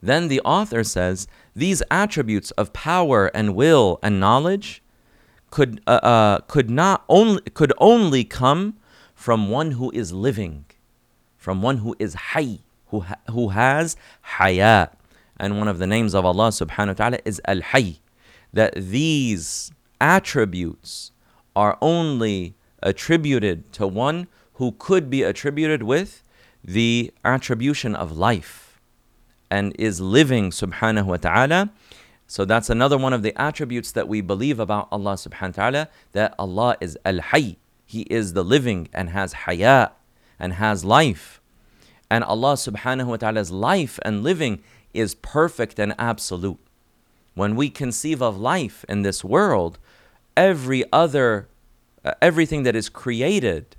Then 0.06 0.28
the 0.28 0.40
author 0.42 0.84
says 0.84 1.28
these 1.56 1.82
attributes 1.90 2.52
of 2.52 2.74
power 2.74 3.26
and 3.34 3.56
will 3.56 4.00
and 4.04 4.20
knowledge 4.20 4.84
could 5.50 5.82
uh, 5.88 6.00
uh, 6.04 6.40
could 6.48 6.70
not 6.70 7.04
only 7.10 7.42
could 7.54 7.74
only 7.80 8.24
come 8.24 8.78
from 9.16 9.50
one 9.50 9.72
who 9.72 9.90
is 9.92 10.14
living, 10.14 10.66
from 11.38 11.64
one 11.64 11.78
who 11.78 11.96
is 11.98 12.16
hayy, 12.16 12.60
who 12.88 13.00
ha- 13.00 13.22
who 13.32 13.50
has 13.50 13.96
hayat. 14.38 14.92
And 15.38 15.58
one 15.58 15.68
of 15.68 15.80
the 15.80 15.88
names 15.88 16.14
of 16.14 16.24
Allah 16.24 16.50
subhanahu 16.50 16.88
wa 16.88 16.94
ta'ala 16.94 17.20
is 17.26 17.42
Al. 17.46 17.62
That 18.54 18.74
these 18.76 19.72
attributes 20.00 21.12
are 21.56 21.80
only 21.82 22.54
attributed 22.84 23.74
to 23.74 23.88
one 23.88 24.28
who 24.54 24.74
could 24.74 25.10
be 25.10 25.24
attributed 25.24 25.82
with 25.82 26.22
the 26.64 27.12
attribution 27.24 27.96
of 27.96 28.16
life 28.16 28.65
and 29.50 29.76
is 29.78 30.02
living 30.02 30.50
subhanahu 30.50 31.06
wa 31.06 31.18
ta'ala. 31.18 31.72
So 32.28 32.46
that's 32.46 32.70
another 32.70 32.98
one 32.98 33.14
of 33.14 33.22
the 33.22 33.40
attributes 33.40 33.92
that 33.92 34.08
we 34.08 34.22
believe 34.22 34.60
about 34.60 34.88
Allah 34.92 35.14
subhanahu 35.14 35.58
wa 35.58 35.64
ta'ala 35.64 35.90
that 36.14 36.36
Allah 36.40 36.76
is 36.82 36.98
Al 37.06 37.20
Hayy. 37.20 37.58
He 37.86 38.02
is 38.04 38.34
the 38.34 38.44
living 38.44 38.90
and 38.94 39.10
has 39.10 39.34
hayat 39.46 39.92
and 40.40 40.54
has 40.54 40.84
life. 40.84 41.40
And 42.10 42.24
Allah 42.24 42.54
subhanahu 42.54 43.06
wa 43.08 43.18
ta'ala's 43.18 43.52
life 43.52 44.00
and 44.04 44.24
living 44.24 44.64
is 44.94 45.16
perfect 45.16 45.80
and 45.80 45.94
absolute. 46.00 46.60
When 47.36 47.56
we 47.56 47.70
conceive 47.70 48.22
of 48.22 48.38
life 48.38 48.86
in 48.88 49.02
this 49.02 49.24
world, 49.24 49.78
every 50.38 50.84
other, 50.92 51.50
uh, 52.04 52.14
everything 52.22 52.64
that 52.64 52.76
is 52.76 52.90
created 52.90 53.76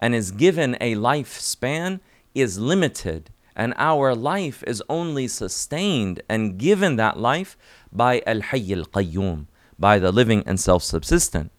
and 0.00 0.14
is 0.14 0.30
given 0.30 0.76
a 0.80 0.96
lifespan 0.96 2.00
is 2.34 2.58
limited, 2.58 3.30
and 3.56 3.74
our 3.76 4.14
life 4.14 4.62
is 4.66 4.82
only 4.88 5.28
sustained 5.28 6.22
and 6.28 6.58
given 6.58 6.96
that 6.96 7.18
life 7.18 7.56
by 7.92 8.22
Al 8.26 8.40
Hayy 8.40 8.76
Al 8.76 8.84
Qayyum, 8.84 9.46
by 9.78 9.98
the 9.98 10.12
living 10.12 10.42
and 10.46 10.58
self 10.60 10.82
subsistent. 10.82 11.50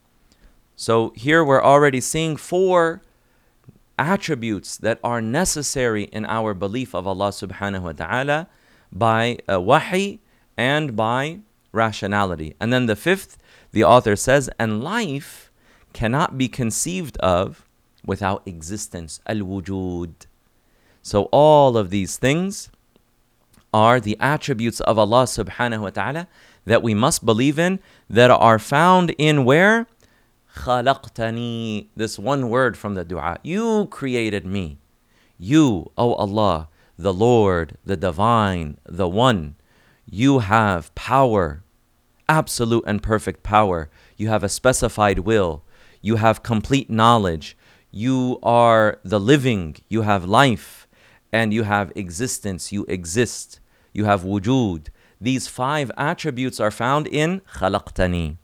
So 0.75 1.13
here 1.15 1.43
we're 1.43 1.63
already 1.63 2.01
seeing 2.01 2.37
four 2.37 3.01
attributes 3.99 4.77
that 4.77 4.99
are 5.03 5.21
necessary 5.21 6.03
in 6.05 6.25
our 6.25 6.53
belief 6.53 6.95
of 6.95 7.05
Allah 7.05 7.29
subhanahu 7.29 7.81
wa 7.81 7.91
ta'ala 7.91 8.47
by 8.91 9.37
uh, 9.47 9.61
wahi 9.61 10.21
and 10.57 10.95
by 10.95 11.39
rationality. 11.71 12.55
And 12.59 12.73
then 12.73 12.87
the 12.87 12.95
fifth, 12.95 13.37
the 13.71 13.83
author 13.83 14.15
says, 14.15 14.49
and 14.59 14.83
life 14.83 15.51
cannot 15.93 16.37
be 16.37 16.47
conceived 16.47 17.17
of 17.17 17.67
without 18.05 18.41
existence, 18.47 19.19
al 19.27 19.37
wujud. 19.37 20.25
So 21.01 21.23
all 21.31 21.77
of 21.77 21.89
these 21.89 22.17
things 22.17 22.69
are 23.73 23.99
the 23.99 24.17
attributes 24.19 24.79
of 24.81 24.99
Allah 24.99 25.23
subhanahu 25.23 25.81
wa 25.81 25.89
ta'ala 25.89 26.27
that 26.65 26.83
we 26.83 26.93
must 26.93 27.25
believe 27.25 27.57
in 27.57 27.79
that 28.09 28.29
are 28.29 28.59
found 28.59 29.11
in 29.17 29.45
where? 29.45 29.87
Khalaqtani. 30.55 31.87
This 31.95 32.19
one 32.19 32.49
word 32.49 32.77
from 32.77 32.95
the 32.95 33.05
dua. 33.05 33.37
You 33.41 33.87
created 33.87 34.45
me. 34.45 34.77
You, 35.39 35.91
O 35.97 36.11
oh 36.11 36.13
Allah, 36.13 36.67
the 36.97 37.13
Lord, 37.13 37.77
the 37.85 37.97
Divine, 37.97 38.77
the 38.85 39.07
One. 39.07 39.55
You 40.05 40.39
have 40.39 40.93
power, 40.93 41.63
absolute 42.27 42.83
and 42.85 43.01
perfect 43.01 43.43
power. 43.43 43.89
You 44.17 44.27
have 44.27 44.43
a 44.43 44.49
specified 44.49 45.19
will. 45.19 45.63
You 46.01 46.17
have 46.17 46.43
complete 46.43 46.89
knowledge. 46.89 47.57
You 47.91 48.39
are 48.43 48.99
the 49.03 49.19
living. 49.19 49.77
You 49.89 50.03
have 50.03 50.25
life 50.25 50.80
and 51.31 51.53
you 51.53 51.63
have 51.63 51.91
existence. 51.95 52.71
You 52.71 52.85
exist. 52.87 53.59
You 53.93 54.05
have 54.05 54.21
wujud. 54.21 54.87
These 55.19 55.47
five 55.47 55.91
attributes 55.97 56.59
are 56.59 56.71
found 56.71 57.07
in 57.07 57.41
khalaqtani. 57.55 58.37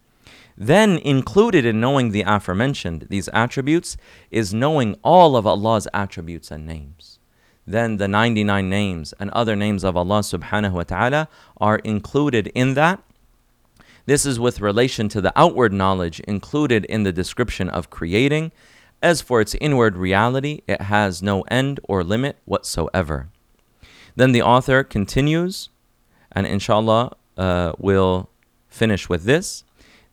Then, 0.58 0.98
included 0.98 1.66
in 1.66 1.80
knowing 1.80 2.12
the 2.12 2.24
aforementioned, 2.24 3.08
these 3.10 3.30
attributes, 3.30 3.96
is 4.32 4.54
knowing 4.54 4.98
all 5.04 5.36
of 5.36 5.46
Allah's 5.46 5.88
attributes 5.94 6.50
and 6.50 6.66
names. 6.66 7.20
Then 7.68 7.98
the 7.98 8.08
99 8.08 8.70
names 8.70 9.14
and 9.20 9.30
other 9.32 9.56
names 9.56 9.84
of 9.84 9.96
Allah 9.96 10.22
subhanahu 10.22 10.72
wa 10.72 10.84
ta'ala 10.84 11.28
are 11.58 11.78
included 11.80 12.48
in 12.56 12.74
that. 12.74 13.04
This 14.06 14.26
is 14.26 14.40
with 14.40 14.62
relation 14.62 15.10
to 15.10 15.20
the 15.20 15.34
outward 15.36 15.74
knowledge 15.74 16.22
included 16.22 16.86
in 16.86 17.04
the 17.04 17.12
description 17.12 17.70
of 17.70 17.90
creating. 17.90 18.54
As 19.02 19.22
for 19.22 19.42
its 19.42 19.56
inward 19.56 19.96
reality, 19.96 20.62
it 20.68 20.82
has 20.82 21.22
no 21.22 21.42
end 21.44 21.80
or 21.84 22.04
limit 22.04 22.38
whatsoever. 22.46 23.30
Then 24.16 24.32
the 24.32 24.42
author 24.42 24.84
continues, 24.84 25.70
and 26.32 26.48
inshallah, 26.48 27.16
uh, 27.38 27.74
we'll 27.78 28.30
finish 28.68 29.08
with 29.08 29.24
this. 29.26 29.64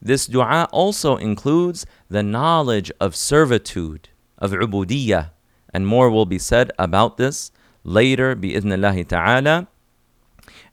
This 0.03 0.26
dua 0.26 0.68
also 0.70 1.16
includes 1.16 1.87
the 2.11 2.22
knowledge 2.22 2.93
of 3.01 3.16
servitude, 3.16 4.11
of 4.37 4.51
ubudiyah, 4.51 5.30
and 5.72 5.87
more 5.87 6.11
will 6.11 6.26
be 6.26 6.39
said 6.39 6.70
about 6.78 7.16
this 7.16 7.51
later, 7.82 8.37
bi'idhnillahi 8.37 9.09
ta'ala. 9.09 9.66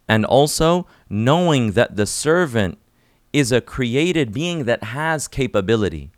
And 0.07 0.25
also 0.25 0.85
knowing 1.09 1.71
that 1.71 1.95
the 1.95 2.05
servant 2.05 2.77
is 3.31 3.53
a 3.53 3.61
created 3.61 4.33
being 4.33 4.65
that 4.65 4.83
has 4.83 5.29
capability, 5.29 6.11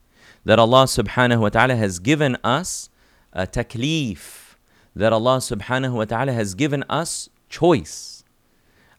that 0.45 0.59
Allah 0.59 0.83
subhanahu 0.83 1.39
wa 1.39 1.49
ta'ala 1.49 1.75
has 1.75 1.99
given 1.99 2.37
us 2.43 2.89
a 3.31 3.47
taklif, 3.47 4.55
that 4.95 5.13
Allah 5.13 5.37
subhanahu 5.37 5.93
wa 5.93 6.05
ta'ala 6.05 6.33
has 6.33 6.53
given 6.53 6.83
us 6.89 7.29
choice 7.49 8.23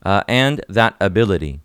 uh, 0.04 0.22
and 0.28 0.64
that 0.68 0.96
ability. 1.00 1.60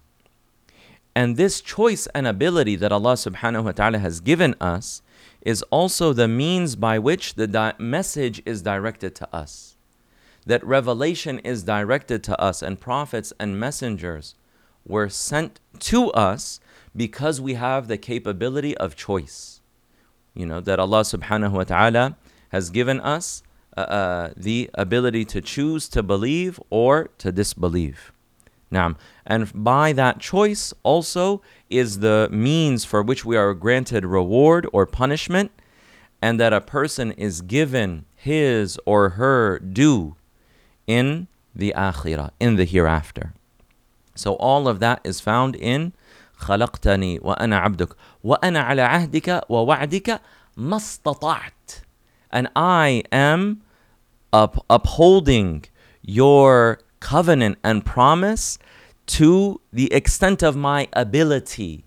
And 1.15 1.37
this 1.37 1.61
choice 1.61 2.07
and 2.13 2.27
ability 2.27 2.75
that 2.77 2.91
Allah 2.91 3.13
subhanahu 3.13 3.65
wa 3.65 3.71
ta'ala 3.71 3.99
has 3.99 4.19
given 4.19 4.55
us 4.61 5.01
is 5.41 5.61
also 5.63 6.13
the 6.13 6.27
means 6.27 6.75
by 6.75 6.99
which 6.99 7.35
the 7.35 7.47
di- 7.47 7.73
message 7.77 8.41
is 8.45 8.61
directed 8.61 9.15
to 9.15 9.35
us. 9.35 9.77
That 10.45 10.63
revelation 10.65 11.39
is 11.39 11.63
directed 11.63 12.23
to 12.25 12.39
us, 12.41 12.61
and 12.61 12.79
prophets 12.79 13.33
and 13.39 13.59
messengers 13.59 14.35
were 14.85 15.09
sent 15.09 15.59
to 15.79 16.11
us 16.11 16.59
because 16.95 17.39
we 17.39 17.53
have 17.53 17.87
the 17.87 17.97
capability 17.97 18.75
of 18.77 18.95
choice. 18.95 19.58
You 20.39 20.45
know, 20.45 20.61
that 20.61 20.79
Allah 20.79 21.01
subhanahu 21.01 21.51
wa 21.51 21.65
ta'ala 21.65 22.15
has 22.55 22.69
given 22.69 23.01
us 23.01 23.43
uh, 23.75 23.81
uh, 23.81 24.33
the 24.37 24.69
ability 24.73 25.25
to 25.25 25.41
choose 25.41 25.89
to 25.89 26.01
believe 26.01 26.61
or 26.69 27.09
to 27.17 27.27
disbelieve. 27.31 28.13
Naam. 28.71 28.95
And 29.25 29.51
by 29.53 29.91
that 29.93 30.19
choice 30.19 30.73
also 30.83 31.41
is 31.69 31.99
the 31.99 32.29
means 32.31 32.85
for 32.85 33.01
which 33.03 33.25
we 33.25 33.35
are 33.35 33.53
granted 33.53 34.05
reward 34.05 34.65
or 34.71 34.85
punishment, 34.85 35.51
and 36.21 36.39
that 36.39 36.53
a 36.53 36.61
person 36.61 37.11
is 37.13 37.41
given 37.41 38.05
his 38.15 38.79
or 38.85 39.09
her 39.21 39.59
due 39.59 40.15
in 40.87 41.27
the 41.53 41.73
akhirah, 41.75 42.31
in 42.39 42.55
the 42.55 42.65
hereafter. 42.65 43.33
So 44.15 44.35
all 44.35 44.69
of 44.69 44.79
that 44.79 45.01
is 45.03 45.19
found 45.19 45.55
in 45.55 45.91
خلقتني 46.38 47.20
وأنا 47.22 47.58
عبدك 47.58 47.88
وأنا 48.24 48.60
على 48.60 48.82
عهدك 48.82 49.40
ووعدك 49.48 50.20
ما 50.56 50.76
استطعت 50.76 51.84
and 52.34 52.48
I 52.56 53.04
am 53.12 53.62
up, 54.32 54.66
upholding 54.68 55.64
your 56.02 56.80
covenant 56.98 57.58
and 57.62 57.86
promise 57.86 58.58
to 59.06 59.60
the 59.72 59.90
extent 59.92 60.42
of 60.42 60.56
my 60.56 60.88
ability. 60.92 61.84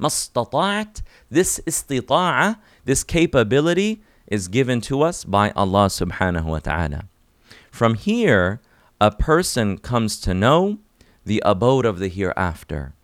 Mastata'at, 0.00 1.02
this 1.30 1.60
istita'a, 1.64 2.58
this 2.84 3.04
capability 3.04 4.02
is 4.26 4.48
given 4.48 4.80
to 4.80 5.02
us 5.02 5.24
by 5.24 5.52
Allah 5.54 5.86
subhanahu 5.86 6.44
wa 6.44 6.58
ta'ala. 6.58 7.04
From 7.70 7.94
here, 7.94 8.60
a 9.00 9.12
person 9.12 9.78
comes 9.78 10.18
to 10.20 10.34
know 10.34 10.78
the 11.24 11.40
abode 11.44 11.86
of 11.86 12.00
the 12.00 12.08
hereafter. 12.08 12.94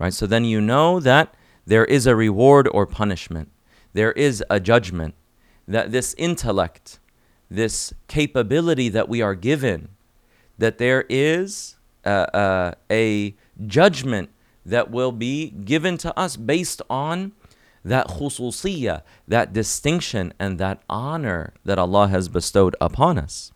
Right? 0.00 0.14
So 0.14 0.26
then 0.26 0.44
you 0.44 0.60
know 0.60 0.98
that 0.98 1.34
there 1.66 1.84
is 1.84 2.06
a 2.06 2.16
reward 2.16 2.68
or 2.72 2.86
punishment. 2.86 3.50
There 3.92 4.12
is 4.12 4.42
a 4.48 4.58
judgment. 4.58 5.14
That 5.68 5.92
this 5.92 6.14
intellect, 6.18 6.98
this 7.48 7.92
capability 8.08 8.88
that 8.88 9.08
we 9.08 9.22
are 9.22 9.36
given, 9.36 9.90
that 10.58 10.78
there 10.78 11.04
is 11.08 11.76
uh, 12.04 12.26
uh, 12.32 12.72
a 12.90 13.36
judgment 13.66 14.30
that 14.64 14.90
will 14.90 15.12
be 15.12 15.50
given 15.50 15.98
to 15.98 16.18
us 16.18 16.36
based 16.36 16.82
on 16.88 17.32
that 17.84 18.08
khususiyah, 18.08 19.02
that 19.28 19.52
distinction 19.52 20.32
and 20.38 20.58
that 20.58 20.82
honor 20.88 21.52
that 21.64 21.78
Allah 21.78 22.08
has 22.08 22.28
bestowed 22.28 22.74
upon 22.80 23.18
us. 23.18 23.52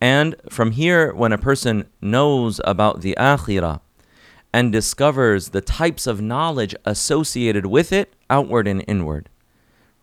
And 0.00 0.36
from 0.48 0.72
here, 0.72 1.12
when 1.12 1.32
a 1.32 1.38
person 1.38 1.88
knows 2.00 2.60
about 2.64 3.02
the 3.02 3.14
akhirah 3.18 3.80
and 4.52 4.72
discovers 4.72 5.50
the 5.50 5.60
types 5.60 6.06
of 6.06 6.20
knowledge 6.20 6.74
associated 6.84 7.66
with 7.66 7.92
it, 7.92 8.14
outward 8.28 8.66
and 8.66 8.84
inward, 8.88 9.28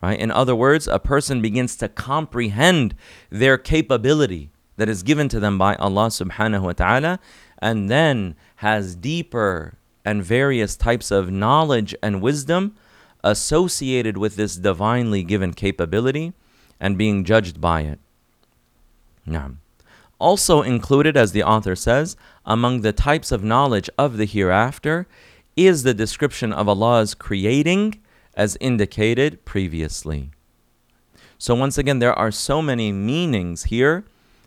right? 0.02 0.18
In 0.18 0.30
other 0.30 0.54
words, 0.54 0.88
a 0.88 0.98
person 0.98 1.42
begins 1.42 1.76
to 1.76 1.88
comprehend 1.88 2.94
their 3.30 3.58
capability 3.58 4.50
that 4.76 4.88
is 4.88 5.02
given 5.02 5.28
to 5.28 5.40
them 5.40 5.58
by 5.58 5.74
Allah 5.76 6.06
subhanahu 6.06 6.62
wa 6.62 6.72
ta'ala 6.72 7.18
and 7.60 7.90
then 7.90 8.36
has 8.56 8.94
deeper 8.94 9.74
and 10.04 10.24
various 10.24 10.76
types 10.76 11.10
of 11.10 11.30
knowledge 11.30 11.94
and 12.02 12.22
wisdom 12.22 12.74
associated 13.22 14.16
with 14.16 14.36
this 14.36 14.56
divinely 14.56 15.22
given 15.22 15.52
capability 15.52 16.32
and 16.80 16.96
being 16.96 17.24
judged 17.24 17.60
by 17.60 17.82
it. 17.82 17.98
Now, 19.26 19.56
also 20.18 20.62
included, 20.62 21.16
as 21.16 21.32
the 21.32 21.42
author 21.42 21.76
says, 21.76 22.16
among 22.48 22.80
the 22.80 22.94
types 22.94 23.30
of 23.30 23.44
knowledge 23.44 23.90
of 23.98 24.16
the 24.16 24.24
hereafter 24.24 25.06
is 25.54 25.82
the 25.82 25.92
description 25.92 26.50
of 26.52 26.66
Allah's 26.66 27.14
creating 27.14 28.00
as 28.34 28.56
indicated 28.60 29.44
previously. 29.44 30.30
So, 31.36 31.54
once 31.54 31.76
again, 31.76 31.98
there 31.98 32.18
are 32.18 32.30
so 32.30 32.62
many 32.62 32.90
meanings 32.90 33.64
here 33.64 34.04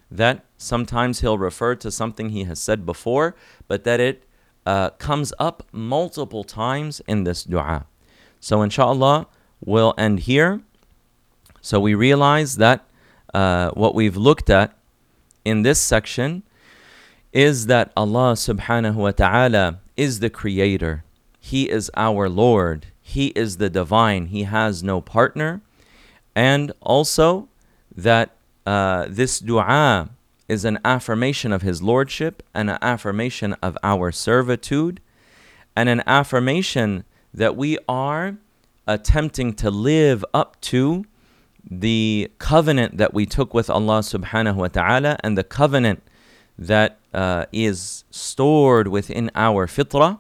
that 0.10 0.44
sometimes 0.58 1.22
he'll 1.22 1.38
refer 1.38 1.76
to 1.76 1.92
something 1.92 2.30
he 2.30 2.44
has 2.46 2.60
said 2.60 2.86
before, 2.86 3.36
but 3.68 3.84
that 3.84 4.00
it 4.00 4.24
uh, 4.66 4.90
comes 4.92 5.32
up 5.40 5.64
multiple 5.72 6.44
times 6.44 7.02
in 7.08 7.24
this 7.24 7.44
dua. 7.44 7.86
So, 8.40 8.62
inshallah, 8.62 9.28
we'll 9.64 9.94
end 9.98 10.22
here. 10.22 10.62
So, 11.62 11.80
we 11.80 11.94
realize 11.94 12.58
that 12.58 12.84
uh, 13.34 13.70
what 13.72 13.94
we've 13.94 14.18
looked 14.18 14.50
at 14.50 14.76
in 15.46 15.62
this 15.62 15.80
section 15.80 16.44
is 17.34 17.68
that 17.68 17.92
Allah 17.96 18.34
subhanahu 18.34 18.96
wa 18.96 19.12
ta'ala 19.12 19.80
is 19.96 20.20
the 20.20 20.30
creator. 20.30 21.04
He 21.40 21.70
is 21.70 21.90
our 21.96 22.30
Lord. 22.30 22.88
He 23.02 23.28
is 23.28 23.58
the 23.58 23.70
divine. 23.70 24.28
He 24.28 24.44
has 24.44 24.84
no 24.84 25.02
partner. 25.02 25.62
And 26.36 26.72
also 26.82 27.48
that 27.96 28.32
uh, 28.66 29.08
this 29.10 29.40
dua 29.40 30.10
is 30.48 30.66
an 30.66 30.80
affirmation 30.84 31.52
of 31.52 31.62
His 31.62 31.82
Lordship 31.82 32.44
and 32.54 32.70
an 32.70 32.78
affirmation 32.82 33.54
of 33.62 33.78
our 33.84 34.12
servitude 34.12 35.00
and 35.76 35.88
an 35.88 36.04
affirmation 36.06 37.06
that 37.34 37.56
we 37.56 37.78
are 37.88 38.36
attempting 38.88 39.54
to 39.54 39.72
live 39.72 40.26
up 40.34 40.60
to 40.62 41.06
the 41.70 42.30
covenant 42.40 42.98
that 42.98 43.14
we 43.14 43.26
took 43.26 43.54
with 43.54 43.70
Allah 43.70 44.00
subhanahu 44.00 44.56
wa 44.56 44.68
ta'ala 44.68 45.18
and 45.24 45.38
the 45.38 45.44
covenant 45.44 46.04
that 46.58 47.00
uh, 47.15 47.47
is 47.53 48.05
stored 48.11 48.89
within 48.89 49.31
our 49.35 49.67
fitrah. 49.67 50.19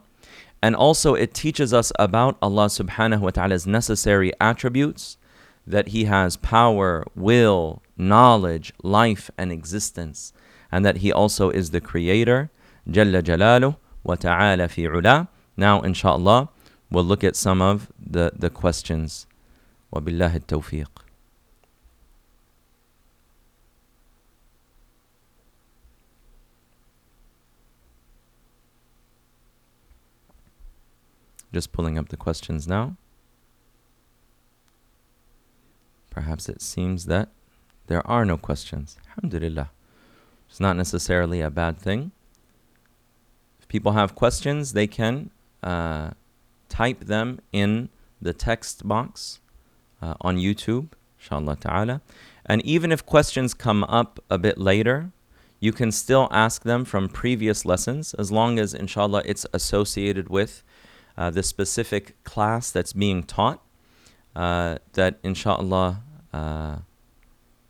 And 0.63 0.75
also, 0.75 1.15
it 1.15 1.35
teaches 1.35 1.73
us 1.73 1.93
about 1.99 2.39
Allah 2.41 2.67
subhanahu 2.67 3.21
wa 3.21 3.31
ta'ala's 3.31 3.67
necessary 3.67 4.33
attributes 4.41 5.17
that 5.67 5.89
He 5.89 6.05
has 6.05 6.37
power, 6.37 7.05
will, 7.15 7.83
knowledge, 7.97 8.73
life, 8.83 9.31
and 9.37 9.53
existence, 9.53 10.33
and 10.73 10.85
that 10.85 10.99
He 10.99 11.13
also 11.13 11.51
is 11.51 11.71
the 11.71 11.81
Creator, 11.81 12.51
Jalla 12.89 13.23
Jalaluh 13.23 13.77
wa 14.03 14.15
ta'ala 14.15 14.69
fi 14.69 14.83
ula. 14.83 15.29
Now, 15.57 15.81
inshallah, 15.83 16.49
we'll 16.91 17.05
look 17.05 17.23
at 17.23 17.37
some 17.37 17.61
of 17.61 17.93
the, 17.99 18.33
the 18.35 18.51
questions. 18.51 19.27
وبالله 19.93 20.37
التوفيق 20.37 21.00
Just 31.54 31.72
pulling 31.72 31.98
up 31.98 32.10
the 32.10 32.18
questions 32.18 32.68
now. 32.68 32.96
Perhaps 36.10 36.50
it 36.50 36.62
seems 36.62 37.06
that 37.06 37.30
there 37.88 38.06
are 38.08 38.26
no 38.26 38.38
questions. 38.38 38.98
Alhamdulillah. 39.10 39.70
It's 40.50 40.60
not 40.60 40.76
necessarily 40.76 41.42
a 41.42 41.50
bad 41.50 41.80
thing. 41.80 42.12
If 43.60 43.68
people 43.68 43.94
have 43.94 44.16
questions, 44.16 44.74
they 44.74 44.88
can 44.88 45.30
uh, 45.64 46.12
type 46.68 47.06
them 47.06 47.40
in 47.52 47.90
the 48.22 48.34
text 48.34 48.88
box 48.88 49.40
uh, 50.02 50.16
on 50.22 50.38
YouTube, 50.38 50.90
inshallah 51.20 51.58
ta'ala. 51.58 52.02
And 52.46 52.66
even 52.66 52.92
if 52.92 53.06
questions 53.06 53.54
come 53.54 53.84
up 53.86 54.20
a 54.30 54.38
bit 54.38 54.58
later, 54.58 55.12
you 55.60 55.72
can 55.72 55.92
still 55.92 56.28
ask 56.32 56.64
them 56.64 56.84
from 56.86 57.08
previous 57.08 57.66
lessons 57.66 58.14
as 58.16 58.32
long 58.32 58.60
as, 58.60 58.74
inshallah, 58.74 59.22
it's 59.26 59.46
associated 59.54 60.28
with 60.28 60.64
uh, 61.18 61.30
the 61.30 61.44
specific 61.44 62.22
class 62.24 62.72
that's 62.72 62.94
being 62.94 63.24
taught, 63.24 63.62
uh, 64.36 64.78
that 64.94 65.20
inshallah 65.24 66.02
uh, 66.34 66.78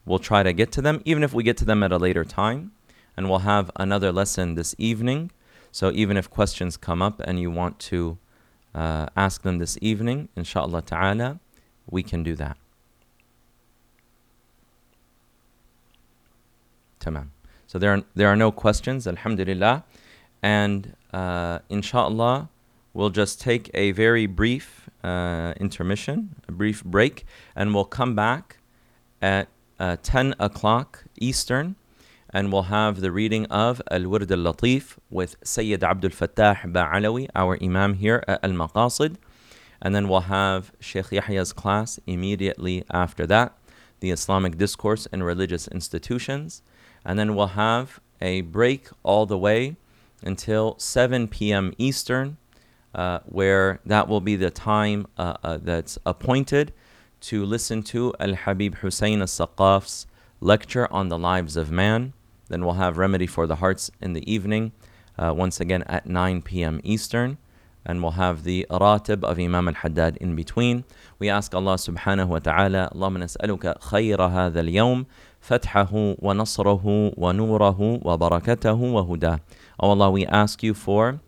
we'll 0.06 0.20
try 0.20 0.44
to 0.44 0.54
get 0.54 0.72
to 0.74 0.82
them, 0.82 1.02
even 1.06 1.24
if 1.24 1.34
we 1.34 1.44
get 1.44 1.58
to 1.58 1.66
them 1.66 1.84
at 1.84 1.92
a 1.92 1.98
later 1.98 2.24
time. 2.24 2.72
And 3.18 3.30
we'll 3.30 3.39
have 3.39 3.70
another 3.76 4.12
lesson 4.12 4.56
this 4.56 4.74
evening. 4.78 5.32
So 5.72 5.92
even 5.92 6.18
if 6.18 6.30
questions 6.30 6.78
come 6.78 7.02
up 7.02 7.20
and 7.20 7.39
you 7.39 7.52
want 7.52 7.78
to 7.80 8.18
uh, 8.74 9.08
ask 9.16 9.42
them 9.42 9.60
this 9.60 9.78
evening, 9.82 10.30
inshallah 10.36 10.82
ta'ala, 10.84 11.39
we 11.89 12.04
can 12.04 12.24
do 12.24 12.36
that. 12.36 12.58
Tamam. 17.00 17.28
So 17.68 17.80
there 17.80 17.94
are, 17.94 18.04
there 18.16 18.28
are 18.28 18.36
no 18.36 18.52
questions, 18.52 19.08
alhamdulillah. 19.08 19.84
And 20.42 20.96
uh, 21.14 21.60
inshallah, 21.70 22.50
We'll 22.94 23.10
just 23.10 23.39
take 23.39 23.72
a 23.74 23.92
very 23.92 24.26
brief 24.26 24.89
uh, 25.02 25.54
intermission, 25.58 26.36
a 26.50 26.52
brief 26.52 26.84
break, 26.84 27.26
and 27.56 27.74
we'll 27.74 27.86
come 27.86 28.16
back 28.16 28.58
at 29.22 29.48
uh, 29.80 29.96
10 30.04 30.36
o'clock 30.39 31.06
Eastern, 31.20 31.78
and 32.32 32.52
we'll 32.52 32.64
have 32.64 33.00
the 33.00 33.12
reading 33.12 33.46
of 33.46 33.82
Al 33.89 34.10
Wird 34.10 34.30
al 34.30 34.39
Latif 34.39 34.98
with 35.10 35.38
Sayyid 35.42 35.86
Abdul 35.86 36.12
Fattah 36.12 36.70
Ba'alawi, 36.70 37.30
our 37.34 37.58
Imam 37.64 37.94
here 37.94 38.24
at 38.28 38.44
Al 38.44 38.52
Maqasid. 38.52 39.16
And 39.82 39.96
then 39.96 40.10
we'll 40.10 40.22
have 40.22 40.74
Sheikh 40.82 41.12
Yahya's 41.12 41.54
class 41.54 41.98
immediately 42.06 42.84
after 42.92 43.26
that, 43.28 43.58
the 44.02 44.12
Islamic 44.12 44.58
Discourse 44.58 45.08
and 45.14 45.24
Religious 45.24 45.68
Institutions. 45.70 46.62
And 47.06 47.18
then 47.18 47.36
we'll 47.36 47.48
have 47.48 48.02
a 48.22 48.42
break 48.42 48.89
all 49.02 49.26
the 49.26 49.38
way 49.38 49.78
until 50.22 50.76
7 50.78 51.28
p.m. 51.30 51.74
Eastern 51.78 52.38
uh, 52.94 53.20
where 53.26 53.80
that 53.86 54.08
will 54.08 54.22
be 54.22 54.36
the 54.36 54.52
time 54.52 55.08
uh, 55.18 55.36
uh, 55.44 55.58
that's 55.62 55.98
appointed 56.06 56.74
to 57.22 57.46
listen 57.46 57.84
to 57.84 58.14
Al 58.20 58.34
Habib 58.34 58.76
Hussein 58.76 59.22
al 59.22 59.28
Saqaf's 59.28 60.08
lecture 60.39 60.92
on 60.92 61.10
the 61.10 61.18
lives 61.18 61.56
of 61.56 61.72
man. 61.72 62.14
Then 62.50 62.66
we'll 62.66 62.74
have 62.74 62.98
Remedy 62.98 63.28
for 63.28 63.48
the 63.48 63.58
Hearts 63.58 63.92
in 64.02 64.14
the 64.14 64.32
evening, 64.32 64.72
uh, 65.18 65.34
once 65.36 65.60
again 65.60 65.84
at 65.84 66.06
9 66.06 66.42
p.m. 66.42 66.82
Eastern. 66.84 67.38
And 67.86 68.02
we'll 68.02 68.12
have 68.12 68.44
the 68.44 68.68
Ratib 68.70 69.24
of 69.24 69.39
Imam 69.39 69.68
al 69.68 69.74
Haddad 69.76 70.18
in 70.18 70.36
between. 70.36 70.84
We 71.18 71.30
ask 71.30 71.56
Allah 71.56 71.76
subhanahu 71.76 72.28
wa 72.28 72.39
ta'ala, 72.39 72.92
al-yawm, 72.94 75.06
fathahu 75.42 76.22
wa 76.22 76.34
nasrahu 76.34 77.18
wa 77.18 77.32
nurahu 77.32 78.04
wa 78.04 78.18
barakatahu 78.18 78.94
wa 78.94 79.04
huda. 79.04 79.39
Oh 79.80 79.92
Allah, 79.92 80.12
we 80.12 80.26
ask 80.26 80.62
you 80.62 80.76
for 80.76 81.20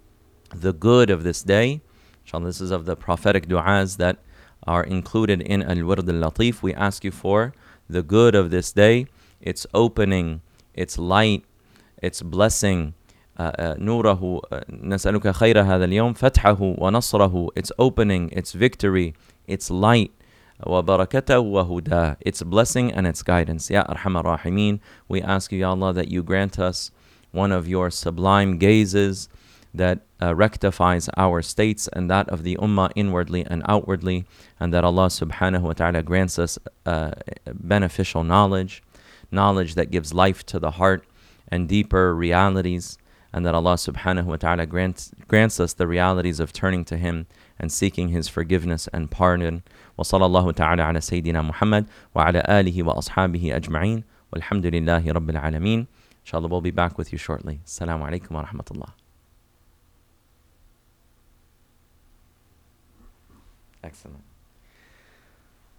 the 0.54 0.72
good 0.72 1.10
of 1.10 1.22
this 1.24 1.42
day. 1.42 1.80
Inshallah, 2.24 2.46
this 2.46 2.60
is 2.60 2.70
of 2.70 2.84
the 2.84 2.96
prophetic 2.96 3.48
du'as 3.48 3.96
that 3.96 4.18
are 4.66 4.84
included 4.84 5.40
in 5.42 5.62
Al 5.62 5.84
Wird 5.84 6.08
al 6.08 6.30
Latif. 6.30 6.62
We 6.62 6.74
ask 6.74 7.04
you 7.04 7.10
for 7.10 7.54
the 7.88 8.02
good 8.02 8.34
of 8.34 8.50
this 8.50 8.72
day, 8.72 9.06
its 9.40 9.66
opening, 9.72 10.42
its 10.74 10.98
light, 10.98 11.44
its 12.02 12.22
blessing. 12.22 12.94
نوره 13.40 14.40
نسألك 14.70 15.30
خير 15.30 15.62
هذا 15.62 15.84
اليوم 15.84 16.12
فتحه 16.12 16.58
ونصره 16.78 17.48
its 17.56 17.70
opening 17.78 18.30
its 18.32 18.52
victory 18.52 19.14
its 19.48 19.70
light 19.70 20.10
وبركته 20.66 21.38
وهداه 21.38 22.16
its 22.26 22.42
blessing 22.42 22.92
and 22.92 23.06
its 23.06 23.22
guidance 23.22 23.70
Ya 23.70 23.84
أرحم 23.88 24.16
الراحمين 24.16 24.80
we 25.08 25.22
ask 25.22 25.52
you 25.52 25.58
Ya 25.58 25.70
Allah 25.70 25.92
that 25.92 26.08
you 26.08 26.24
grant 26.24 26.58
us 26.58 26.90
one 27.30 27.52
of 27.52 27.68
your 27.68 27.90
sublime 27.90 28.58
gazes 28.58 29.28
that 29.74 30.00
uh, 30.20 30.34
rectifies 30.34 31.08
our 31.16 31.42
states 31.42 31.88
and 31.92 32.10
that 32.10 32.28
of 32.28 32.42
the 32.42 32.56
ummah 32.56 32.90
inwardly 32.94 33.44
and 33.44 33.62
outwardly, 33.68 34.24
and 34.58 34.72
that 34.72 34.84
Allah 34.84 35.06
subhanahu 35.06 35.62
wa 35.62 35.72
ta'ala 35.72 36.02
grants 36.02 36.38
us 36.38 36.58
uh, 36.86 37.12
beneficial 37.52 38.24
knowledge, 38.24 38.82
knowledge 39.30 39.74
that 39.74 39.90
gives 39.90 40.14
life 40.14 40.44
to 40.46 40.58
the 40.58 40.72
heart 40.72 41.04
and 41.48 41.68
deeper 41.68 42.14
realities, 42.14 42.98
and 43.32 43.44
that 43.44 43.54
Allah 43.54 43.74
subhanahu 43.74 44.24
wa 44.24 44.36
ta'ala 44.36 44.66
grants, 44.66 45.12
grants 45.28 45.60
us 45.60 45.74
the 45.74 45.86
realities 45.86 46.40
of 46.40 46.52
turning 46.52 46.84
to 46.86 46.96
Him 46.96 47.26
and 47.58 47.70
seeking 47.70 48.08
His 48.08 48.28
forgiveness 48.28 48.88
and 48.92 49.10
pardon. 49.10 49.62
وصلى 49.98 50.26
الله 50.26 50.52
تعالى 50.52 50.82
على 50.82 51.00
سيدنا 51.00 51.42
محمد 51.42 51.86
وعلى 52.14 52.42
آله 52.48 52.82
وأصحابه 52.82 53.56
أجمعين 53.56 54.04
والحمد 54.32 54.66
لله 54.66 55.12
رب 55.12 55.30
العالمين 55.30 55.86
Inshallah, 56.24 56.48
we'll 56.48 56.60
be 56.60 56.70
back 56.70 56.98
with 56.98 57.10
you 57.10 57.16
shortly. 57.16 57.60
Assalamu 57.64 58.06
alaikum 58.06 58.32
wa 58.32 58.44
rahmatullah. 58.44 59.01
Excellent. 63.83 64.23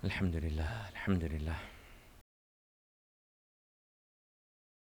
Alhamdulillah, 0.04 0.68
Alhamdulillah. 0.94 1.56